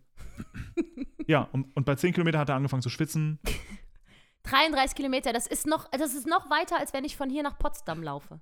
[1.28, 3.40] ja, und, und bei 10 Kilometern hat er angefangen zu schwitzen.
[4.44, 7.60] 33 Kilometer, das ist noch, das ist noch weiter, als wenn ich von hier nach
[7.60, 8.40] Potsdam laufe.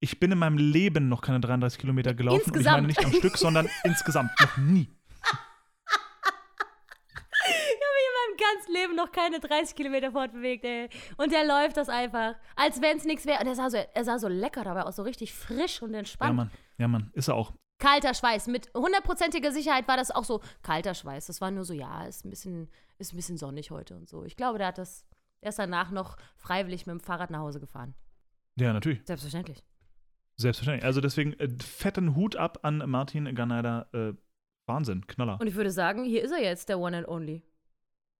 [0.00, 2.50] Ich bin in meinem Leben noch keine 33 Kilometer gelaufen.
[2.50, 2.86] Und ich meine Insgesamt.
[2.88, 4.32] nicht am Stück, sondern insgesamt.
[4.40, 4.90] Noch nie.
[7.46, 10.88] In meinem ganzen Leben noch keine 30 Kilometer fortbewegt, ey.
[11.16, 13.40] Und der läuft das einfach, als wenn es nichts wäre.
[13.40, 15.98] Und er sah, so, er sah so lecker dabei aus, so richtig frisch und Ja,
[16.00, 16.36] entspannt.
[16.36, 16.50] Mann.
[16.78, 17.10] Ja, Mann.
[17.14, 17.52] Ist er auch.
[17.78, 18.46] kalter Schweiß.
[18.48, 21.26] Mit hundertprozentiger Sicherheit war das auch so kalter Schweiß.
[21.26, 24.24] Das war nur so, ja, ist ein bisschen, ist ein bisschen sonnig heute und so.
[24.24, 25.04] Ich glaube, der hat das,
[25.40, 27.94] er ist danach noch freiwillig mit dem Fahrrad nach Hause gefahren.
[28.56, 29.00] Ja, natürlich.
[29.04, 29.62] Selbstverständlich.
[30.36, 30.84] Selbstverständlich.
[30.84, 33.88] Also deswegen äh, fetten Hut ab an Martin Garneider.
[33.92, 34.14] Äh,
[34.66, 35.06] Wahnsinn.
[35.06, 35.38] Knaller.
[35.40, 37.42] Und ich würde sagen, hier ist er jetzt, der One and Only.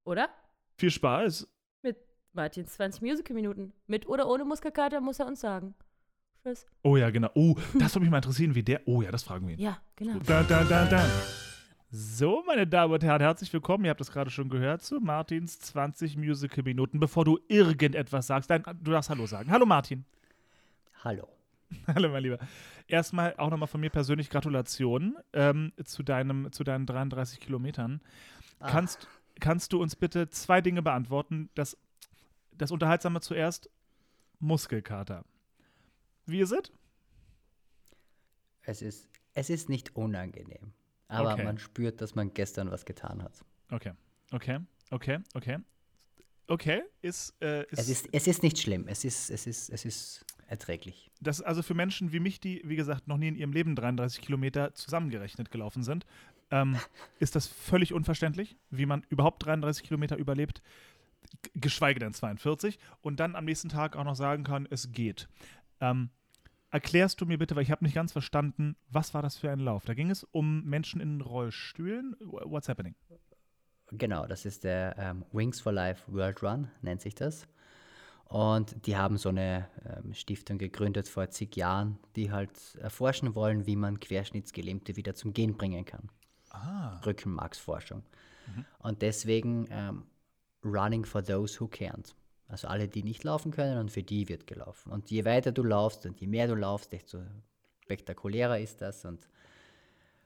[0.04, 0.28] Oder?
[0.76, 1.48] Viel Spaß.
[1.82, 1.96] Mit
[2.32, 3.72] Martins 20 Musical-Minuten.
[3.86, 5.74] Mit oder ohne Muskelkater muss er uns sagen.
[6.42, 6.66] Tschüss.
[6.82, 7.30] Oh ja, genau.
[7.34, 8.82] Oh, das würde mich mal interessieren, wie der.
[8.86, 9.60] Oh ja, das fragen wir ihn.
[9.60, 10.18] Ja, genau.
[10.26, 11.04] Da, da, da, da.
[11.90, 13.84] So, meine Damen und Herren, herzlich willkommen.
[13.84, 17.00] Ihr habt es gerade schon gehört zu Martins 20 Musical-Minuten.
[17.00, 19.50] Bevor du irgendetwas sagst, nein, du darfst Hallo sagen.
[19.50, 20.04] Hallo, Martin.
[21.02, 21.28] Hallo.
[21.86, 22.38] Hallo, mein Lieber.
[22.88, 28.00] Erstmal auch nochmal von mir persönlich Gratulation ähm, zu, deinem, zu deinen 33 Kilometern.
[28.60, 29.08] Kannst,
[29.40, 31.50] kannst du uns bitte zwei Dinge beantworten?
[31.54, 31.76] Das,
[32.52, 33.68] das Unterhaltsame zuerst:
[34.40, 35.24] Muskelkater.
[36.26, 36.72] Wie ist es?
[38.62, 40.72] Es ist, es ist nicht unangenehm,
[41.08, 41.44] aber Okay.
[41.44, 43.44] man spürt, dass man gestern was getan hat.
[43.70, 43.92] Okay,
[44.32, 44.60] okay,
[44.90, 45.58] okay, okay.
[46.46, 49.84] Okay, ist, äh, ist, Es ist, es ist nicht schlimm, es ist, es ist, es
[49.86, 51.10] ist erträglich.
[51.22, 54.20] das also für Menschen wie mich, die, wie gesagt, noch nie in ihrem Leben 33
[54.20, 56.04] Kilometer zusammengerechnet gelaufen sind,
[56.54, 56.78] ähm,
[57.18, 60.62] ist das völlig unverständlich, wie man überhaupt 33 Kilometer überlebt,
[61.54, 65.28] geschweige denn 42, und dann am nächsten Tag auch noch sagen kann, es geht.
[65.80, 66.10] Ähm,
[66.70, 69.58] erklärst du mir bitte, weil ich habe nicht ganz verstanden, was war das für ein
[69.58, 69.84] Lauf?
[69.84, 72.14] Da ging es um Menschen in Rollstühlen.
[72.20, 72.94] What's happening?
[73.90, 77.48] Genau, das ist der ähm, Wings for Life World Run, nennt sich das.
[78.26, 83.66] Und die haben so eine ähm, Stiftung gegründet vor zig Jahren, die halt erforschen wollen,
[83.66, 86.10] wie man Querschnittsgelähmte wieder zum Gehen bringen kann.
[86.54, 87.00] Ah.
[87.04, 88.02] Rückenmarksforschung.
[88.78, 90.04] Und deswegen ähm,
[90.64, 92.14] Running for those who can't.
[92.48, 94.92] Also alle, die nicht laufen können und für die wird gelaufen.
[94.92, 97.22] Und je weiter du laufst und je mehr du laufst, desto
[97.80, 99.28] spektakulärer ist das und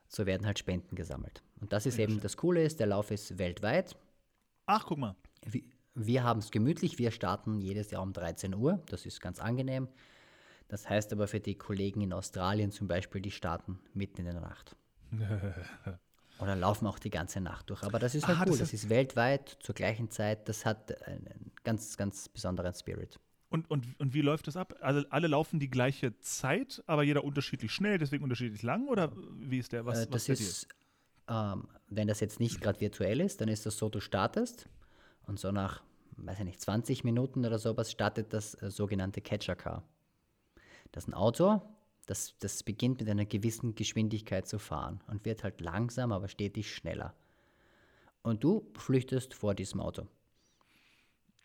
[0.09, 1.43] so werden halt Spenden gesammelt.
[1.61, 3.97] Und das ist eben das Coole ist, der Lauf ist weltweit.
[4.66, 5.16] Ach, guck mal.
[5.45, 5.62] Wir,
[5.95, 9.89] wir haben es gemütlich, wir starten jedes Jahr um 13 Uhr, das ist ganz angenehm.
[10.68, 14.41] Das heißt aber für die Kollegen in Australien zum Beispiel, die starten mitten in der
[14.41, 14.76] Nacht.
[16.41, 17.82] Oder laufen auch die ganze Nacht durch.
[17.82, 18.51] Aber das ist halt Ah, cool.
[18.53, 20.49] das Das, ist- weltweit zur gleichen Zeit.
[20.49, 23.18] Das hat einen ganz, ganz besonderen Spirit.
[23.51, 24.76] Und, und, und wie läuft das ab?
[24.80, 28.89] Also alle laufen die gleiche Zeit, aber jeder unterschiedlich schnell, deswegen unterschiedlich lang?
[28.89, 29.11] Oder
[29.41, 29.86] wie ist der?
[29.86, 30.49] Was, Äh, was das der Deal?
[30.49, 30.68] ist,
[31.28, 34.68] ähm, wenn das jetzt nicht gerade virtuell ist, dann ist das so, du startest
[35.26, 35.82] und so nach,
[36.18, 39.82] weiß ich nicht, 20 Minuten oder sowas startet das äh, sogenannte Catcher Car.
[40.93, 41.62] Das ist ein Auto,
[42.09, 46.74] das, das beginnt mit einer gewissen Geschwindigkeit zu fahren und wird halt langsam, aber stetig
[46.74, 47.14] schneller.
[48.22, 50.06] Und du flüchtest vor diesem Auto.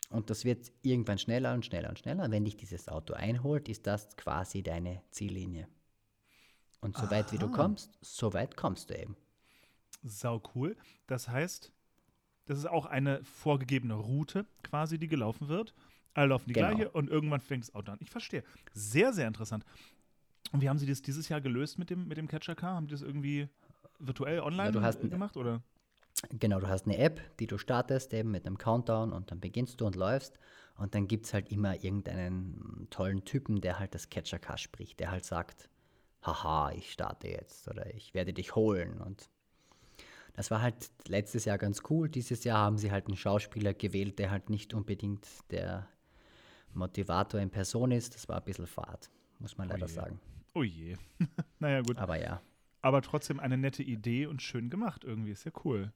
[0.08, 2.30] Und das wird irgendwann schneller und schneller und schneller.
[2.30, 5.68] Wenn dich dieses Auto einholt, ist das quasi deine Ziellinie.
[6.80, 9.16] Und so weit wie du kommst, so weit kommst du eben.
[10.02, 10.76] Sau cool.
[11.06, 11.72] Das heißt,
[12.46, 15.74] das ist auch eine vorgegebene Route quasi, die gelaufen wird.
[16.14, 16.68] Alle laufen die Genau.
[16.68, 17.98] gleiche und irgendwann fängt das Auto an.
[18.00, 18.44] Ich verstehe.
[18.72, 19.64] Sehr, sehr interessant.
[20.54, 22.76] Und wie haben Sie das dieses Jahr gelöst mit dem, mit dem Catcher Car?
[22.76, 23.48] Haben die das irgendwie
[23.98, 25.36] virtuell online du hast gemacht?
[25.36, 25.60] Oder?
[26.30, 29.80] Genau, du hast eine App, die du startest eben mit einem Countdown und dann beginnst
[29.80, 30.38] du und läufst
[30.76, 35.10] und dann gibt es halt immer irgendeinen tollen Typen, der halt das Catcher-Car spricht, der
[35.10, 35.68] halt sagt,
[36.22, 39.28] haha, ich starte jetzt oder ich werde dich holen und
[40.34, 42.08] das war halt letztes Jahr ganz cool.
[42.08, 45.88] Dieses Jahr haben sie halt einen Schauspieler gewählt, der halt nicht unbedingt der
[46.74, 48.14] Motivator in Person ist.
[48.14, 49.92] Das war ein bisschen fad, muss man leider je.
[49.92, 50.20] sagen.
[50.54, 50.96] Oh je.
[51.58, 51.98] naja, gut.
[51.98, 52.40] Aber ja,
[52.82, 55.32] Aber trotzdem eine nette Idee und schön gemacht irgendwie.
[55.32, 55.92] Ist ja cool.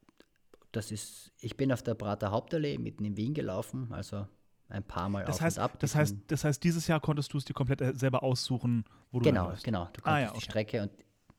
[0.73, 4.27] das ist, ich bin auf der Prater Hauptallee mitten in Wien gelaufen, also
[4.69, 5.79] ein paar Mal Das auf heißt, und ab.
[5.79, 8.85] das, Die heißt, das heißt, dieses Jahr konntest du es dir komplett äh, selber aussuchen,
[9.11, 9.65] wo du Genau, langläufst.
[9.65, 9.85] genau.
[9.93, 10.41] Du konntest Ah, ja, die okay.
[10.45, 10.91] Strecke und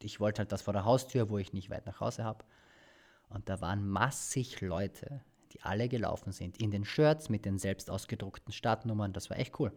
[0.02, 2.44] ich wollte halt das vor der Haustür, wo ich nicht weit nach Hause habe.
[3.30, 7.92] Und da waren massig Leute, die alle gelaufen sind, in den Shirts mit den selbst
[7.92, 9.14] ausgedruckten Startnummern.
[9.14, 9.72] Das war echt cool.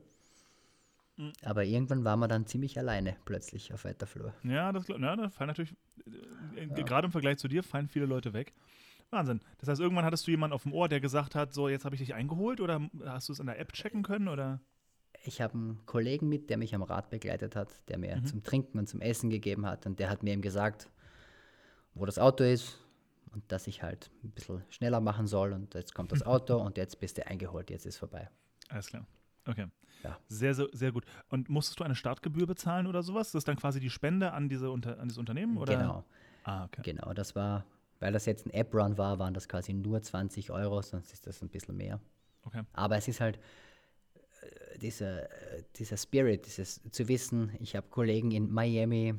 [1.16, 1.32] Mhm.
[1.44, 4.32] Aber irgendwann waren wir dann ziemlich alleine plötzlich auf weiter Flur.
[4.44, 5.74] Ja, das, ja, da fallen natürlich,
[6.56, 8.52] äh, äh, gerade im Vergleich zu dir, fallen viele Leute weg.
[9.10, 9.40] Wahnsinn.
[9.58, 11.94] Das heißt, irgendwann hattest du jemanden auf dem Ohr, der gesagt hat, so, jetzt habe
[11.94, 14.60] ich dich eingeholt oder hast du es in der App checken können oder?
[15.24, 18.24] Ich habe einen Kollegen mit, der mich am Rad begleitet hat, der mir Mhm.
[18.24, 19.84] zum Trinken und zum Essen gegeben hat.
[19.86, 20.88] Und der hat mir eben gesagt,
[21.94, 22.78] wo das Auto ist
[23.32, 25.52] und dass ich halt ein bisschen schneller machen soll.
[25.52, 28.30] Und jetzt kommt das Auto und jetzt bist du eingeholt, jetzt ist vorbei.
[28.70, 29.06] Alles klar.
[29.46, 29.66] Okay.
[30.04, 30.18] Ja.
[30.28, 31.04] Sehr, sehr, sehr gut.
[31.28, 33.32] Und musstest du eine Startgebühr bezahlen oder sowas?
[33.32, 35.56] Das ist dann quasi die Spende an, diese Unter an dieses Unternehmen?
[35.56, 35.76] Oder?
[35.76, 36.04] Genau,
[36.44, 36.82] Ah, okay.
[36.82, 37.12] genau.
[37.14, 37.64] Das war,
[38.00, 41.40] weil das jetzt ein App-Run war, waren das quasi nur 20 Euro, sonst ist das
[41.42, 42.00] ein bisschen mehr.
[42.44, 42.62] okay.
[42.72, 43.38] Aber es ist halt
[44.42, 45.28] äh, dieser,
[45.76, 49.14] dieser Spirit, dieses zu wissen, ich habe Kollegen in Miami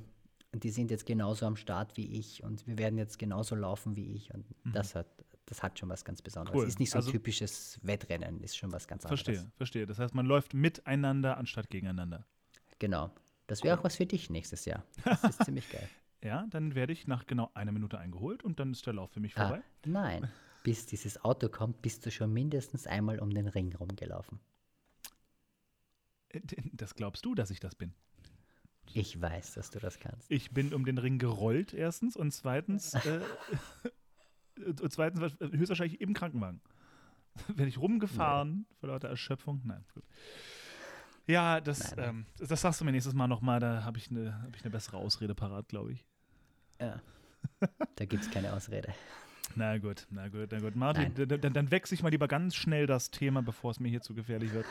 [0.52, 3.96] und die sind jetzt genauso am Start wie ich und wir werden jetzt genauso laufen
[3.96, 5.08] wie ich und das hat
[5.46, 6.58] das hat schon was ganz Besonderes.
[6.60, 6.68] Cool.
[6.68, 9.22] Ist nicht so Also- ein typisches Wettrennen, ist schon was ganz anderes.
[9.24, 9.86] Verstehe, verstehe.
[9.86, 12.26] Das heißt, man läuft miteinander anstatt gegeneinander.
[12.80, 13.12] Genau.
[13.48, 14.84] Das wäre auch was für dich nächstes Jahr.
[15.04, 15.88] Das ist ziemlich geil.
[16.24, 19.20] Ja, dann werde ich nach genau einer Minute eingeholt und dann ist der Lauf für
[19.20, 19.64] mich Ah, vorbei.
[19.86, 20.32] nein,
[20.64, 24.40] bis dieses Auto kommt, bist du schon mindestens einmal um den Ring rumgelaufen.
[26.30, 26.40] Äh,
[26.72, 27.94] Das glaubst du, dass ich das bin?
[28.94, 30.30] Ich weiß, dass du das kannst.
[30.32, 33.20] Ich bin um den Ring gerollt, erstens, und zweitens, äh,
[34.58, 36.62] und zweitens war- höchstwahrscheinlich im Krankenwagen.
[37.48, 39.62] Werde ich rumgefahren vor lauter Erschöpfung?
[39.64, 40.04] Nein, gut.
[41.26, 44.56] Ja, das, ähm, das sagst du mir nächstes Mal nochmal, da habe ich eine hab
[44.56, 46.06] ich eine bessere Ausrede parat, glaube ich.
[46.80, 47.02] Ja.
[47.96, 48.94] Da gibt es keine Ausrede.
[49.56, 50.76] Na gut, na gut, na gut.
[50.76, 51.28] Martin, Nein.
[51.28, 54.02] dann, dann, dann wechsle ich mal lieber ganz schnell das Thema, bevor es mir hier
[54.02, 54.66] zu gefährlich wird.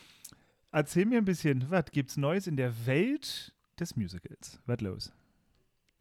[0.72, 4.60] Erzähl mir ein bisschen, was gibt's Neues in der Welt des Musicals?
[4.66, 5.12] Was los?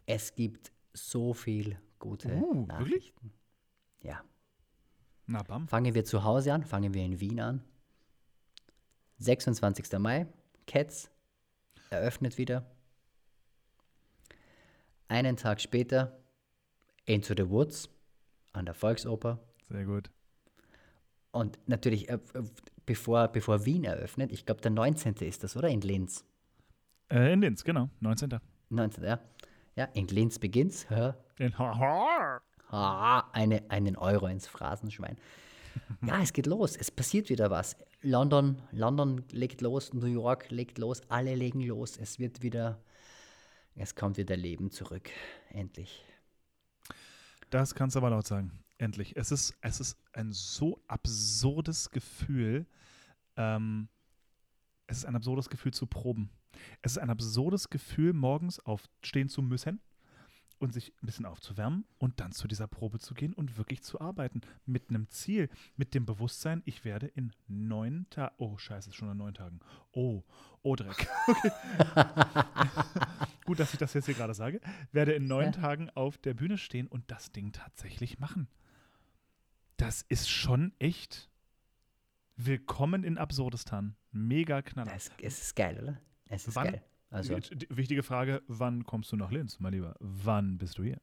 [0.06, 2.68] Es gibt so viel gute Uh, wirklich?
[2.68, 3.34] Nachrichten.
[4.02, 4.24] Ja.
[5.26, 5.68] Na, bam.
[5.68, 7.64] Fangen wir zu Hause an, fangen wir in Wien an.
[9.20, 9.98] 26.
[10.00, 10.28] Mai,
[10.68, 11.10] Cats
[11.90, 12.70] eröffnet wieder.
[15.08, 16.20] Einen Tag später
[17.06, 17.90] Into the Woods
[18.54, 19.40] an der Volksoper.
[19.70, 20.12] Sehr gut.
[21.32, 22.20] Und natürlich, äh,
[22.86, 25.16] bevor, bevor Wien eröffnet, ich glaube, der 19.
[25.16, 25.70] ist das, oder?
[25.70, 26.26] In Linz.
[27.10, 27.90] Äh, in Linz, genau.
[28.02, 28.40] 19.
[28.70, 29.04] 19.
[29.04, 29.20] Ja,
[29.76, 30.90] ja in Linz beginnt's.
[30.90, 31.14] Hä?
[31.38, 32.42] In Haha.
[32.70, 35.18] Ah, eine, einen Euro ins Phrasenschwein.
[36.02, 36.76] Ja, es geht los.
[36.76, 37.78] Es passiert wieder was.
[38.02, 41.98] London, London legt los, New York legt los, alle legen los.
[41.98, 42.82] Es wird wieder,
[43.76, 45.10] es kommt wieder Leben zurück.
[45.50, 46.04] Endlich.
[47.50, 48.52] Das kannst du aber laut sagen.
[48.80, 49.16] Endlich.
[49.16, 52.66] Es ist, es ist ein so absurdes Gefühl.
[53.36, 53.88] Ähm,
[54.88, 56.32] es ist ein absurdes Gefühl zu proben.
[56.82, 59.80] Es ist ein absurdes Gefühl, morgens aufstehen zu müssen
[60.60, 64.02] und sich ein bisschen aufzuwärmen und dann zu dieser Probe zu gehen und wirklich zu
[64.02, 64.42] arbeiten.
[64.66, 68.34] Mit einem Ziel, mit dem Bewusstsein, ich werde in neun Tagen.
[68.38, 69.60] Oh, scheiße, schon in neun Tagen.
[69.92, 70.24] Oh,
[70.64, 71.08] oh Dreck.
[71.28, 71.52] Okay.
[73.46, 74.60] Gut, dass ich das jetzt hier gerade sage.
[74.92, 75.52] Werde in neun Ja.
[75.52, 78.50] Tagen auf der Bühne stehen und das Ding tatsächlich machen.
[79.78, 81.30] Das ist schon echt
[82.36, 83.96] willkommen in Absurdistan.
[84.12, 84.94] Mega Knaller.
[84.94, 85.98] Es, es ist geil, oder?
[86.26, 86.84] Es ist Wann- geil.
[87.10, 87.36] Also,
[87.70, 89.96] Wichtige Frage, wann kommst du nach Linz, mein Lieber?
[90.00, 91.00] Wann bist du hier?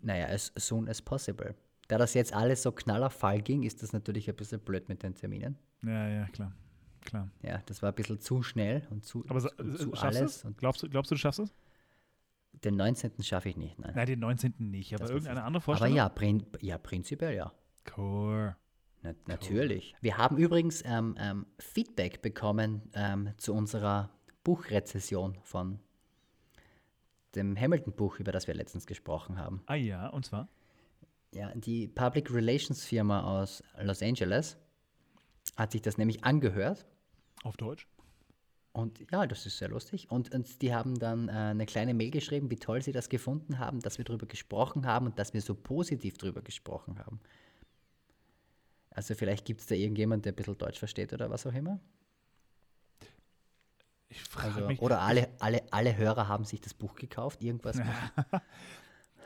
[0.00, 1.54] naja, as soon as possible.
[1.88, 5.14] Da das jetzt alles so knallerfall ging, ist das natürlich ein bisschen blöd mit den
[5.14, 5.56] Terminen.
[5.82, 6.52] Ja, ja, klar.
[7.04, 7.30] Klar.
[7.42, 10.36] Ja, das war ein bisschen zu schnell und zu, Aber sa- zu, du alles.
[10.38, 10.44] es?
[10.44, 11.52] Und Glaubst du, glaubst du, du schaffst es?
[12.64, 13.22] den 19.
[13.22, 13.92] schaffe ich nicht, nein.
[13.94, 14.54] Nein, den 19.
[14.58, 15.96] nicht, aber Das irgendeine andere Aber Vorstellung?
[15.96, 17.52] ja, prin ja, prinzipiell ja.
[17.96, 18.56] Cool.
[19.02, 19.94] Na, natürlich.
[20.00, 24.10] Wir haben übrigens ähm, ähm, Feedback bekommen ähm, zu unserer
[24.46, 25.80] Buchrezession von
[27.34, 29.60] dem Hamilton-Buch, über das wir letztens gesprochen haben.
[29.66, 30.48] Ah ja, und zwar?
[31.34, 34.56] Ja, die Public Relations Firma aus Los Angeles
[35.56, 36.86] hat sich das nämlich angehört.
[37.42, 37.88] Auf Deutsch?
[38.70, 40.12] Und ja, das ist sehr lustig.
[40.12, 43.58] Und, und die haben dann äh, eine kleine Mail geschrieben, wie toll sie das gefunden
[43.58, 47.18] haben, dass wir darüber gesprochen haben und dass wir so positiv darüber gesprochen haben.
[48.90, 51.80] Also vielleicht gibt es da irgendjemand, der ein bisschen Deutsch versteht oder was auch immer.
[54.16, 54.80] Ich frage Also, mich.
[54.80, 57.78] oder alle, alle, alle Hörer haben sich das Buch gekauft, irgendwas.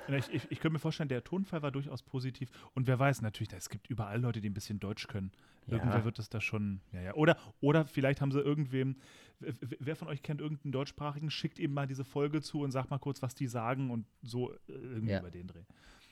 [0.08, 2.50] Ich, ich, ich könnte mir vorstellen, der Tonfall war durchaus positiv.
[2.74, 5.30] Und wer weiß, natürlich, es gibt überall Leute, die ein bisschen Deutsch können.
[5.68, 5.74] Ja.
[5.74, 6.80] Irgendwer wird es da schon.
[6.90, 7.14] Ja, ja.
[7.14, 8.96] Oder, oder vielleicht haben sie irgendwem.
[9.38, 11.30] Wer von euch kennt irgendeinen deutschsprachigen?
[11.30, 14.52] Schickt ihm mal diese Folge zu und sagt mal kurz, was die sagen und so
[14.52, 15.20] äh, irgendwie Ja.
[15.20, 15.62] über den Dreh.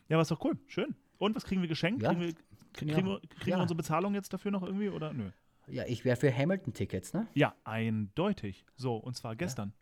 [0.09, 0.57] Ja, aber ist doch cool.
[0.69, 0.95] Schön.
[1.17, 2.03] Und was kriegen wir geschenkt?
[2.03, 2.35] Ja, kriegen wir,
[2.75, 5.31] kriegen, wir, kriegen wir unsere Bezahlung jetzt dafür noch irgendwie oder nö?
[5.70, 7.27] Ja, ich wäre für Hamilton-Tickets, ne?
[7.35, 8.65] Ja, eindeutig.
[8.77, 9.73] So, und zwar gestern.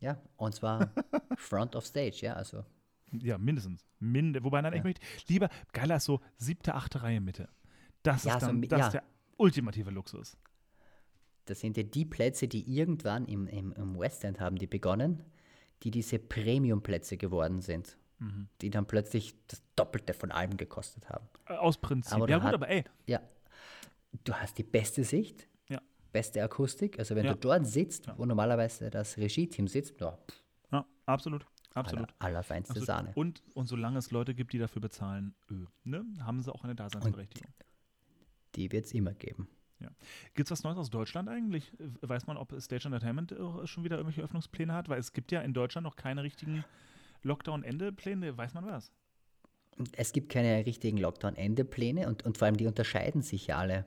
[0.00, 0.92] Ja, und zwar
[1.36, 2.64] Front of Stage, ja, also
[3.12, 3.86] Ja, mindestens.
[4.00, 4.84] Mind Wobei, nein, ich Ja.
[4.84, 7.48] möchte lieber, geiler so siebte, achte Reihe Mitte.
[8.02, 8.86] Das Ja, ist so dann mi- das ja.
[8.86, 9.02] ist der
[9.36, 10.36] ultimative Luxus.
[11.46, 15.22] das sind ja die Plätze, die irgendwann im, im, im West End haben die begonnen,
[15.82, 18.48] die diese Premium-Plätze geworden sind, Mhm.
[18.60, 21.26] die dann plötzlich das Doppelte von allem gekostet haben.
[21.46, 22.12] Äh, Aus Prinzip.
[22.12, 23.20] Aber ja, gut, aber ey, Ja,
[24.24, 25.80] du hast die beste Sicht, Ja.
[26.12, 27.34] beste Akustik, also wenn Ja.
[27.34, 31.46] du dort sitzt, wo normalerweise das Regie-Team sitzt, ja, pff, ja, absolut.
[31.74, 32.10] Absolut.
[32.10, 32.86] aller, allerfeinste absolut.
[32.86, 33.12] Sahne.
[33.14, 36.74] Und, und solange es Leute gibt, die dafür bezahlen, öh, ne, haben sie auch eine
[36.74, 37.50] Daseinsberechtigung.
[38.56, 39.48] Die wird es immer geben.
[39.80, 39.88] Ja.
[40.34, 41.72] Gibt es was Neues aus Deutschland eigentlich?
[42.02, 44.90] Weiß man, ob Stage Entertainment äh, schon wieder irgendwelche Öffnungspläne hat?
[44.90, 46.62] Weil es gibt ja in Deutschland noch keine richtigen
[47.22, 48.36] Lockdown-Ende-Pläne.
[48.36, 48.92] Weiß man was?
[49.96, 53.86] Es gibt keine richtigen Lockdown-Ende-Pläne und, und vor allem die unterscheiden sich ja alle.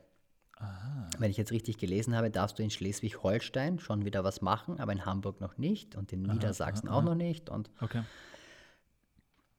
[1.20, 4.92] Wenn ich jetzt richtig gelesen habe, darfst du in Schleswig-Holstein schon wieder was machen, aber
[4.92, 7.50] in Hamburg noch nicht und in Niedersachsen auch noch nicht.
[7.50, 8.04] Und, Okay.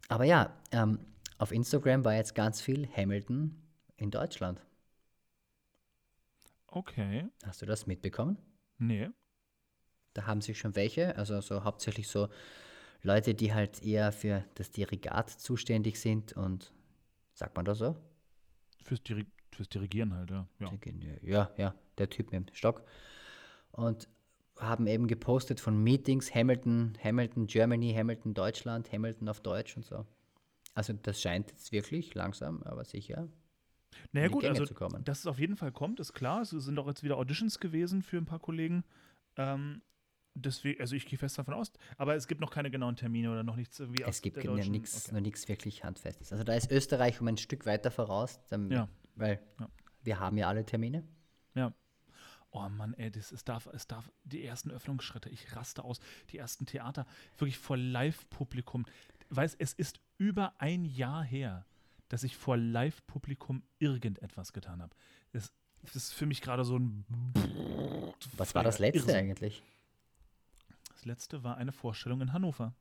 [0.08, 0.98] aber ja, ähm,
[1.38, 3.54] auf Instagram war jetzt ganz viel Hamilton
[3.96, 4.60] in Deutschland.
[6.66, 7.26] Okay.
[7.44, 8.38] Hast du das mitbekommen?
[8.78, 9.08] Nee.
[10.14, 12.28] Da haben sich schon welche, also so hauptsächlich so
[13.02, 16.72] Leute, die halt eher für das Dirigat zuständig sind und
[17.34, 17.96] sagt man das so?
[18.82, 19.26] Fürs, Diri
[19.56, 20.46] fürs Dirigieren halt, ja.
[20.60, 20.70] ja.
[21.22, 22.84] Ja, ja, der Typ mit dem Stock.
[23.72, 24.08] Und
[24.58, 30.06] haben eben gepostet von Meetings, Hamilton, Hamilton Germany, Hamilton Deutschland, Hamilton auf Deutsch und so.
[30.74, 33.28] Also das scheint jetzt wirklich langsam, aber sicher.
[34.12, 35.04] Naja gut, Gänge also zu kommen.
[35.04, 36.42] dass es auf jeden Fall kommt, ist klar.
[36.42, 38.84] Es sind auch jetzt wieder Auditions gewesen für ein paar Kollegen.
[39.36, 39.82] Ähm,
[40.34, 41.72] deswegen, also ich gehe fest davon aus.
[41.96, 45.14] Aber es gibt noch keine genauen Termine oder noch nichts irgendwie Es gibt nichts, Okay.
[45.14, 46.32] noch nichts wirklich Handfestes.
[46.32, 48.88] Also da ist Österreich um ein Stück weiter voraus, dann, Ja.
[49.16, 49.68] Weil Ja.
[50.02, 51.02] wir haben ja alle Termine.
[51.54, 51.72] Ja.
[52.50, 56.38] Oh Mann, ey, das, es, darf, es darf die ersten Öffnungsschritte, ich raste aus, die
[56.38, 57.04] ersten Theater,
[57.36, 58.86] wirklich vor Live-Publikum.
[59.28, 61.66] Weiß, es ist über ein Jahr her,
[62.08, 64.94] dass ich vor Live-Publikum irgendetwas getan habe.
[65.32, 65.52] Das,
[65.82, 67.04] das ist für mich gerade so ein.
[68.36, 69.16] Was war das letzte Irrsinn.
[69.16, 69.62] eigentlich?
[70.92, 72.74] Das letzte war eine Vorstellung in Hannover.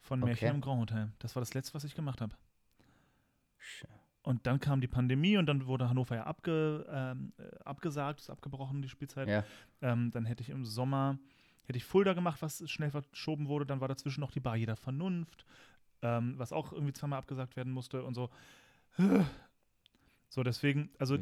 [0.00, 0.54] Von Märchen Okay.
[0.54, 1.12] im Grand Hotel.
[1.18, 2.36] Das war das letzte, was ich gemacht habe.
[3.60, 3.84] Sch-
[4.28, 8.28] Und dann kam die Pandemie und dann wurde Hannover ja abge, ähm, äh, abgesagt, ist
[8.28, 9.26] abgebrochen, die Spielzeit.
[9.26, 9.42] Ja,
[9.80, 11.18] Ähm, dann hätte ich im Sommer,
[11.64, 13.64] hätte ich Fulda gemacht, was schnell verschoben wurde.
[13.64, 15.46] Dann war dazwischen noch die Bar jeder Vernunft,
[16.02, 18.28] ähm, was auch irgendwie zweimal abgesagt werden musste und so.
[20.28, 21.16] So, deswegen, also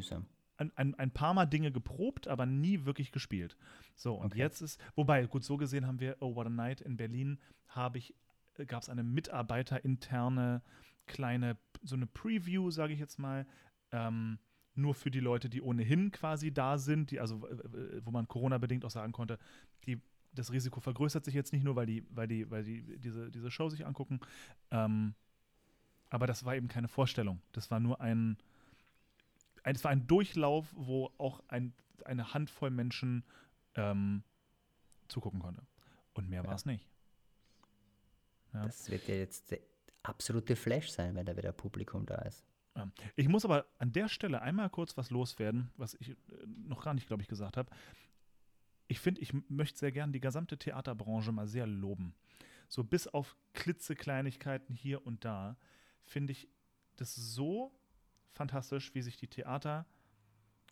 [0.57, 3.55] ein, ein, ein paar Mal Dinge geprobt, aber nie wirklich gespielt.
[3.95, 4.39] So, und Okay.
[4.39, 7.39] jetzt ist, wobei, gut, so gesehen haben wir Oh What a Night in Berlin,
[7.69, 8.13] habe ich,
[8.67, 10.61] gab es eine mitarbeiterinterne
[11.07, 13.45] kleine, so eine Preview, sage ich jetzt mal,
[13.91, 14.39] ähm,
[14.75, 17.41] nur für die Leute, die ohnehin quasi da sind, die, also
[18.03, 19.39] wo man Corona-bedingt auch sagen konnte,
[19.85, 19.99] die,
[20.33, 23.49] das Risiko vergrößert sich jetzt nicht nur, weil die, weil die, weil die diese, diese
[23.49, 24.19] Show sich angucken.
[24.69, 25.15] Ähm,
[26.09, 27.41] aber das war eben keine Vorstellung.
[27.51, 28.37] Das war nur ein,
[29.63, 31.73] ein, es war ein Durchlauf, wo auch ein,
[32.05, 33.23] eine Handvoll Menschen
[33.75, 34.23] ähm,
[35.07, 35.63] zugucken konnte.
[36.13, 36.87] Und mehr war es nicht.
[38.53, 38.63] Ja.
[38.63, 39.59] Das wird ja jetzt der
[40.07, 42.43] absolute Flash sein, wenn da wieder Publikum da ist.
[43.15, 46.15] Ich muss aber an der Stelle einmal kurz was loswerden, was ich äh,
[46.45, 47.71] noch gar nicht, glaube ich, gesagt habe.
[48.87, 52.13] Ich finde, ich möchte sehr gern die gesamte Theaterbranche mal sehr loben.
[52.69, 55.57] So bis auf klitzekleinigkeiten hier und da
[56.03, 56.47] finde ich
[56.95, 57.71] das so
[58.31, 59.85] fantastisch, wie sich die Theater,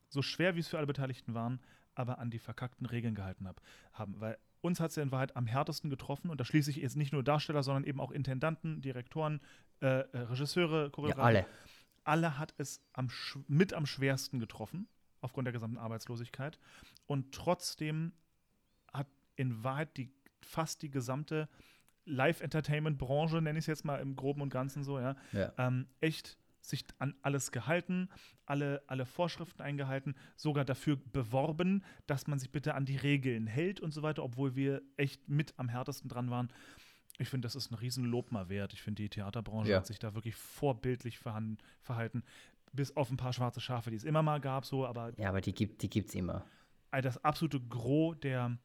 [0.09, 1.59] so schwer wie es für alle Beteiligten waren,
[1.93, 3.61] aber an die verkackten Regeln gehalten hab,
[3.93, 4.19] haben.
[4.19, 6.95] Weil uns hat es ja in Wahrheit am härtesten getroffen und da schließe ich jetzt
[6.95, 9.41] nicht nur Darsteller, sondern eben auch Intendanten, Direktoren,
[9.81, 11.45] äh, äh, Regisseure, Ja, Choreografen alle.
[12.03, 13.09] alle hat es am,
[13.47, 14.87] mit am schwersten getroffen,
[15.21, 16.57] aufgrund der gesamten Arbeitslosigkeit.
[17.07, 18.13] Und trotzdem
[18.91, 20.11] hat in Wahrheit die,
[20.41, 21.47] fast die gesamte
[22.05, 25.51] Live-Entertainment-Branche, nenne ich es jetzt mal im Groben und Ganzen so, ja, Ja.
[25.57, 26.37] ähm, echt
[26.69, 28.09] sich an alles gehalten,
[28.45, 33.79] alle, alle Vorschriften eingehalten, sogar dafür beworben, dass man sich bitte an die Regeln hält
[33.79, 36.49] und so weiter, obwohl wir echt mit am härtesten dran waren.
[37.17, 38.73] Ich finde, das ist ein Riesenlob mal wert.
[38.73, 39.77] Ich finde, die Theaterbranche Ja.
[39.77, 42.23] hat sich da wirklich vorbildlich verhalten.
[42.73, 45.39] Bis auf ein paar schwarze Schafe, die es immer mal gab, so, aber Ja, aber
[45.39, 46.45] die gibt die gibt's immer.
[46.91, 48.57] das absolute Gros der,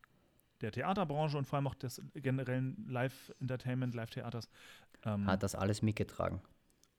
[0.63, 4.49] der Theaterbranche und vor allem auch des generellen Live-Entertainment, Live-Theaters.
[5.05, 6.41] Ähm, Hat das alles mitgetragen.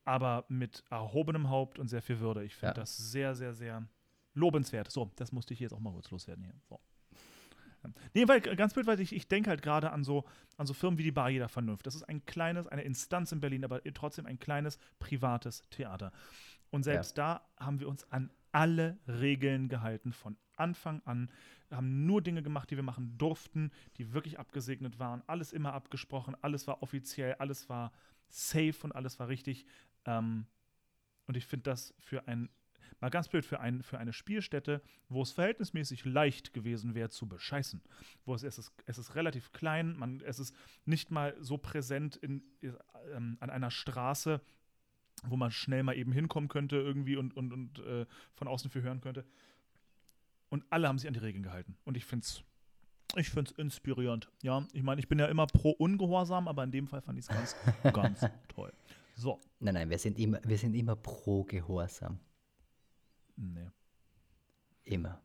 [0.04, 2.44] Aber mit erhobenem Haupt und sehr viel Würde.
[2.44, 2.80] Ich finde Ja.
[2.80, 3.86] das sehr, sehr, sehr
[4.34, 4.90] lobenswert.
[4.90, 6.54] So, das musste ich jetzt auch mal kurz loswerden hier.
[6.68, 6.80] So.
[7.84, 7.90] Ja.
[8.14, 10.24] Nee, weil ganz blöd, weil ich, ich denke halt gerade an so,
[10.56, 11.86] an so Firmen wie die Bar jeder Vernunft.
[11.86, 16.12] Das ist ein kleines, eine Instanz in Berlin, aber trotzdem ein kleines privates Theater.
[16.70, 21.30] Und selbst da haben wir uns an alle Regeln gehalten von Anfang an.
[21.68, 25.22] Wir haben nur Dinge gemacht, die wir machen durften, die wirklich abgesegnet waren.
[25.26, 27.92] Alles immer abgesprochen, alles war offiziell, alles war
[28.28, 29.66] safe und alles war richtig.
[30.06, 30.46] Ähm,
[31.26, 32.48] und ich finde das für ein,
[33.00, 37.28] mal ganz blöd, für, ein, für eine Spielstätte, wo es verhältnismäßig leicht gewesen wäre zu
[37.28, 37.82] bescheißen.
[38.24, 40.54] Wo es, es, ist, es ist relativ klein, man, es ist
[40.84, 44.40] nicht mal so präsent in, ähm, an einer Straße,
[45.24, 48.82] wo man schnell mal eben hinkommen könnte irgendwie und, und, und äh, von außen viel
[48.82, 49.24] hören könnte.
[50.48, 51.76] Und alle haben sich an die Regeln gehalten.
[51.84, 52.42] Und ich finde es
[53.16, 54.30] ich find's inspirierend.
[54.42, 57.28] Ja, ich meine, ich bin ja immer pro Ungehorsam, aber in dem Fall fand ich
[57.28, 57.56] es ganz,
[57.94, 58.72] ganz toll.
[59.22, 62.18] So, Nein, nein, wir sind immer, wir sind immer pro Gehorsam.
[63.36, 63.68] nee.
[64.84, 65.20] Immer.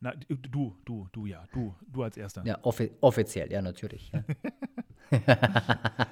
[0.00, 0.36] Na, du,
[0.84, 2.44] du, du, ja, du, du als Erster.
[2.44, 4.12] Ja, offi offiziell, ja, natürlich.
[4.12, 4.22] Ja.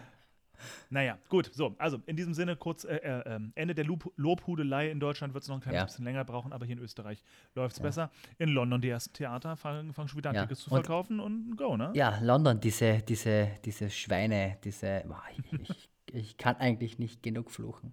[0.90, 4.90] Naja, gut, so, also in diesem Sinne kurz äh, äh, ähm, Ende der Lob Lobhudelei.
[4.90, 5.84] In Deutschland wird es noch ein kleines Ja.
[5.84, 7.22] bisschen länger brauchen, aber hier in Österreich
[7.54, 8.10] läuft es besser.
[8.38, 11.20] In London die ersten Theater fangen, fangen schon wieder an, Ja, Tickets zu und- verkaufen
[11.20, 11.92] und go, ne?
[11.94, 15.04] ja, London, diese, diese, diese Schweine, diese.
[15.06, 17.92] boah, Ich, ich, ich kann eigentlich nicht genug fluchen.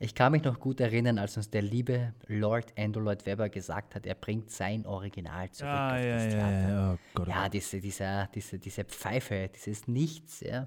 [0.00, 3.94] Ich kann mich noch gut erinnern, als uns der liebe Lord Andrew Lloyd Webber gesagt
[3.94, 6.68] hat, er bringt sein Original zurück Ah, auf ja, das ja, Theater.
[6.68, 10.66] ja, oh Gott, oh Ja, diese, dieser, diese, diese Pfeife, dieses Nichts, ja,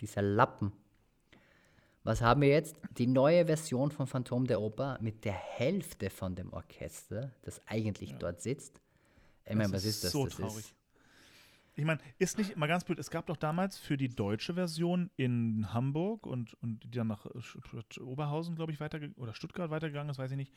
[0.00, 0.72] dieser Lappen.
[2.02, 2.76] Was haben wir jetzt?
[2.96, 8.14] Die neue Version von Phantom der Oper mit der Hälfte von dem Orchester, das eigentlich
[8.18, 8.80] dort sitzt.
[9.44, 10.12] Ich meine, was ist das?
[10.12, 10.58] so das traurig.
[10.58, 10.74] Ist,
[11.78, 15.10] Ich meine, ist nicht, mal ganz blöd, es gab doch damals für die deutsche Version
[15.16, 20.10] in Hamburg und, und die dann nach äh, Oberhausen, glaube ich, weiter oder Stuttgart weitergegangen
[20.10, 20.52] ist, weiß ich nicht,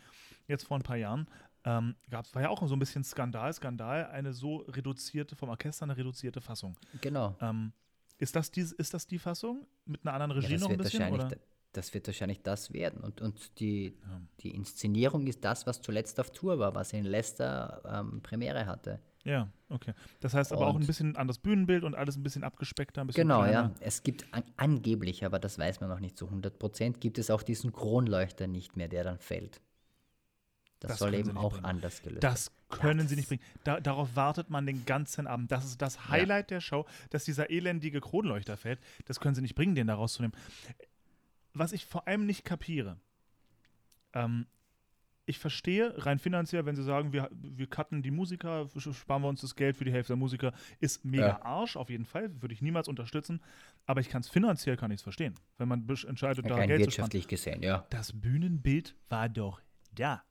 [0.48, 1.28] jetzt vor ein paar Jahren,
[1.64, 5.84] ähm, gab's, war ja auch so ein bisschen Skandal, Skandal, eine so reduzierte, vom Orchester
[5.84, 6.76] eine reduzierte Fassung.
[7.02, 7.36] genau.
[7.40, 7.72] Ähm,
[8.18, 9.68] ist, das die, ist das die Fassung?
[9.86, 11.14] Mit einer anderen Ja, Regie das, noch ein bisschen?
[11.14, 11.28] Oder?
[11.30, 11.38] da-
[11.74, 13.02] das wird wahrscheinlich das werden.
[13.02, 13.96] Und, und die,
[14.42, 19.00] die Inszenierung ist das, was zuletzt auf Tour war, was in Leicester ähm, Premiere hatte.
[19.24, 19.94] Ja, okay.
[20.20, 23.08] Das heißt aber auch ein Und- bisschen anderes Bühnenbild und alles ein bisschen abgespeckter, ein
[23.08, 23.54] bisschen Genau, kleiner.
[23.70, 23.72] ja.
[23.80, 27.30] Es gibt an, angeblich, aber das weiß man noch nicht zu 100 Prozent, gibt es
[27.30, 29.62] auch diesen Kronleuchter nicht mehr, der dann fällt.
[30.80, 31.66] Das, Das soll eben auch bringen.
[31.66, 33.44] anders gelöst Das können Ja, sie nicht bringen.
[33.64, 35.52] Da, darauf wartet man den ganzen Abend.
[35.52, 38.80] Das ist das Highlight der Show, dass dieser elendige Kronleuchter fällt.
[39.06, 40.36] Das können sie nicht bringen, den da rauszunehmen.
[41.54, 42.98] Was ich vor allem nicht kapiere,
[44.14, 44.48] ähm,
[45.26, 49.42] ich verstehe rein finanziell, wenn sie sagen, wir, wir cutten die Musiker, sparen wir uns
[49.42, 51.42] das Geld für die Hälfte der Musiker, ist mega Ja.
[51.44, 53.42] Arsch, auf jeden Fall, würde ich niemals unterstützen.
[53.86, 56.92] Aber ich kann es finanziell kann ich es verstehen, wenn man entscheidet, da Geld zu
[56.92, 57.06] sparen.
[57.12, 57.86] wirtschaftlich gesehen, ja.
[57.90, 59.62] Das Bühnenbild war doch
[59.94, 60.24] da.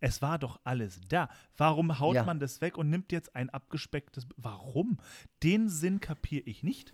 [0.00, 1.28] Es war doch alles da.
[1.56, 2.24] Warum haut Ja.
[2.24, 4.26] man das weg und nimmt jetzt ein abgespecktes.
[4.36, 4.98] Warum?
[5.42, 6.92] Den Sinn kapiere ich nicht.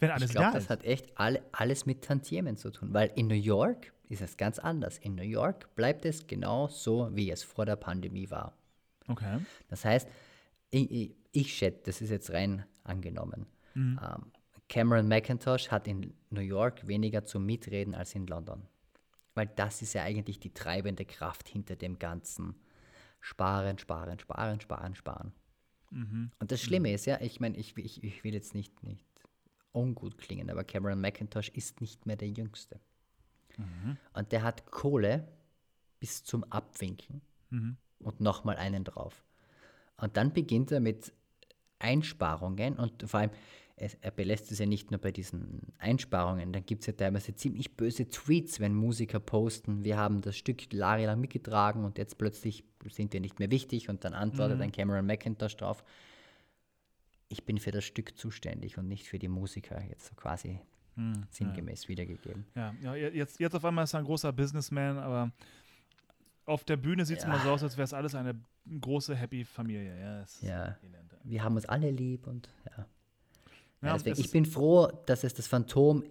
[0.00, 0.70] Wenn alles Ich glaube, da das ist.
[0.70, 4.58] hat echt alle, alles mit Tantiemen zu tun, weil in New York ist es ganz
[4.58, 4.98] anders.
[4.98, 8.56] In New York bleibt es genau so, wie es vor der Pandemie war.
[9.08, 9.38] okay.
[9.68, 10.08] Das heißt,
[10.70, 13.46] ich, ich, schätze, das ist jetzt rein angenommen.
[13.74, 14.00] Mhm.
[14.02, 14.32] Ähm,
[14.68, 18.66] Cameron McIntosh hat in New York weniger zu mitreden als in London.
[19.34, 22.54] Weil das ist ja eigentlich die treibende Kraft hinter dem Ganzen.
[23.20, 25.32] Sparen, sparen, sparen, sparen, sparen.
[25.90, 26.30] Mhm.
[26.38, 29.04] Und das Schlimme ist ja, ich meine, ich, ich, ich will jetzt nicht, nicht
[29.74, 32.80] ungut klingen, aber Cameron McIntosh ist nicht mehr der Jüngste.
[33.56, 33.96] Mhm.
[34.12, 35.28] Und der hat Kohle
[36.00, 37.20] bis zum Abwinken
[37.50, 37.76] Mhm.
[38.00, 39.24] und nochmal einen drauf.
[39.96, 41.12] Und dann beginnt er mit
[41.78, 43.30] Einsparungen und vor allem,
[43.76, 47.34] es, er belässt es ja nicht nur bei diesen Einsparungen, dann gibt es ja teilweise
[47.34, 52.64] ziemlich böse Tweets, wenn Musiker posten, wir haben das Stück jahrelang mitgetragen und jetzt plötzlich
[52.88, 55.84] sind wir nicht mehr wichtig und dann antwortet ein Cameron McIntosh drauf,
[57.28, 60.60] ich bin für das Stück zuständig und nicht für die Musiker, jetzt so quasi
[61.30, 62.46] sinngemäß wiedergegeben.
[62.54, 65.32] Ja, ja jetzt, jetzt auf einmal ist er ein großer Businessman, aber
[66.46, 68.40] auf der Bühne sieht es immer so aus, als wäre es alles eine
[68.80, 69.98] große, happy Familie.
[69.98, 70.66] Ja, Ja.
[70.68, 70.78] ja.
[71.24, 72.86] Wir haben uns alle lieb und ja.
[73.82, 76.04] Ja, ja deswegen, es ich bin froh, dass es das Phantom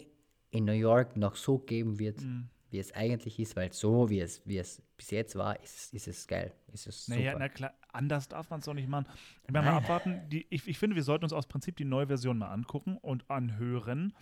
[0.50, 2.48] in New York noch so geben wird, Mhm.
[2.74, 6.08] Wie es eigentlich ist, weil so, wie es, wie es bis jetzt war, ist, ist
[6.08, 6.52] es geil.
[6.72, 7.18] Ist es super.
[7.20, 9.06] Naja, na klar, anders darf man es doch nicht machen.
[9.44, 10.28] Ich meine, mal abwarten.
[10.28, 13.30] Die, ich, ich finde, wir sollten uns aus Prinzip die neue Version mal angucken und
[13.30, 14.12] anhören.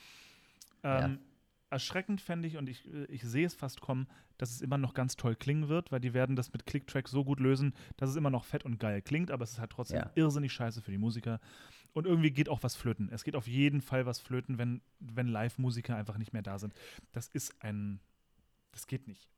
[0.82, 1.20] Ähm,
[1.70, 4.06] Erschreckend fände ich, und ich, äh, ich sehe es fast kommen,
[4.36, 7.24] dass es immer noch ganz toll klingen wird, weil die werden das mit Click-Track so
[7.24, 10.00] gut lösen, dass es immer noch fett und geil klingt, aber es ist halt trotzdem
[10.00, 10.10] Ja.
[10.14, 11.40] irrsinnig scheiße für die Musiker.
[11.94, 13.08] Und irgendwie geht auch was flöten.
[13.10, 16.74] Es geht auf jeden Fall was flöten, wenn, wenn Live-Musiker einfach nicht mehr da sind.
[17.12, 18.00] Das ist ein.
[18.72, 19.28] Das geht nicht.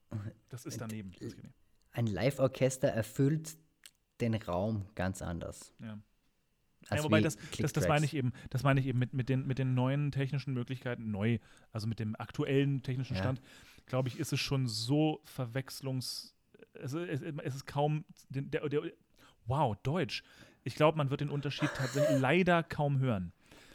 [0.48, 1.10] Das ist daneben.
[1.12, 1.54] Das geht nicht.
[1.92, 3.56] Ein Live-Orchester erfüllt
[4.20, 5.72] den Raum ganz anders.
[5.80, 5.98] Ja.
[6.90, 9.46] ja, wobei das, das, das meine ich eben, das meine ich eben mit, mit, den,
[9.46, 11.38] mit den neuen technischen Möglichkeiten, neu,
[11.72, 13.22] also mit dem aktuellen technischen Ja.
[13.22, 13.42] Stand,
[13.86, 16.34] glaube ich, ist es schon so verwechslungs.
[16.74, 18.04] Es, es, es ist kaum.
[18.30, 18.82] Der, der,
[19.46, 20.22] wow, Deutsch.
[20.62, 23.32] Ich glaube, man wird den Unterschied tatsächlich leider kaum hören.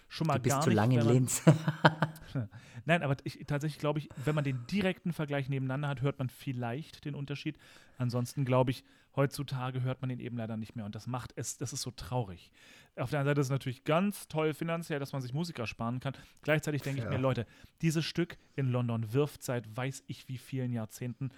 [0.10, 1.44] Schon mal Du bist gar zu nicht, lang in Linz.
[2.86, 6.30] Nein, aber ich, tatsächlich glaube ich, wenn man den direkten Vergleich nebeneinander hat, hört man
[6.30, 7.58] vielleicht den Unterschied.
[7.98, 8.84] Ansonsten glaube ich,
[9.16, 10.86] heutzutage hört man ihn eben leider nicht mehr.
[10.86, 12.52] Und das macht es, das ist so traurig.
[12.96, 16.00] Auf der anderen Seite ist es natürlich ganz toll finanziell, dass man sich Musiker sparen
[16.00, 16.14] kann.
[16.42, 17.12] Gleichzeitig denke ich Ja.
[17.12, 17.46] mir, Leute,
[17.82, 21.30] dieses Stück in London wirft seit weiß ich wie vielen Jahrzehnten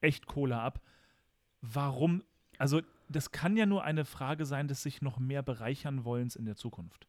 [0.00, 0.80] echt Kohle ab.
[1.60, 2.22] Warum?
[2.58, 6.44] Also, das kann ja nur eine Frage sein des sich noch mehr bereichern wollens in
[6.44, 7.06] der Zukunft.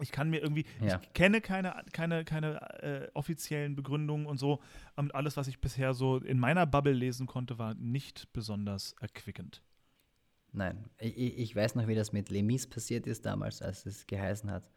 [0.00, 1.00] Ich kann mir irgendwie, Ja.
[1.02, 4.60] ich kenne keine, keine, keine äh, offiziellen Begründungen und so.
[4.94, 9.62] Und alles, was ich bisher so in meiner Bubble lesen konnte, war nicht besonders erquickend.
[10.52, 14.50] Nein, ich, ich weiß noch, wie das mit Lemis passiert ist damals, als es geheißen
[14.50, 14.70] hat,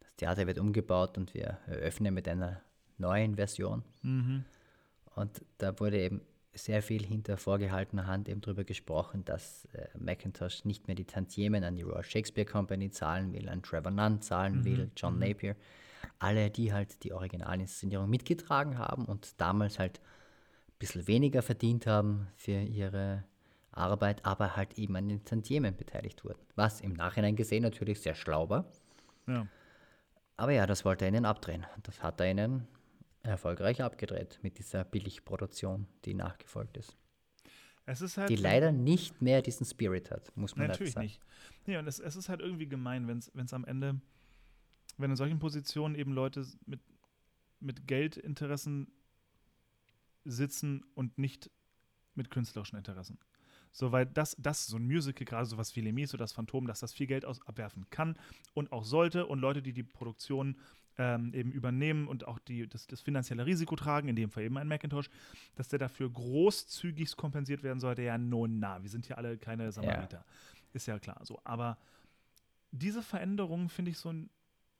[0.00, 2.60] das Theater wird umgebaut und wir eröffnen mit einer
[2.98, 3.82] neuen Version.
[4.02, 4.44] Mhm.
[5.16, 6.20] Und da wurde eben
[6.54, 11.64] sehr viel hinter vorgehaltener Hand eben darüber gesprochen, dass äh, Macintosh nicht mehr die Tantiemen
[11.64, 15.56] an die Royal Shakespeare Company zahlen will, an Trevor Nunn zahlen will, John Napier.
[16.18, 22.28] Alle, die halt die Originalinszenierung mitgetragen haben und damals halt ein bisschen weniger verdient haben
[22.36, 23.24] für ihre
[23.72, 26.40] Arbeit, aber halt eben an den Tantiemen beteiligt wurden.
[26.54, 28.66] Was im Nachhinein gesehen natürlich sehr schlau war.
[29.26, 29.46] Ja.
[30.36, 31.66] Aber ja, das wollte er ihnen abdrehen.
[31.82, 32.66] Das hat er ihnen
[33.24, 36.96] erfolgreich abgedreht mit dieser Billigproduktion, die nachgefolgt ist.
[37.86, 38.30] Halt.
[38.30, 41.06] Die leider nicht mehr diesen Spirit hat, muss man Natürlich sagen.
[41.06, 41.20] nicht.
[41.66, 44.00] Nee, und es, es ist halt irgendwie gemein, wenn es am Ende,
[44.96, 46.80] wenn in solchen Positionen eben Leute mit,
[47.60, 48.90] mit Geldinteressen
[50.24, 51.50] sitzen und nicht
[52.14, 53.18] mit künstlerischen Interessen.
[53.70, 56.80] So, weil das, das so ein Musical, gerade sowas wie Lemis oder das Phantom, dass
[56.80, 58.16] das viel Geld aus, abwerfen kann
[58.54, 60.56] und auch sollte und Leute, die die Produktion
[60.98, 64.56] ähm, eben übernehmen und auch die, das, das finanzielle Risiko tragen, in dem Fall eben
[64.58, 65.10] ein Macintosh,
[65.56, 69.70] dass der dafür großzügig kompensiert werden sollte, ja, no, na, wir sind hier alle keine
[69.72, 70.24] Samariter.
[70.72, 71.40] Ist ja klar so.
[71.44, 71.78] Aber
[72.70, 74.30] diese Veränderungen finde ich so ein,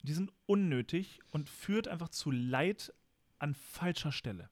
[0.03, 2.93] die sind unnötig und führt einfach zu Leid
[3.39, 4.51] an falscher Stelle.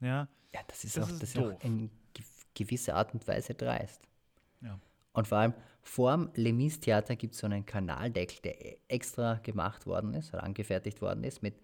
[0.00, 2.24] Ja, Ja, das ist Das auch, ist das ist auch in ge-
[2.54, 4.02] gewisser Art und Weise dreist.
[4.60, 4.78] ja.
[5.12, 9.86] Und vor allem vorm Lemis Theater gibt es so einen Kanaldeckel, der e- extra gemacht
[9.86, 11.54] worden ist oder angefertigt worden ist mit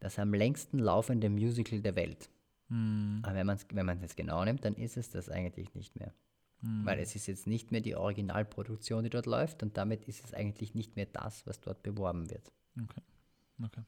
[0.00, 2.28] das am längsten laufende Musical der Welt.
[2.68, 3.20] Hm.
[3.22, 5.96] Aber wenn man es wenn man's jetzt genau nimmt, dann ist es das eigentlich nicht
[5.96, 6.12] mehr.
[6.60, 6.84] Hm.
[6.84, 10.34] Weil es ist jetzt nicht mehr die Originalproduktion, die dort läuft und damit ist es
[10.34, 12.52] eigentlich nicht mehr das, was dort beworben wird.
[12.82, 13.02] Okay.
[13.64, 13.82] Okay.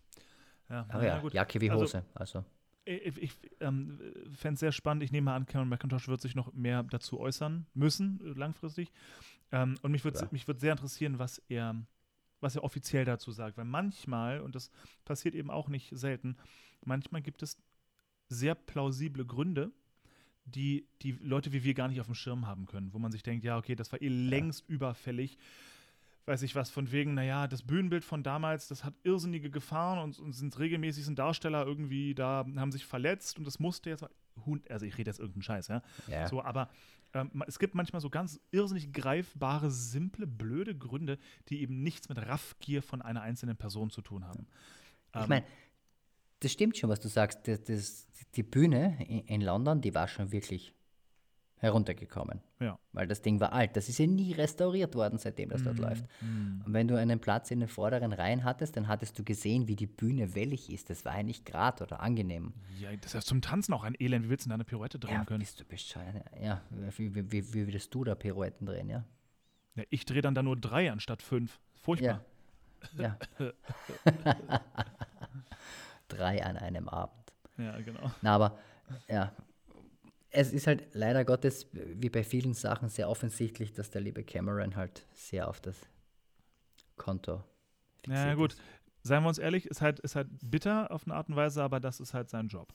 [0.70, 1.34] Ja, Aber ja, gut.
[1.34, 2.04] Jacke wie Also, Hose.
[2.14, 2.44] Also,
[2.88, 4.00] Ich, ich ähm,
[4.32, 5.02] fände es sehr spannend.
[5.02, 8.90] Ich nehme an, Cameron McIntosh wird sich noch mehr dazu äußern müssen, äh, langfristig.
[9.52, 10.28] Ähm, und mich würde Ja.
[10.30, 11.76] mich würd sehr interessieren, was er,
[12.40, 13.58] was er offiziell dazu sagt.
[13.58, 14.70] Weil manchmal, und das
[15.04, 16.36] passiert eben auch nicht selten,
[16.84, 17.58] manchmal gibt es
[18.28, 19.70] sehr plausible Gründe,
[20.46, 23.22] die die Leute wie wir gar nicht auf dem Schirm haben können, wo man sich
[23.22, 25.36] denkt, ja, okay, das war eh längst überfällig.
[26.28, 30.18] Weiß ich was, von wegen, naja, das Bühnenbild von damals, das hat irrsinnige Gefahren und,
[30.18, 34.04] und sind regelmäßig sind Darsteller irgendwie da, haben sich verletzt und das musste jetzt,
[34.44, 35.82] Hund, also ich rede jetzt irgendeinen Scheiß, ja.
[36.06, 36.28] Ja.
[36.28, 36.68] So, aber
[37.14, 41.18] ähm, es gibt manchmal so ganz irrsinnig greifbare, simple, blöde Gründe,
[41.48, 44.46] die eben nichts mit Raffgier von einer einzelnen Person zu tun haben.
[45.14, 45.46] ich Ähm, meine,
[46.40, 47.48] das stimmt schon, was du sagst.
[47.48, 50.74] Das, das, die Bühne in, in London, die war schon wirklich
[51.60, 52.40] heruntergekommen.
[52.60, 52.78] Ja.
[52.92, 53.76] Weil das Ding war alt.
[53.76, 55.64] Das ist ja nie restauriert worden, seitdem das Mhm.
[55.64, 56.04] dort läuft.
[56.20, 59.76] Und wenn du einen Platz in den vorderen Reihen hattest, dann hattest du gesehen, wie
[59.76, 60.90] die Bühne wellig ist.
[60.90, 62.52] Das war ja nicht grad oder angenehm.
[62.78, 64.24] Ja, das ist ja zum Tanzen auch ein Elend.
[64.26, 65.40] Wie willst du denn da eine Pirouette drehen Ja, können?
[65.40, 66.24] bist du bescheuert.
[66.40, 66.60] Ja,
[66.96, 69.04] wie, wie, wie, wie würdest du da Pirouetten drehen, ja?
[69.74, 71.58] Ja, ich drehe dann da nur drei anstatt fünf.
[71.82, 72.24] Furchtbar.
[72.96, 73.16] Ja.
[73.38, 73.52] ja.
[76.08, 77.14] drei an einem Abend.
[77.56, 78.10] Ja, genau.
[78.22, 78.58] Na, aber
[79.08, 79.32] ja,
[80.38, 84.76] es ist halt leider Gottes, wie bei vielen Sachen, sehr offensichtlich, dass der liebe Cameron
[84.76, 85.76] halt sehr auf das
[86.96, 87.42] Konto
[88.06, 88.52] Ja, fixiert gut.
[88.52, 88.62] ist.
[89.02, 91.80] Seien wir uns ehrlich, ist halt, ist halt bitter auf eine Art und Weise, aber
[91.80, 92.72] das ist halt sein Job.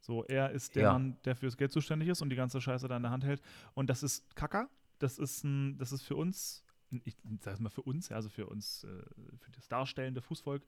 [0.00, 0.92] So, er ist der Ja.
[0.92, 3.42] Mann, der fürs Geld zuständig ist und die ganze Scheiße da in der Hand hält.
[3.74, 4.68] Und das ist Kacker.
[4.98, 6.64] Das ist ein, das ist für uns,
[7.04, 8.88] ich sag mal für uns, ja, also für uns, äh,
[9.38, 10.64] für das darstellende Fußvolk,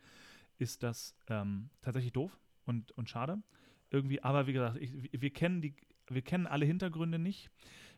[0.59, 3.43] ist das ähm, tatsächlich doof und, und schade.
[3.91, 5.75] Irgendwie, aber wie gesagt, ich, wir kennen die,
[6.09, 7.51] wir kennen alle Hintergründe nicht.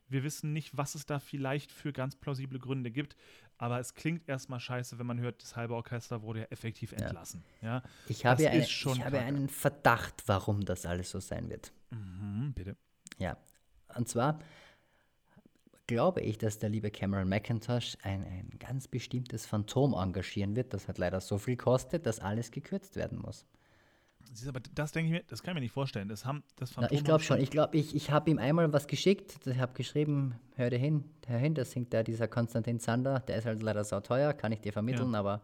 [0.09, 3.17] Wir wissen nicht, was es da vielleicht für ganz plausible Gründe gibt,
[3.59, 7.43] aber es klingt erstmal scheiße, wenn man hört, das halbe Orchester wurde ja effektiv entlassen.
[7.61, 11.73] Ja, Ich habe, ja eine, ich habe einen Verdacht, warum das alles so sein wird.
[11.91, 12.77] Mhm, bitte.
[13.19, 13.37] Ja,
[13.97, 14.39] und zwar
[15.87, 20.89] glaube ich, dass der liebe Cameron McIntosh ein, ein ganz bestimmtes Phantom engagieren wird, das
[20.89, 23.47] hat leider so viel kostet, dass alles gekürzt werden muss.
[24.33, 26.09] Siehst Aber das denke ich mir, das kann ich mir nicht vorstellen.
[26.09, 28.87] Das haben das Na, ich glaube schon, ich glaube, ich, ich habe ihm einmal was
[28.87, 33.21] geschickt, ich habe geschrieben, hör dir hin, hör hin, das singt da dieser Konstantin Zander,
[33.21, 35.43] der ist halt leider sauteuer, kann ich dir vermitteln, aber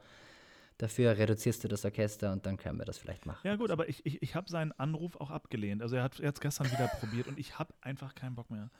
[0.79, 3.47] dafür reduzierst du das Orchester und dann können wir das vielleicht machen.
[3.47, 5.81] Ja gut, aber ich, ich, ich habe seinen Anruf auch abgelehnt.
[5.81, 8.71] Also er hat es gestern wieder probiert und ich habe einfach keinen Bock mehr.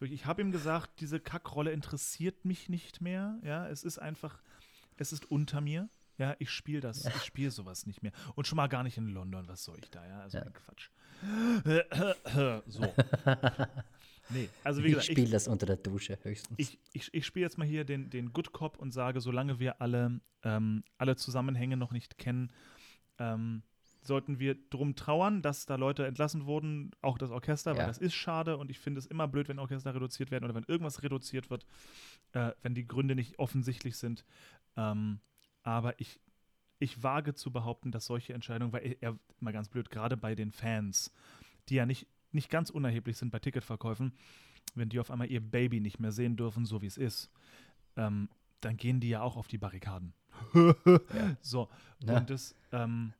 [0.00, 3.38] Ich habe ihm gesagt, diese Kackrolle interessiert mich nicht mehr.
[3.42, 4.42] Ja, es ist einfach,
[4.98, 5.88] es ist unter mir.
[6.18, 8.12] Ja, ich spiele das, ich spiele sowas nicht mehr.
[8.34, 10.20] Und schon mal gar nicht in London, was soll ich da, ja?
[10.20, 10.44] Also Ja.
[10.44, 10.90] ein Quatsch.
[12.66, 12.94] so.
[14.28, 16.58] Nee, also wie ich gesagt, ich, spiele das unter der Dusche höchstens.
[16.58, 19.80] ich, ich, ich spiele jetzt mal hier den, den Good Cop und sage, solange wir
[19.80, 22.50] alle, ähm, alle Zusammenhänge noch nicht kennen,
[23.18, 23.62] ähm,
[24.02, 27.86] sollten wir drum trauern, dass da Leute entlassen wurden, auch das Orchester, weil Ja.
[27.86, 30.64] das ist schade und ich finde es immer blöd, wenn Orchester reduziert werden oder wenn
[30.64, 31.64] irgendwas reduziert wird,
[32.32, 34.24] äh, wenn die Gründe nicht offensichtlich sind.
[34.76, 35.20] Ähm,
[35.66, 36.20] aber ich,
[36.78, 40.52] ich wage zu behaupten, dass solche Entscheidungen, weil er, mal ganz blöd, gerade bei den
[40.52, 41.12] Fans,
[41.68, 44.12] die ja nicht, nicht ganz unerheblich sind bei Ticketverkäufen,
[44.76, 47.30] wenn die auf einmal ihr Baby nicht mehr sehen dürfen, so wie es ist,
[47.96, 48.28] ähm,
[48.60, 50.14] dann gehen die ja auch auf die Barrikaden.
[51.40, 51.68] So,
[52.04, 52.18] Ja.
[52.18, 53.12] und das, ähm.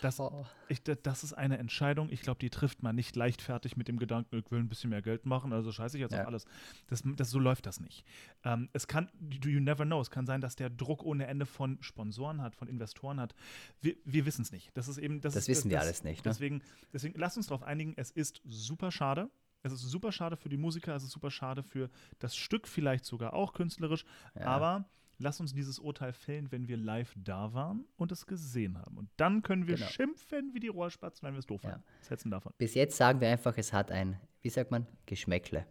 [0.00, 0.20] Das,
[0.68, 3.98] ich, da- das ist eine Entscheidung, ich glaube, die trifft man nicht leichtfertig mit dem
[3.98, 6.20] Gedanken, ich will ein bisschen mehr Geld machen, also scheiße ich jetzt Ja.
[6.22, 6.44] auf alles.
[6.88, 8.04] Das, das, so läuft das nicht.
[8.44, 11.46] Ähm, es kann, do you never know, es kann sein, dass der Druck ohne Ende
[11.46, 13.34] von Sponsoren hat, von Investoren hat.
[13.80, 14.70] Wir, wir wissen es nicht.
[14.76, 16.30] Das ist eben, das, Das ist, wissen wir alles nicht, ne?
[16.30, 16.62] Deswegen,
[16.92, 19.30] deswegen lasst uns darauf einigen, es ist super schade.
[19.64, 21.88] Es ist super schade für die Musiker, es ist super schade für
[22.18, 24.04] das Stück, vielleicht sogar auch künstlerisch.
[24.34, 24.84] Aber
[25.18, 28.98] lasst uns dieses Urteil fällen, wenn wir live da waren und es gesehen haben.
[28.98, 29.86] Und dann können wir Genau.
[29.88, 31.70] schimpfen wie die Rohrspatzen, wenn wir es doof Ja.
[31.70, 31.84] fanden.
[32.00, 32.52] Was hältst du davon?
[32.58, 35.66] Bis jetzt sagen wir einfach, es hat ein, wie sagt man, Geschmäckle.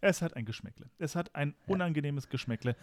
[0.00, 0.88] Es hat ein Geschmäckle.
[0.98, 2.76] Es hat ein unangenehmes Geschmäckle.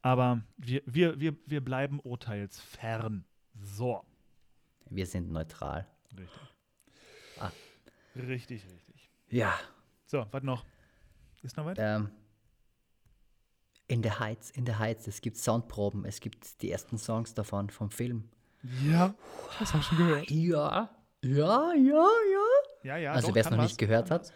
[0.00, 3.24] Aber wir, wir, wir, wir bleiben urteilsfern.
[3.54, 4.04] So.
[4.88, 5.86] Wir sind neutral.
[6.16, 6.40] Richtig.
[7.38, 7.50] Ah.
[8.16, 9.10] Richtig, richtig.
[9.30, 9.54] Ja,
[10.06, 10.64] So, was noch?
[11.42, 11.76] Ist noch was?
[11.78, 12.10] ähm,
[13.88, 17.70] in the Heights, in the Heights, es gibt Soundproben, es gibt die ersten Songs davon
[17.70, 18.28] vom Film.
[18.88, 19.14] Ja,
[19.58, 20.30] das habe ich schon gehört.
[20.30, 20.90] Ja,
[21.24, 22.06] ja, ja, ja.
[22.84, 23.12] Ja, ja.
[23.12, 24.32] also wer es noch was, nicht gehört kann hat, was.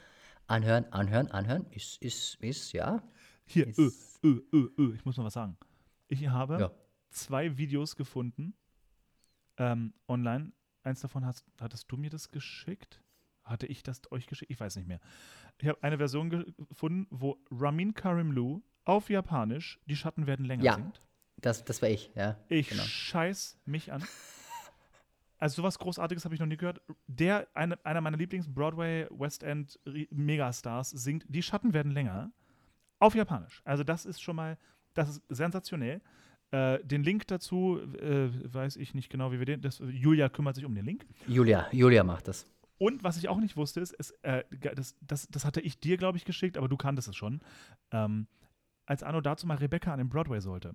[0.47, 3.03] anhören, anhören, anhören, ist, ist, ist, ja.
[3.45, 3.79] Hier, Ist-
[4.25, 5.57] ö, ö, ö, ö, ich muss noch was sagen.
[6.09, 6.71] Ich habe Ja.
[7.11, 8.55] zwei Videos gefunden
[9.59, 10.53] ähm, online.
[10.83, 13.03] Eins davon hast, hattest du mir das geschickt?
[13.43, 14.51] Hatte ich das euch geschickt?
[14.51, 15.01] Ich weiß nicht mehr.
[15.61, 20.65] Ich habe eine Version ge- gefunden, wo Ramin Karimloo auf Japanisch Die Schatten werden länger
[20.65, 20.75] Ja.
[20.77, 21.03] singt.
[21.39, 22.39] Das, das war ich, ja.
[22.49, 22.83] Ich genau.
[22.83, 24.03] scheiß mich an.
[25.39, 26.81] Also sowas Großartiges habe ich noch nie gehört.
[27.09, 29.79] Der, eine, einer meiner Lieblings-Broadway, West End
[30.11, 32.33] Megastars singt Die Schatten werden länger
[33.01, 33.61] auf Japanisch.
[33.67, 34.57] Also das ist schon mal,
[34.95, 36.01] das ist sensationell.
[36.53, 40.55] Äh, den Link dazu äh, weiß ich nicht genau, wie wir den, das, Julia kümmert
[40.55, 41.05] sich um den Link.
[41.27, 42.47] Julia, Julia macht das.
[42.79, 44.43] Und was ich auch nicht wusste, ist, ist äh,
[44.75, 47.43] das, das, das hatte ich dir, glaube ich, geschickt, aber du kanntest es schon.
[47.91, 48.27] Ähm,
[48.87, 50.75] als Anno dazu mal Rebecca an den Broadway sollte,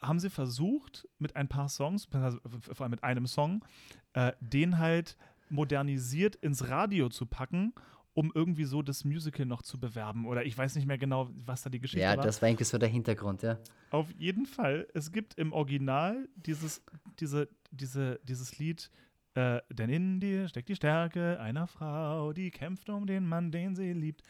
[0.00, 3.64] haben sie versucht, mit ein paar Songs, also vor allem mit einem Song,
[4.12, 5.16] äh, den halt
[5.48, 7.74] modernisiert ins Radio zu packen,
[8.14, 10.26] um irgendwie so das Musical noch zu bewerben.
[10.26, 12.24] Oder ich weiß nicht mehr genau, was da die Geschichte Ja, war.
[12.24, 13.58] das war irgendwie so der Hintergrund, ja.
[13.90, 16.82] Auf jeden Fall, es gibt im Original dieses,
[17.18, 18.90] diese, diese, dieses Lied,
[19.34, 23.74] äh, denn in dir steckt die Stärke einer Frau, die kämpft um den Mann, den
[23.74, 24.22] sie liebt.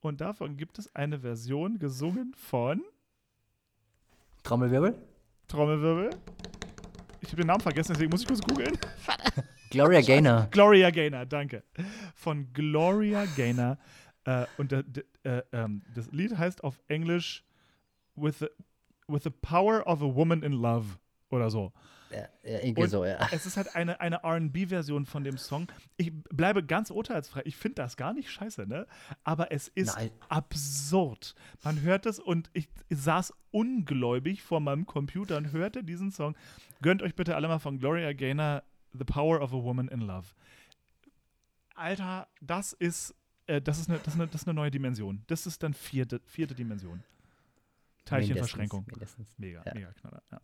[0.00, 2.82] Und davon gibt es eine Version gesungen von
[4.42, 4.94] Trommelwirbel?
[5.48, 6.10] Trommelwirbel.
[7.20, 8.78] Ich habe den Namen vergessen, deswegen muss ich kurz googeln.
[9.70, 10.48] Gloria Gaynor.
[10.50, 11.62] Gloria Gaynor, danke.
[12.14, 13.78] Von Gloria Gaynor.
[14.24, 14.82] Äh, und äh,
[15.52, 17.44] ähm, das Lied heißt auf Englisch
[18.16, 18.48] With the,
[19.06, 20.98] with the Power of a Woman in Love
[21.30, 21.72] oder so.
[22.10, 23.28] Ja, ja, irgendwie Und so, ja.
[23.32, 25.68] Es ist halt eine, eine RB-Version von dem Song.
[25.96, 27.42] Ich bleibe ganz urteilsfrei.
[27.44, 28.86] Ich finde das gar nicht scheiße, ne?
[29.24, 30.10] Aber es ist Nein.
[30.28, 31.34] absurd.
[31.62, 36.36] Man hört es und ich saß ungläubig vor meinem Computer und hörte diesen Song.
[36.82, 38.62] Gönnt euch bitte alle mal von Gloria Gaynor
[38.92, 40.26] The Power of a Woman in Love.
[41.74, 43.14] Alter, das ist,
[43.46, 45.22] äh, das, ist eine, das, ist eine, das ist eine neue Dimension.
[45.28, 47.02] Das ist dann vierte, vierte Dimension.
[48.04, 48.84] Teilchenverschränkung.
[48.86, 49.38] Mindestens, mindestens.
[49.38, 49.74] Mega, Ja.
[49.74, 50.22] mega Knaller.
[50.32, 50.40] Ja.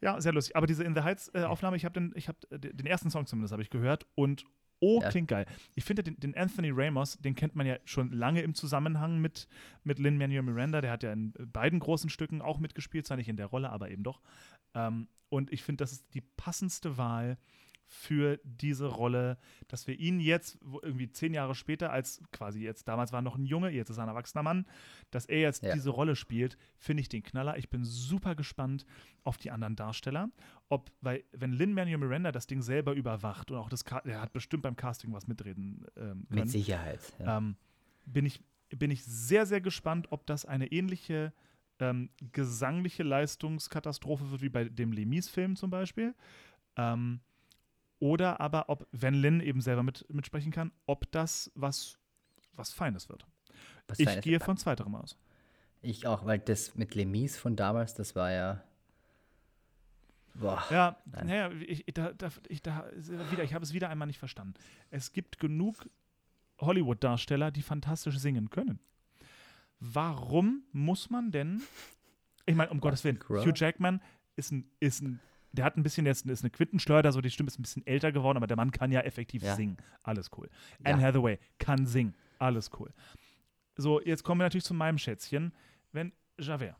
[0.00, 0.56] Ja, sehr lustig.
[0.56, 3.10] Aber diese In the Heights äh, Aufnahme, ich habe den, ich hab, äh, den ersten
[3.10, 4.44] Song zumindest habe ich gehört und
[4.80, 5.08] oh, Ja.
[5.08, 5.46] klingt geil.
[5.74, 9.48] Ich finde den, den Anthony Ramos, den kennt man ja schon lange im Zusammenhang mit,
[9.84, 10.80] mit Lin-Manuel Miranda.
[10.80, 13.90] Der hat ja in beiden großen Stücken auch mitgespielt, zwar nicht in der Rolle, aber
[13.90, 14.20] eben doch.
[14.74, 17.38] Ähm, und ich finde, das ist die passendste Wahl
[17.88, 19.38] für diese Rolle,
[19.68, 23.36] dass wir ihn jetzt irgendwie zehn Jahre später, als quasi jetzt damals war er noch
[23.36, 24.66] ein Junge, jetzt ist er ein erwachsener Mann,
[25.10, 25.72] dass er jetzt Ja.
[25.72, 27.56] diese Rolle spielt, finde ich den Knaller.
[27.58, 28.84] Ich bin super gespannt
[29.22, 30.30] auf die anderen Darsteller.
[30.68, 34.64] Ob, weil, wenn Lin-Manuel Miranda das Ding selber überwacht und auch das, er hat bestimmt
[34.64, 37.00] beim Casting was mitreden ähm, können, Mit Sicherheit.
[37.20, 37.38] Ja.
[37.38, 37.56] ähm,
[38.04, 41.32] bin, ich, bin ich sehr, sehr gespannt, ob das eine ähnliche
[41.78, 46.14] ähm, gesangliche Leistungskatastrophe wird wie bei dem Lemis-Film zum Beispiel.
[46.76, 47.20] Ähm,
[47.98, 51.98] oder aber, ob, wenn Lin eben selber mit, mitsprechen kann, ob das was,
[52.54, 53.26] was Feines wird.
[53.88, 54.24] Was Ich Feines.
[54.24, 55.16] gehe von zweiterem aus.
[55.82, 58.62] Ich auch, weil das mit Lemis von damals, das war ja.
[60.34, 60.62] Boah.
[60.70, 62.90] Ja, naja, ich, da, da, ich, da,
[63.30, 64.54] wieder, ich habe es wieder einmal nicht verstanden.
[64.90, 65.88] Es gibt genug
[66.58, 68.80] Hollywood-Darsteller, die fantastisch singen können.
[69.80, 71.62] Warum muss man denn,
[72.44, 73.18] ich meine, um Gottes Willen?
[73.28, 74.02] Hugh Jackman
[74.34, 75.20] ist ein, ist ein,
[75.56, 78.12] der hat ein bisschen jetzt, ist eine Quintenschleuder, so die Stimme ist ein bisschen älter
[78.12, 79.54] geworden, aber der Mann kann ja effektiv Ja.
[79.56, 79.76] singen.
[80.02, 80.48] Alles cool.
[80.84, 80.92] Ja.
[80.94, 82.14] Anne Hathaway kann singen.
[82.38, 82.92] Alles cool.
[83.76, 85.52] So, jetzt kommen wir natürlich zu meinem Schätzchen.
[85.92, 86.76] Wenn Javert.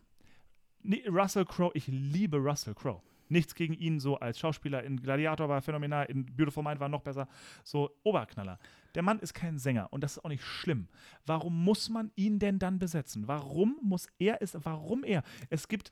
[0.82, 3.02] Nee, Russell Crowe, ich liebe Russell Crowe.
[3.28, 4.84] Nichts gegen ihn so als Schauspieler.
[4.84, 7.26] In Gladiator war phänomenal, in Beautiful Mind war noch besser.
[7.64, 8.58] So, Oberknaller.
[8.94, 10.86] Der Mann ist kein Sänger und das ist auch nicht schlimm.
[11.26, 13.26] Warum muss man ihn denn dann besetzen?
[13.26, 15.24] Warum muss er es, warum er?
[15.50, 15.90] Es gibt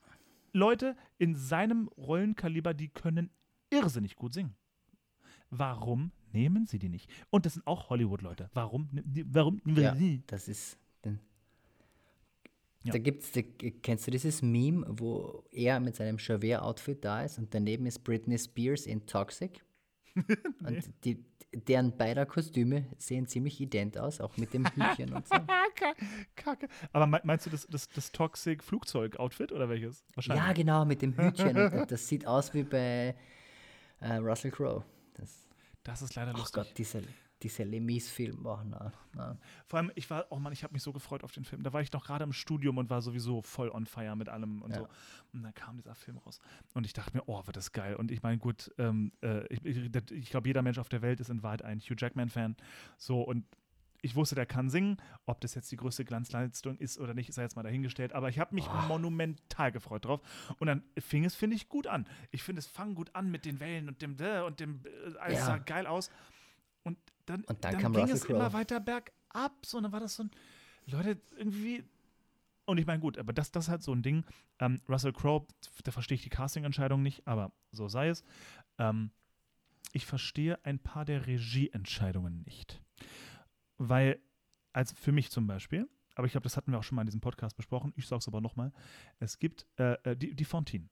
[0.55, 3.29] Leute in seinem Rollenkaliber, die können
[3.69, 4.55] irrsinnig gut singen.
[5.49, 7.09] Warum nehmen sie die nicht?
[7.29, 8.49] Und das sind auch Hollywood-Leute.
[8.53, 8.89] Warum?
[9.25, 9.61] Warum?
[9.65, 9.95] Ja,
[10.27, 10.77] das ist.
[12.85, 12.91] Ja.
[12.91, 13.41] Da gibt's, da,
[13.81, 18.37] kennst du dieses Meme, wo er mit seinem Javert-Outfit da ist und daneben ist Britney
[18.37, 19.65] Spears in Toxic?
[20.63, 25.35] Und die, deren beider Kostüme sehen ziemlich ident aus, auch mit dem Hütchen und so.
[26.35, 26.67] Kacke.
[26.91, 30.03] Aber me- meinst du das, das, das Toxic-Flugzeug-Outfit oder welches?
[30.13, 30.45] Wahrscheinlich.
[30.45, 31.55] Ja, genau, mit dem Hütchen.
[31.57, 33.15] Und das sieht aus wie bei
[34.01, 34.83] äh, Russell Crowe.
[35.15, 35.47] Das,
[35.83, 36.53] Das ist leider oh lustig.
[36.63, 37.01] Gott, dieser,
[37.45, 38.45] dieser Lemis-Film.
[38.45, 39.37] Oh, na, na.
[39.67, 41.63] Vor allem, ich war, oh Mann, ich habe mich so gefreut auf den Film.
[41.63, 44.61] Da war ich noch gerade im Studium und war sowieso voll on fire mit allem
[44.61, 44.79] und Ja.
[44.79, 44.87] so.
[45.33, 46.39] Und dann kam dieser Film raus.
[46.73, 47.95] Und ich dachte mir, oh, wird das geil.
[47.95, 51.19] Und ich meine, gut, ähm, äh, ich, ich, ich glaube, jeder Mensch auf der Welt
[51.19, 52.55] ist in Wahrheit ein Hugh Jackman-Fan.
[52.97, 53.45] So, und
[54.01, 54.97] ich wusste, der kann singen.
[55.25, 58.13] Ob das jetzt die größte Glanzleistung ist oder nicht, sei jetzt mal dahingestellt.
[58.13, 60.21] Aber ich habe mich monumental gefreut drauf.
[60.59, 62.05] Und dann fing es, finde ich, gut an.
[62.31, 65.17] Ich finde, es fang gut an mit den Wellen und dem äh, und dem äh,
[65.17, 65.45] alles Ja.
[65.45, 66.11] sah geil aus.
[66.83, 68.53] Und dann, Und dann dann kam ging Russell es immer Crowe.
[68.53, 69.65] weiter bergab.
[69.65, 70.31] So, und dann war das so ein,
[70.87, 71.83] Leute, irgendwie.
[72.65, 74.25] Und ich meine, gut, aber das, das ist halt so ein Ding.
[74.59, 75.45] Ähm, Russell Crowe,
[75.83, 78.23] da verstehe ich die Casting-Entscheidung nicht, aber so sei es.
[78.79, 79.11] Ähm,
[79.93, 82.81] ich verstehe ein paar der Regieentscheidungen nicht.
[83.77, 84.19] Weil,
[84.73, 87.07] als für mich zum Beispiel, aber ich glaube, das hatten wir auch schon mal in
[87.07, 88.71] diesem Podcast besprochen, ich sage es aber nochmal,
[89.19, 90.89] es gibt äh, äh, die, die Fontaine.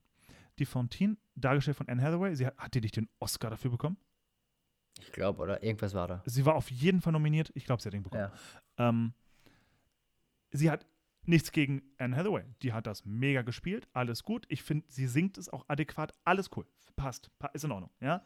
[0.58, 3.96] Die Fontaine, dargestellt von Anne Hathaway, sie hat, hat die nicht den Oscar dafür bekommen?
[5.00, 6.22] Ich glaube, oder irgendwas war da.
[6.26, 7.50] Sie war auf jeden Fall nominiert.
[7.54, 8.30] Ich glaube, sie hat den bekommen.
[8.78, 8.88] Ja.
[8.88, 9.12] Ähm,
[10.52, 10.86] sie hat
[11.24, 12.44] nichts gegen Anne Hathaway.
[12.62, 13.88] Die hat das mega gespielt.
[13.92, 14.44] Alles gut.
[14.48, 16.12] Ich finde, sie singt es auch adäquat.
[16.24, 16.66] Alles cool.
[16.96, 17.30] Passt.
[17.38, 17.90] Pa ist in Ordnung.
[18.00, 18.22] Ja.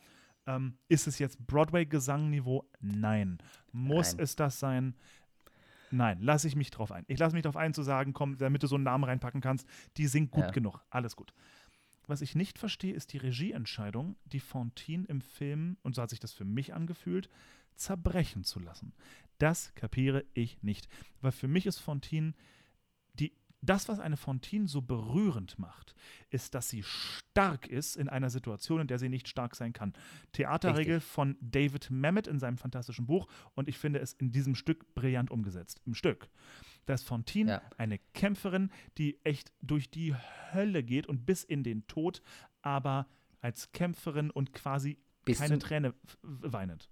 [0.46, 2.68] Ähm, ist es jetzt Broadway-Gesangniveau?
[2.80, 3.38] Nein.
[3.72, 4.24] Muss Nein.
[4.24, 4.94] es das sein?
[5.90, 7.04] Nein, lasse ich mich drauf ein.
[7.08, 9.66] Ich lasse mich drauf ein, zu sagen, komm, damit du so einen Namen reinpacken kannst,
[9.96, 10.50] die singt gut Ja.
[10.50, 10.84] genug.
[10.90, 11.32] Alles gut.
[12.08, 16.20] Was ich nicht verstehe, ist die Regieentscheidung, die Fontaine im Film, und so hat sich
[16.20, 17.28] das für mich angefühlt,
[17.76, 18.94] zerbrechen zu lassen.
[19.36, 20.88] Das kapiere ich nicht.
[21.20, 22.32] Weil für mich ist Fontaine
[23.12, 25.94] die, das, was eine Fontaine so berührend macht,
[26.30, 29.92] ist, dass sie stark ist in einer Situation, in der sie nicht stark sein kann.
[30.32, 31.12] Theaterregel Richtig.
[31.12, 35.30] von David Mamet in seinem fantastischen Buch und ich finde es in diesem Stück brillant
[35.30, 35.82] umgesetzt.
[35.84, 36.30] Im Stück.
[36.88, 37.62] Da ist Fontaine Ja.
[37.76, 40.14] eine Kämpferin, die echt durch die
[40.54, 42.22] Hölle geht und bis in den Tod,
[42.62, 43.06] aber
[43.42, 44.96] als Kämpferin und quasi
[45.26, 46.88] Bis keine zum- Träne weinet.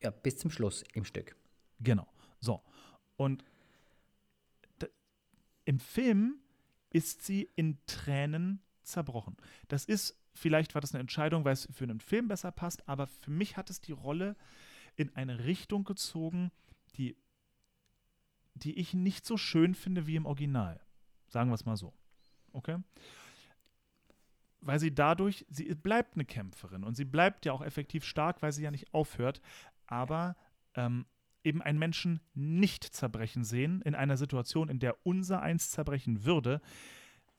[0.00, 1.34] Ja, bis zum Schluss im Stück.
[1.80, 2.06] Genau.
[2.38, 2.62] So.
[3.16, 3.44] Und
[5.64, 6.38] im Film
[6.90, 9.36] ist sie in Tränen zerbrochen.
[9.66, 13.06] Das ist vielleicht war das eine Entscheidung, weil es für einen Film besser passt, aber
[13.08, 14.36] für mich hat es die Rolle
[14.94, 16.52] in eine Richtung gezogen,
[16.96, 17.16] die,
[18.54, 20.80] die ich nicht so schön finde wie im Original.
[21.28, 21.92] Sagen wir es mal so.
[22.52, 22.78] Okay?
[24.60, 28.52] Weil sie dadurch, sie bleibt eine Kämpferin und sie bleibt ja auch effektiv stark, weil
[28.52, 29.40] sie ja nicht aufhört,
[29.86, 30.36] aber
[30.74, 31.06] ähm,
[31.42, 36.60] eben einen Menschen nicht zerbrechen sehen in einer Situation, in der unser eins zerbrechen würde,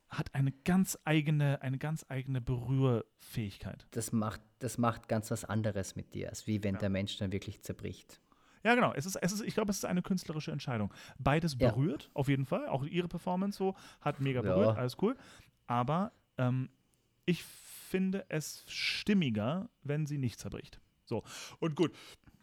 [0.07, 3.87] hat eine ganz eigene, eine ganz eigene Berührfähigkeit.
[3.91, 7.31] Das macht, das macht ganz was anderes mit dir, als wie wenn der Mensch dann
[7.31, 8.21] wirklich zerbricht.
[8.65, 8.91] Ja, genau.
[8.93, 10.91] Es ist, es ist, ich glaube, es ist eine künstlerische Entscheidung.
[11.19, 11.69] Beides Ja.
[11.71, 12.67] berührt, auf jeden Fall.
[12.67, 14.53] Auch ihre Performance so hat mega Ja.
[14.53, 15.15] berührt, alles cool.
[15.67, 16.69] Aber ähm,
[17.25, 20.81] ich finde es stimmiger, wenn sie nicht zerbricht.
[21.05, 21.23] So,
[21.59, 21.91] und gut.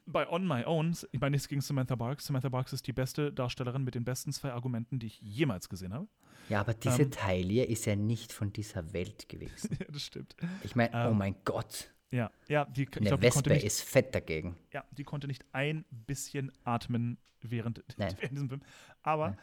[0.04, 2.26] Bei On My Own, ich meine nichts gegen Samantha Barks.
[2.26, 5.94] Samantha Barks ist die beste Darstellerin mit den besten zwei Argumenten, die ich jemals gesehen
[5.94, 6.08] habe.
[6.48, 7.10] Ja, aber diese Ähm.
[7.12, 9.76] Taille ist ja nicht von dieser Welt gewesen.
[9.80, 10.34] ja, das stimmt.
[10.64, 13.64] Ich meine, oh Ähm, mein Gott, Ja, ja, die, ich eine glaube, die Wespe nicht
[13.64, 14.54] ist fett dagegen.
[14.72, 18.14] Ja, die konnte nicht ein bisschen atmen während, Nein.
[18.20, 18.62] während diesem Film.
[19.02, 19.36] Aber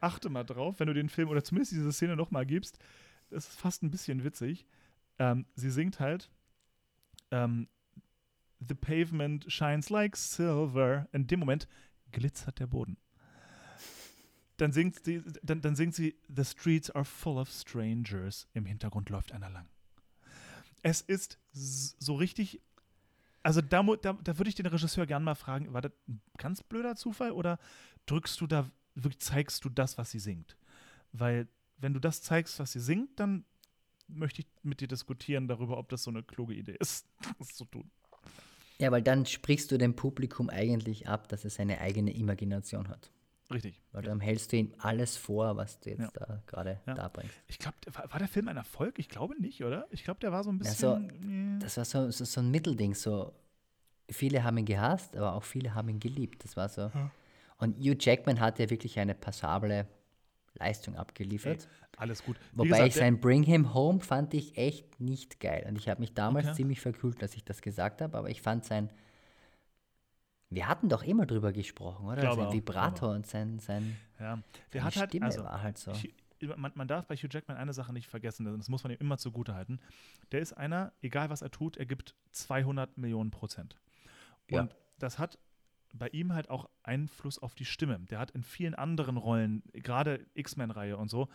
[0.00, 2.78] achte mal drauf, wenn du den Film oder zumindest diese Szene nochmal gibst,
[3.30, 4.66] das ist fast ein bisschen witzig.
[5.18, 6.30] Ähm, sie singt halt
[7.30, 7.68] ähm,
[8.60, 11.08] The pavement shines like silver.
[11.12, 11.66] In dem Moment
[12.12, 12.98] glitzert der Boden.
[14.58, 18.46] Dann singt sie, dann, dann singt sie The streets are full of strangers.
[18.52, 19.68] Im Hintergrund läuft einer lang.
[20.84, 22.60] Es ist so richtig
[23.44, 26.62] also da, da, da würde ich den Regisseur gerne mal fragen, war das ein ganz
[26.62, 27.58] blöder Zufall oder
[28.06, 30.56] drückst du da, wirklich zeigst du das, was sie singt?
[31.12, 31.46] Weil
[31.76, 33.44] wenn du das zeigst, was sie singt, dann
[34.08, 37.06] möchte ich mit dir diskutieren darüber, ob das so eine kluge Idee ist,
[37.38, 37.90] das zu tun.
[38.78, 43.12] Ja, weil dann sprichst du dem Publikum eigentlich ab, dass es eine eigene Imagination hat.
[43.52, 43.80] Richtig.
[43.92, 46.10] Weil dann hältst du ihm alles vor, was du jetzt Ja.
[46.26, 46.94] da gerade Ja.
[46.94, 47.34] darbringst.
[47.46, 48.98] Ich glaube, war, der Film ein Erfolg?
[48.98, 49.86] Ich glaube nicht, oder?
[49.90, 51.60] Ich glaube, der war so ein Also, bisschen.
[51.60, 52.94] das war so, so, so ein Mittelding.
[52.94, 53.32] So,
[54.10, 56.42] viele haben ihn gehasst, aber auch viele haben ihn geliebt.
[56.44, 56.90] Das war so.
[57.58, 59.86] Und Hugh Jackman hat ja wirklich eine passable
[60.54, 61.68] Leistung abgeliefert.
[61.98, 62.36] alles gut.
[62.52, 65.64] Wie Wobei gesagt, ich sein Bring Him Home fand ich echt nicht geil.
[65.68, 66.56] Und ich habe mich damals Okay.
[66.56, 68.90] ziemlich verkühlt, dass ich das gesagt habe, aber ich fand sein.
[70.50, 72.22] Wir hatten doch immer drüber gesprochen, oder?
[72.34, 74.42] Sein auch, Vibrato glaube und sein, sein Ja, der
[74.72, 75.92] seine hat halt, Stimme also, war halt so.
[75.92, 76.14] Ich,
[76.56, 79.18] man, man darf bei Hugh Jackman eine Sache nicht vergessen, das muss man ihm immer
[79.18, 79.80] zugute halten.
[80.32, 83.76] Der ist einer, egal was er tut, er gibt 200 Millionen Prozent.
[84.50, 84.76] Und Ja.
[84.98, 85.38] das hat
[85.94, 88.00] bei ihm halt auch Einfluss auf die Stimme.
[88.10, 91.28] Der hat in vielen anderen Rollen, gerade X-Men-Reihe und so,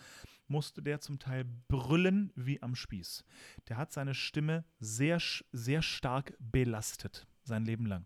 [0.48, 3.24] musste der zum Teil brüllen wie am Spieß.
[3.70, 5.20] Der hat seine Stimme sehr,
[5.54, 8.06] sehr stark belastet, sein Leben lang.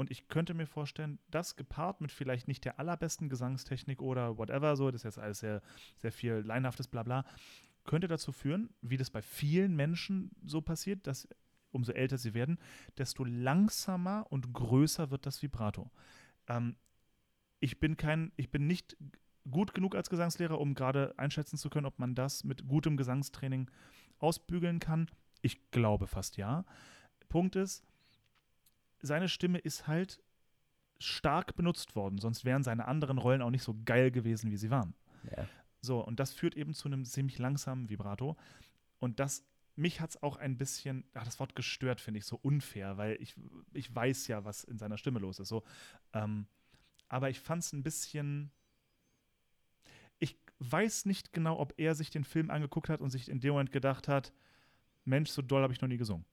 [0.00, 4.74] Und ich könnte mir vorstellen, das gepaart mit vielleicht nicht der allerbesten Gesangstechnik oder whatever,
[4.74, 5.60] so, das ist jetzt alles sehr,
[5.98, 7.26] sehr viel leinhaftes Blabla,
[7.84, 11.28] könnte dazu führen, wie das bei vielen Menschen so passiert, dass
[11.70, 12.58] umso älter sie werden,
[12.96, 15.90] desto langsamer und größer wird das Vibrato.
[16.48, 16.76] Ähm,
[17.58, 18.96] ich bin kein, ich bin nicht
[19.50, 23.70] gut genug als Gesangslehrer, um gerade einschätzen zu können, ob man das mit gutem Gesangstraining
[24.18, 25.10] ausbügeln kann.
[25.42, 26.64] Ich glaube fast ja.
[27.28, 27.84] Punkt ist,
[29.02, 30.22] seine Stimme ist halt
[30.98, 34.70] stark benutzt worden, sonst wären seine anderen Rollen auch nicht so geil gewesen, wie sie
[34.70, 34.94] waren.
[35.36, 35.46] Ja.
[35.80, 38.36] So, und das führt eben zu einem ziemlich langsamen Vibrato.
[38.98, 39.46] Und das,
[39.76, 43.16] mich hat es auch ein bisschen, ach, das Wort gestört finde ich so unfair, weil
[43.20, 43.34] ich,
[43.72, 45.48] ich weiß ja, was in seiner Stimme los ist.
[45.48, 45.64] So.
[46.12, 46.46] Ähm,
[47.08, 48.52] aber ich fand es ein bisschen.
[50.18, 53.52] Ich weiß nicht genau, ob er sich den Film angeguckt hat und sich in dem
[53.52, 54.34] Moment gedacht hat,
[55.06, 56.26] Mensch, so doll habe ich noch nie gesungen.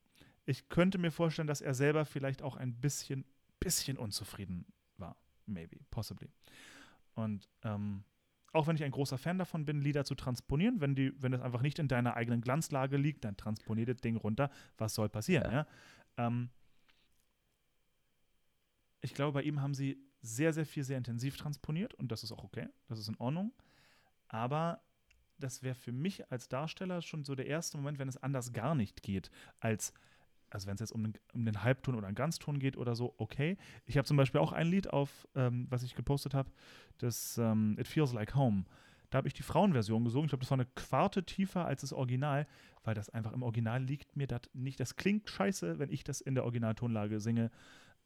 [0.48, 3.26] Ich könnte mir vorstellen, dass er selber vielleicht auch ein bisschen,
[3.60, 4.65] bisschen unzufrieden
[4.95, 5.18] war.
[5.45, 6.30] Maybe, possibly.
[7.15, 8.06] Und ähm,
[8.53, 11.41] auch wenn ich ein großer Fan davon bin, Lieder zu transponieren, wenn die, wenn es
[11.41, 14.49] einfach nicht in deiner eigenen Glanzlage liegt, dann transponier das Ding runter.
[14.78, 15.52] Was soll passieren?
[15.52, 15.68] Ja.
[16.15, 16.49] Ähm,
[19.02, 22.32] ich glaube, bei ihm haben sie sehr, sehr viel, sehr intensiv transponiert und das ist
[22.32, 23.52] auch okay, das ist in Ordnung.
[24.30, 24.82] Aber
[25.40, 28.76] das wäre für mich als Darsteller schon so der erste Moment, wenn es anders gar
[28.76, 29.30] nicht geht,
[29.60, 29.94] als
[30.49, 33.14] also wenn es jetzt um den, um den Halbton oder einen Ganzton geht oder so,
[33.18, 33.57] okay.
[33.86, 36.49] Ich habe zum Beispiel auch ein Lied auf, ähm, was ich gepostet habe,
[36.98, 38.65] das ähm, It Feels Like Home.
[39.10, 40.26] Da habe ich die Frauenversion gesungen.
[40.26, 42.45] Ich glaube, das war eine Quarte tiefer als das Original,
[42.84, 44.80] weil das einfach im Original liegt mir das nicht.
[44.80, 47.52] Das klingt scheiße, wenn ich das in der Originaltonlage singe.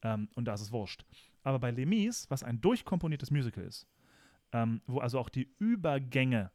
[0.03, 1.05] Ähm, und da ist es wurscht.
[1.43, 3.88] Aber bei Les Mis, was ein durchkomponiertes Musical ist,
[4.51, 6.51] ähm, wo also auch die Übergänge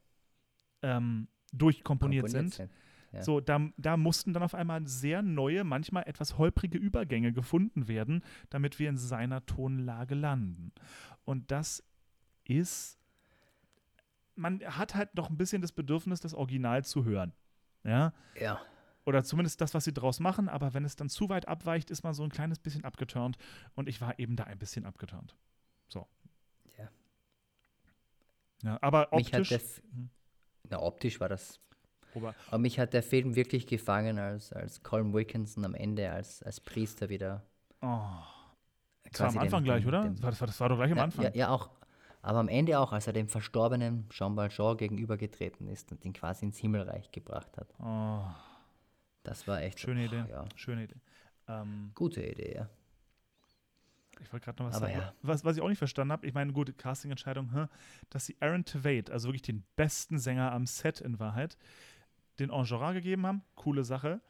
[0.83, 2.71] ähm, durchkomponiert komponiert sind,
[3.17, 3.23] Ja.
[3.23, 8.23] so, da, da mussten dann auf einmal sehr neue, manchmal etwas holprige Übergänge gefunden werden,
[8.51, 10.73] damit wir in seiner Tonlage landen.
[11.25, 11.83] Und das
[12.45, 12.99] ist,
[14.35, 17.33] man hat halt noch ein bisschen das Bedürfnis, das Original zu hören.
[17.85, 18.61] Ja, Ja.
[19.07, 22.03] Oder zumindest das, was sie draus machen, aber wenn es dann zu weit abweicht, ist
[22.03, 23.39] man so ein kleines bisschen abgeturnt.
[23.77, 25.37] Und ich war eben da ein bisschen abgeturnt.
[25.87, 26.09] So.
[26.77, 26.89] Ja.
[28.65, 29.49] Ja, aber optisch.
[29.49, 29.81] der F
[30.69, 31.61] Na, optisch war das.
[32.15, 36.43] Aber, Aber mich hat der Film wirklich gefangen, als, als Colin Wilkinson am Ende als,
[36.43, 37.43] als Priester wieder.
[37.83, 38.01] oh,
[39.11, 40.03] das war am Anfang dem- gleich, oder?
[40.03, 41.25] dem- Das war, das, war, das war doch gleich am Ja, Anfang.
[41.25, 41.71] ja, ja, auch.
[42.23, 46.45] Aber am Ende auch, als er dem verstorbenen Jean Valjean gegenübergetreten ist und ihn quasi
[46.45, 47.69] ins Himmelreich gebracht hat.
[47.81, 48.25] Oh,
[49.23, 50.31] Das war echt so, schöne boah, Idee.
[50.33, 50.97] Ja, Schöne Idee.
[51.49, 52.69] Ähm, gute Idee, ja.
[54.21, 54.99] ich wollte gerade noch was Aber sagen.
[54.99, 55.13] ja.
[55.23, 57.69] Was, was ich auch nicht verstanden habe, ich meine, gute Casting-Entscheidung,
[58.11, 61.57] dass sie Aaron Tveit, also wirklich den besten Sänger am Set in Wahrheit,
[62.39, 63.43] den Enjolras gegeben haben.
[63.55, 64.21] Coole Sache.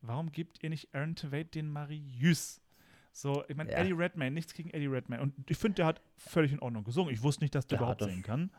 [0.00, 2.60] Warum gebt ihr nicht Aaron Tveit den Marius?
[3.12, 3.78] So, ich meine, Ja.
[3.78, 5.22] Eddie Redmayne, nichts gegen Eddie Redmayne.
[5.22, 7.14] Und ich finde, der hat völlig in Ordnung gesungen.
[7.14, 8.50] Ich wusste nicht, dass der Der überhaupt singen kann.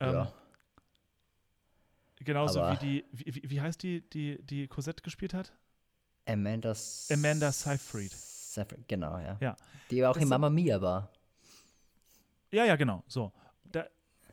[0.00, 0.32] Ähm, ja.
[2.22, 5.52] Genauso Aber- wie die, wie, wie- heißt die, die, die Cosette gespielt hat?
[6.26, 6.74] Amanda,
[7.10, 8.12] Amanda Seyfried.
[8.12, 9.38] Seyfried, genau, ja.
[9.40, 9.56] Ja.
[9.90, 11.10] Die auch Das in Mamma Mia war.
[12.52, 13.02] Ja, ja, genau.
[13.06, 13.32] So.
[13.64, 13.86] Da,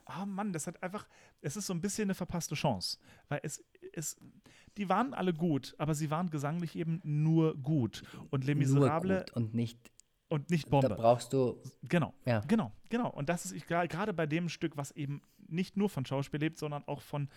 [0.05, 1.07] ah Mann, das hat einfach,
[1.41, 2.97] es ist so ein bisschen eine verpasste Chance.
[3.29, 4.17] Weil es, es,
[4.77, 8.03] die waren alle gut, aber sie waren gesanglich eben nur gut.
[8.29, 9.91] Und Les Miserables und nicht,
[10.29, 10.95] und nicht da Bombe.
[10.95, 13.09] brauchst du, Genau, ja, genau, genau.
[13.09, 16.57] Und das ist ich- gerade bei dem Stück, was eben nicht nur von Schauspiel lebt,
[16.57, 17.29] sondern auch von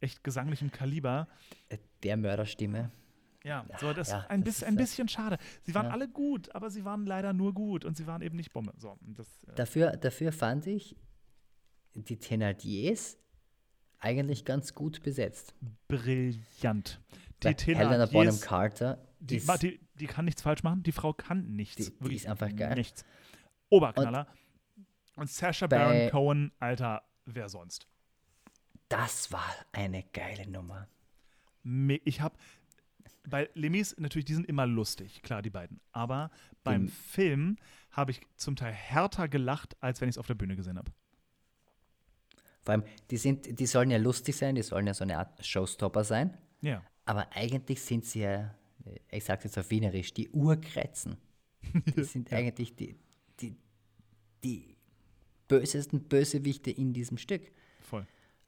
[0.00, 1.28] echt gesanglichem Kaliber.
[1.68, 2.90] äh, der Mörderstimme.
[3.44, 5.38] Ja, so das ja, ist ein, das bisschen, ist, ein bisschen schade.
[5.62, 5.92] Sie waren ja.
[5.92, 8.72] alle gut, aber sie waren leider nur gut und sie waren eben nicht Bombe.
[8.76, 10.96] So, das, Dafür, dafür fand ich
[11.94, 13.18] die Thenardiers
[13.98, 15.54] eigentlich ganz gut besetzt.
[15.88, 17.00] brillant.
[17.42, 20.82] Die Weil Helena Bonham Thénardiers- Carter Die, ist, die, die kann nichts falsch machen.
[20.82, 21.76] Die Frau kann nichts.
[21.76, 22.74] Die- die ist einfach geil.
[22.74, 23.04] Nichts.
[23.68, 24.26] Oberknaller.
[25.16, 27.86] Und, Sacha bei- Baron Cohen, Alter, wer sonst?
[28.88, 30.86] das war eine geile Nummer.
[31.64, 32.36] Me- Ich habe
[33.28, 35.80] bei Lemis natürlich, die sind immer lustig, klar, die beiden.
[35.90, 36.30] Aber
[36.62, 37.56] beim Dem- Film
[37.90, 40.92] habe ich zum Teil härter gelacht, als wenn ich es auf der Bühne gesehen habe.
[42.66, 42.82] Vor allem,
[43.12, 46.36] die, sind, die sollen ja lustig sein, die sollen ja so eine Art Showstopper sein.
[46.62, 46.82] Ja.
[47.04, 48.52] Aber eigentlich sind sie ja,
[49.08, 51.16] ich sag's jetzt auf Wienerisch, die Urkretzen.
[51.96, 52.96] Die sind eigentlich die,
[53.38, 53.54] die,
[54.42, 54.76] die
[55.46, 57.52] bösesten Bösewichte in diesem Stück.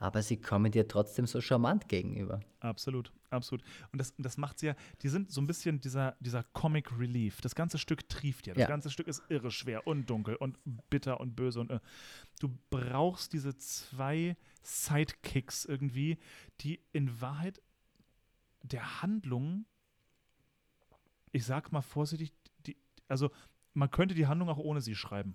[0.00, 2.38] Aber sie kommen dir trotzdem so charmant gegenüber.
[2.60, 3.62] Absolut, absolut.
[3.90, 7.40] Und das, das macht sie ja, die sind so ein bisschen dieser, dieser Comic Relief.
[7.40, 8.54] Das ganze Stück trieft ja.
[8.54, 8.68] Das Ja.
[8.68, 10.56] ganze Stück ist irre schwer und dunkel und
[10.88, 11.80] bitter und böse und äh.
[12.38, 16.18] du brauchst diese zwei Sidekicks irgendwie,
[16.60, 17.60] die in Wahrheit
[18.62, 19.66] der Handlung,
[21.32, 22.32] ich sag mal vorsichtig,
[22.66, 22.76] die,
[23.08, 23.30] also
[23.74, 25.34] man könnte die Handlung auch ohne sie schreiben.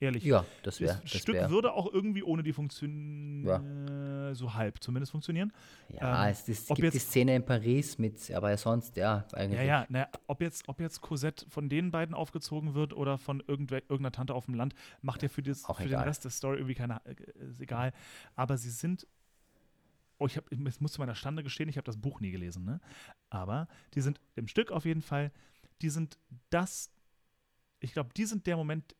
[0.00, 0.24] Ehrlich.
[0.24, 1.00] Ja, das wäre.
[1.02, 5.52] das Das Stück wär, würde auch irgendwie ohne die funktionieren, äh, so halb zumindest funktionieren.
[5.88, 9.58] ja, ähm, es, ob gibt die jetzt- Szene in Paris mit, aber sonst, ja, eigentlich.
[9.60, 13.40] Ja, ja, naja, ob jetzt, ob jetzt Cosette von den beiden aufgezogen wird oder von
[13.46, 15.94] irgendeiner Tante auf dem Land, macht ja für, das, für den.
[16.00, 17.14] Rest der Story irgendwie keine, äh,
[17.50, 17.92] ist egal.
[18.34, 19.06] Aber sie sind,
[20.18, 22.64] oh, ich, hab, ich muss zu meiner Stande gestehen, ich habe das Buch nie gelesen,
[22.64, 22.80] ne?
[23.30, 25.30] Aber die sind im Stück auf jeden Fall,
[25.82, 26.18] die sind
[26.50, 26.90] das,
[27.80, 28.94] ich glaube, die sind der Moment,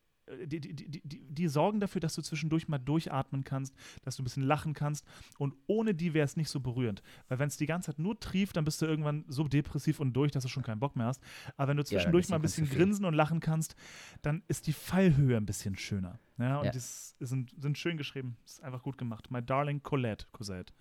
[0.46, 4.22] die, die, die, die, die sorgen dafür, dass du zwischendurch mal durchatmen kannst, dass du
[4.22, 5.05] ein bisschen lachen kannst.
[5.38, 7.02] Und ohne die wäre es nicht so berührend.
[7.28, 10.12] Weil wenn es die ganze Zeit nur trieft, dann bist du irgendwann so depressiv und
[10.14, 11.20] durch, dass du schon keinen Bock mehr hast.
[11.56, 13.74] Aber wenn du zwischendurch ist mal ein bisschen grinsen und lachen kannst,
[14.22, 16.18] dann ist die Fallhöhe ein bisschen schöner.
[16.38, 16.72] Ja, und Ja.
[16.72, 18.36] das sind, sind schön geschrieben.
[18.44, 19.30] Ist einfach gut gemacht.
[19.30, 20.72] My Darling Colette, Cosette.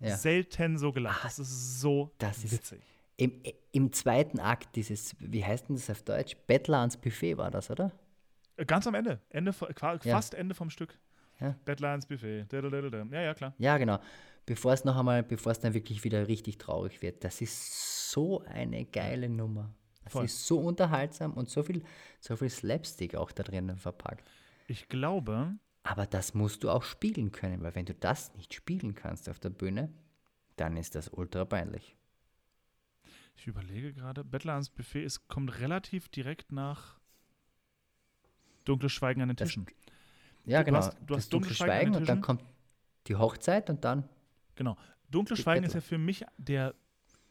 [0.00, 0.16] Ja.
[0.16, 1.24] Selten so gelacht.
[1.24, 2.80] Das ist so das ist- witzig.
[3.18, 3.32] Im,
[3.72, 6.34] Im zweiten Akt dieses, wie heißt denn das auf Deutsch?
[6.46, 7.92] Bettler ans Buffet war das, oder?
[8.56, 9.20] Äh, Ganz am Ende.
[9.30, 10.14] Ende qua- Ja.
[10.16, 10.98] Fast Ende vom Stück.
[11.40, 11.56] Ja.
[11.64, 12.46] Badlands Buffet.
[12.52, 13.54] Ja, ja, klar.
[13.58, 13.98] Ja, genau.
[14.46, 17.24] Bevor es noch einmal, bevor es dann wirklich wieder richtig traurig wird.
[17.24, 19.74] Das ist so eine geile Nummer.
[20.04, 20.24] Das Voll.
[20.24, 21.84] ist so unterhaltsam und so viel,
[22.20, 24.28] so viel Slapstick auch da drinnen verpackt.
[24.66, 25.54] Ich glaube,
[25.84, 29.38] Aber das musst du auch spielen können, weil wenn du das nicht spielen kannst auf
[29.40, 29.92] der Bühne,
[30.56, 31.96] dann ist das ultra peinlich.
[33.36, 37.00] ich überlege gerade, Badlands Buffet ist, kommt relativ direkt nach
[38.64, 39.66] Dunkles Schweigen an den Das- Tischen.
[40.44, 40.78] Ja, Du genau.
[40.78, 42.42] hast- du das hast dunkle dunkle Schweigen Schweigen und dann kommt
[43.06, 44.08] die Hochzeit und dann
[44.56, 44.76] Genau.
[45.10, 45.84] Dunkle Die Schweigen ist Bettler.
[45.84, 46.74] ja für mich der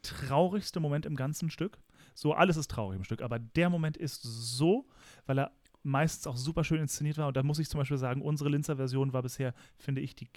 [0.02, 1.78] traurigste Moment im ganzen Stück.
[2.14, 4.86] So, alles ist traurig im Stück, aber der Moment ist so,
[5.26, 5.52] weil er
[5.82, 7.28] meistens auch super schön inszeniert war.
[7.28, 10.28] Und da muss ich zum Beispiel sagen, unsere Linzer Version war bisher, finde ich, die,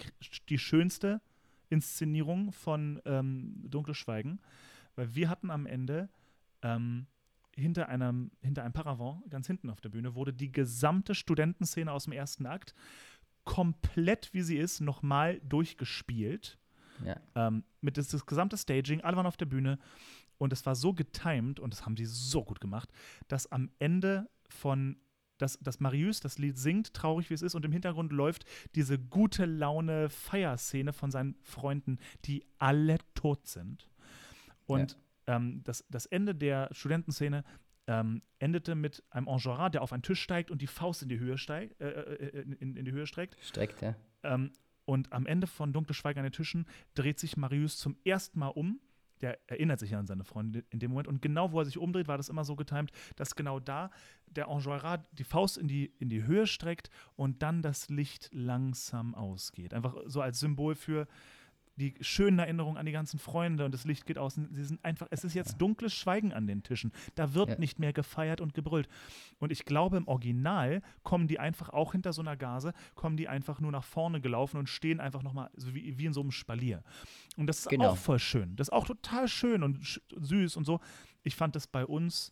[0.49, 1.21] die schönste
[1.69, 4.39] Inszenierung von ähm, Dunkle Schweigen.
[4.95, 6.09] Weil wir hatten am Ende
[6.61, 7.07] ähm,
[7.55, 12.05] hinter, einem, hinter einem Paravent, ganz hinten auf der Bühne, wurde die gesamte Studentenszene aus
[12.05, 12.73] dem ersten Akt
[13.43, 16.57] komplett, wie sie ist, nochmal durchgespielt.
[17.03, 17.17] Ja.
[17.35, 19.79] Ähm, mit das, das gesamte Staging, alle waren auf der Bühne
[20.37, 22.89] und es war so getimed und das haben sie so gut gemacht,
[23.27, 24.97] dass am Ende von
[25.37, 28.97] dass, dass Marius das Lied singt, traurig wie es ist, und im Hintergrund läuft diese
[28.97, 33.89] gute Laune Feierszene von seinen Freunden, die alle tot sind.
[34.65, 34.97] Und
[35.27, 37.43] ähm, das, das Ende der Studentenszene
[37.87, 41.19] ähm, endete mit einem Enjolras, der auf einen Tisch steigt und die Faust in die
[41.19, 43.37] Höhe steigt, äh, äh, in, in die Höhe streckt.
[43.41, 43.95] Streckt, ja.
[44.23, 44.51] Ähm,
[44.85, 48.49] und am Ende von Dunkle Schweigen an den Tischen dreht sich Marius zum ersten Mal
[48.49, 48.79] um.
[49.21, 51.07] Der erinnert sich an seine Freundin in dem Moment.
[51.07, 53.89] Und genau wo er sich umdreht, war das immer so getimt, dass genau da
[54.27, 59.15] der Enjolras die Faust in die, in die Höhe streckt und dann das Licht langsam
[59.15, 59.73] ausgeht.
[59.73, 61.07] Einfach so als Symbol für
[61.77, 64.35] die schönen Erinnerungen an die ganzen Freunde und das Licht geht aus.
[64.35, 66.91] Sie sind einfach, es ist jetzt dunkles Schweigen an den Tischen.
[67.15, 67.57] Da wird Ja.
[67.57, 68.87] nicht mehr gefeiert und gebrüllt.
[69.39, 73.27] Und ich glaube, im Original kommen die einfach auch hinter so einer Gase, kommen die
[73.27, 76.31] einfach nur nach vorne gelaufen und stehen einfach nochmal so wie, wie in so einem
[76.31, 76.81] Spalier.
[77.35, 77.89] Und das ist Genau.
[77.89, 78.55] auch voll schön.
[78.55, 80.79] Das ist auch total schön und süß und so.
[81.23, 82.31] Ich fand das bei uns,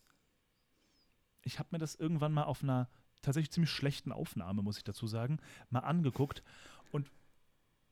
[1.44, 2.88] ich habe mir das irgendwann mal auf einer
[3.22, 5.40] tatsächlich ziemlich schlechten Aufnahme, muss ich dazu sagen,
[5.70, 6.44] mal angeguckt
[6.92, 7.12] und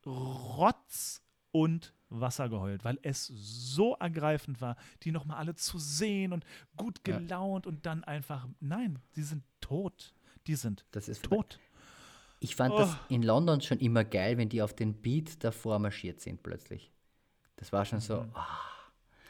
[0.05, 1.21] Rotz
[1.51, 6.45] und Wasser geheult, weil es so ergreifend war, die nochmal alle zu sehen und
[6.75, 7.17] gut Ja.
[7.17, 10.13] gelaunt und dann einfach, nein, sie sind tot.
[10.47, 11.59] Die sind Das ist tot.
[12.39, 16.19] Ich fand das in London schon immer geil, wenn die auf den Beat davor marschiert
[16.21, 16.91] sind plötzlich.
[17.57, 18.25] Das war schon so.
[18.33, 18.47] ah.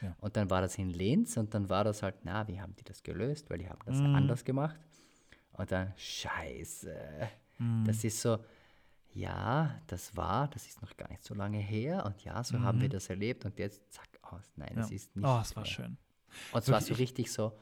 [0.02, 0.16] Ja.
[0.20, 2.84] Und dann war das in Linz und dann war das halt, na, wie haben die
[2.84, 3.50] das gelöst?
[3.52, 4.80] Weil die haben das anders gemacht.
[5.54, 6.96] Und dann, scheiße.
[7.86, 8.40] Das ist so,
[9.14, 12.82] ja, das war, das ist noch gar nicht so lange her und ja, so haben
[12.82, 14.52] wir das erlebt und jetzt zack aus.
[14.56, 14.76] Nein, Ja.
[14.82, 15.26] das ist nicht.
[15.26, 15.72] oh, es war mehr.
[15.72, 15.98] schön.
[16.54, 17.58] Und zwar so richtig so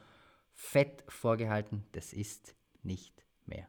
[0.54, 3.68] fett vorgehalten, das ist nicht mehr.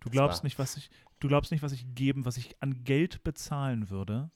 [0.00, 0.88] Du glaubst war- nicht, was ich,
[1.18, 4.30] du glaubst nicht, was ich geben, was ich an Geld bezahlen würde,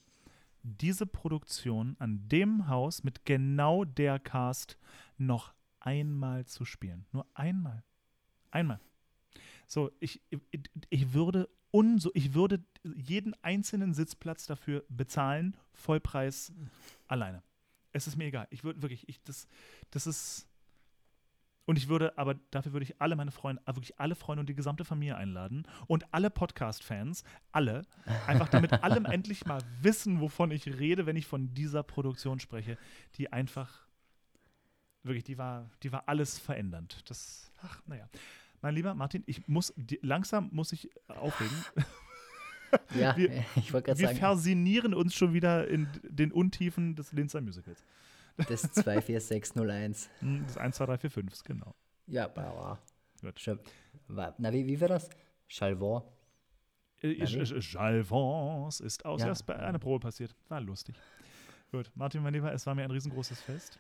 [0.64, 4.76] diese Produktion an dem Haus mit genau der Cast
[5.16, 7.06] noch einmal zu spielen.
[7.12, 7.85] Nur einmal.
[8.51, 8.80] Einmal.
[9.68, 10.40] So, ich, ich,
[10.90, 16.53] ich würde unso, ich würde jeden einzelnen Sitzplatz dafür bezahlen, Vollpreis
[17.07, 17.43] alleine.
[17.93, 18.47] Es ist mir egal.
[18.51, 19.47] Ich würde wirklich, ich, das,
[19.90, 20.47] das ist.
[21.65, 24.49] Und ich würde, aber dafür würde ich alle meine Freunde, äh, wirklich alle Freunde und
[24.49, 27.82] die gesamte Familie einladen und alle Podcast-Fans, alle,
[28.27, 32.78] einfach damit alle endlich mal wissen, wovon ich rede, wenn ich von dieser Produktion spreche,
[33.16, 33.86] die einfach,
[35.03, 37.03] wirklich, die war, die war alles verändernd.
[37.11, 38.09] Das, ach, naja.
[38.60, 39.72] Mein lieber Martin, ich muss,
[40.02, 41.56] langsam muss ich aufregen.
[42.94, 47.12] Ja, Wir- ich wollte gerade Wir sagen, versinieren uns schon wieder in den Untiefen des
[47.12, 47.82] Linzer Musicals.
[48.36, 50.10] das 24601.
[50.20, 51.74] Hm, Das 1, 2, 3, 4, 5, genau.
[52.09, 52.78] Ja.
[53.36, 53.59] Schon,
[54.09, 55.09] war, na, wie, wie war das?
[55.48, 56.02] Chalvon.
[57.02, 59.32] Äh, Jalvance ist aus Ja.
[59.47, 60.35] bei einer Probe passiert.
[60.48, 60.94] War lustig.
[61.72, 63.78] Gut, Martin, mein Lieber, es war mir ein riesengroßes Fest.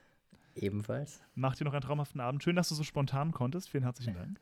[0.54, 1.20] Ebenfalls.
[1.34, 2.42] Mach dir noch einen traumhaften Abend.
[2.42, 3.68] Schön, dass du so spontan konntest.
[3.68, 4.40] Vielen herzlichen Dank.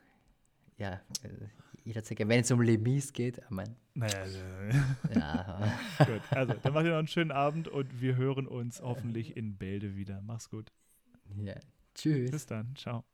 [0.78, 1.00] Ja,
[1.84, 2.30] jederzeit, gerne.
[2.30, 6.20] wenn es um Lemis geht, ich mein, Naja, äh, ja, gut.
[6.30, 9.96] Also, dann mach dir noch einen schönen Abend und wir hören uns hoffentlich in Bälde
[9.96, 10.20] wieder.
[10.20, 10.70] Mach's gut.
[11.42, 11.54] ja.
[11.94, 12.30] Tschüss.
[12.30, 12.74] Bis dann.
[12.76, 13.04] Ciao.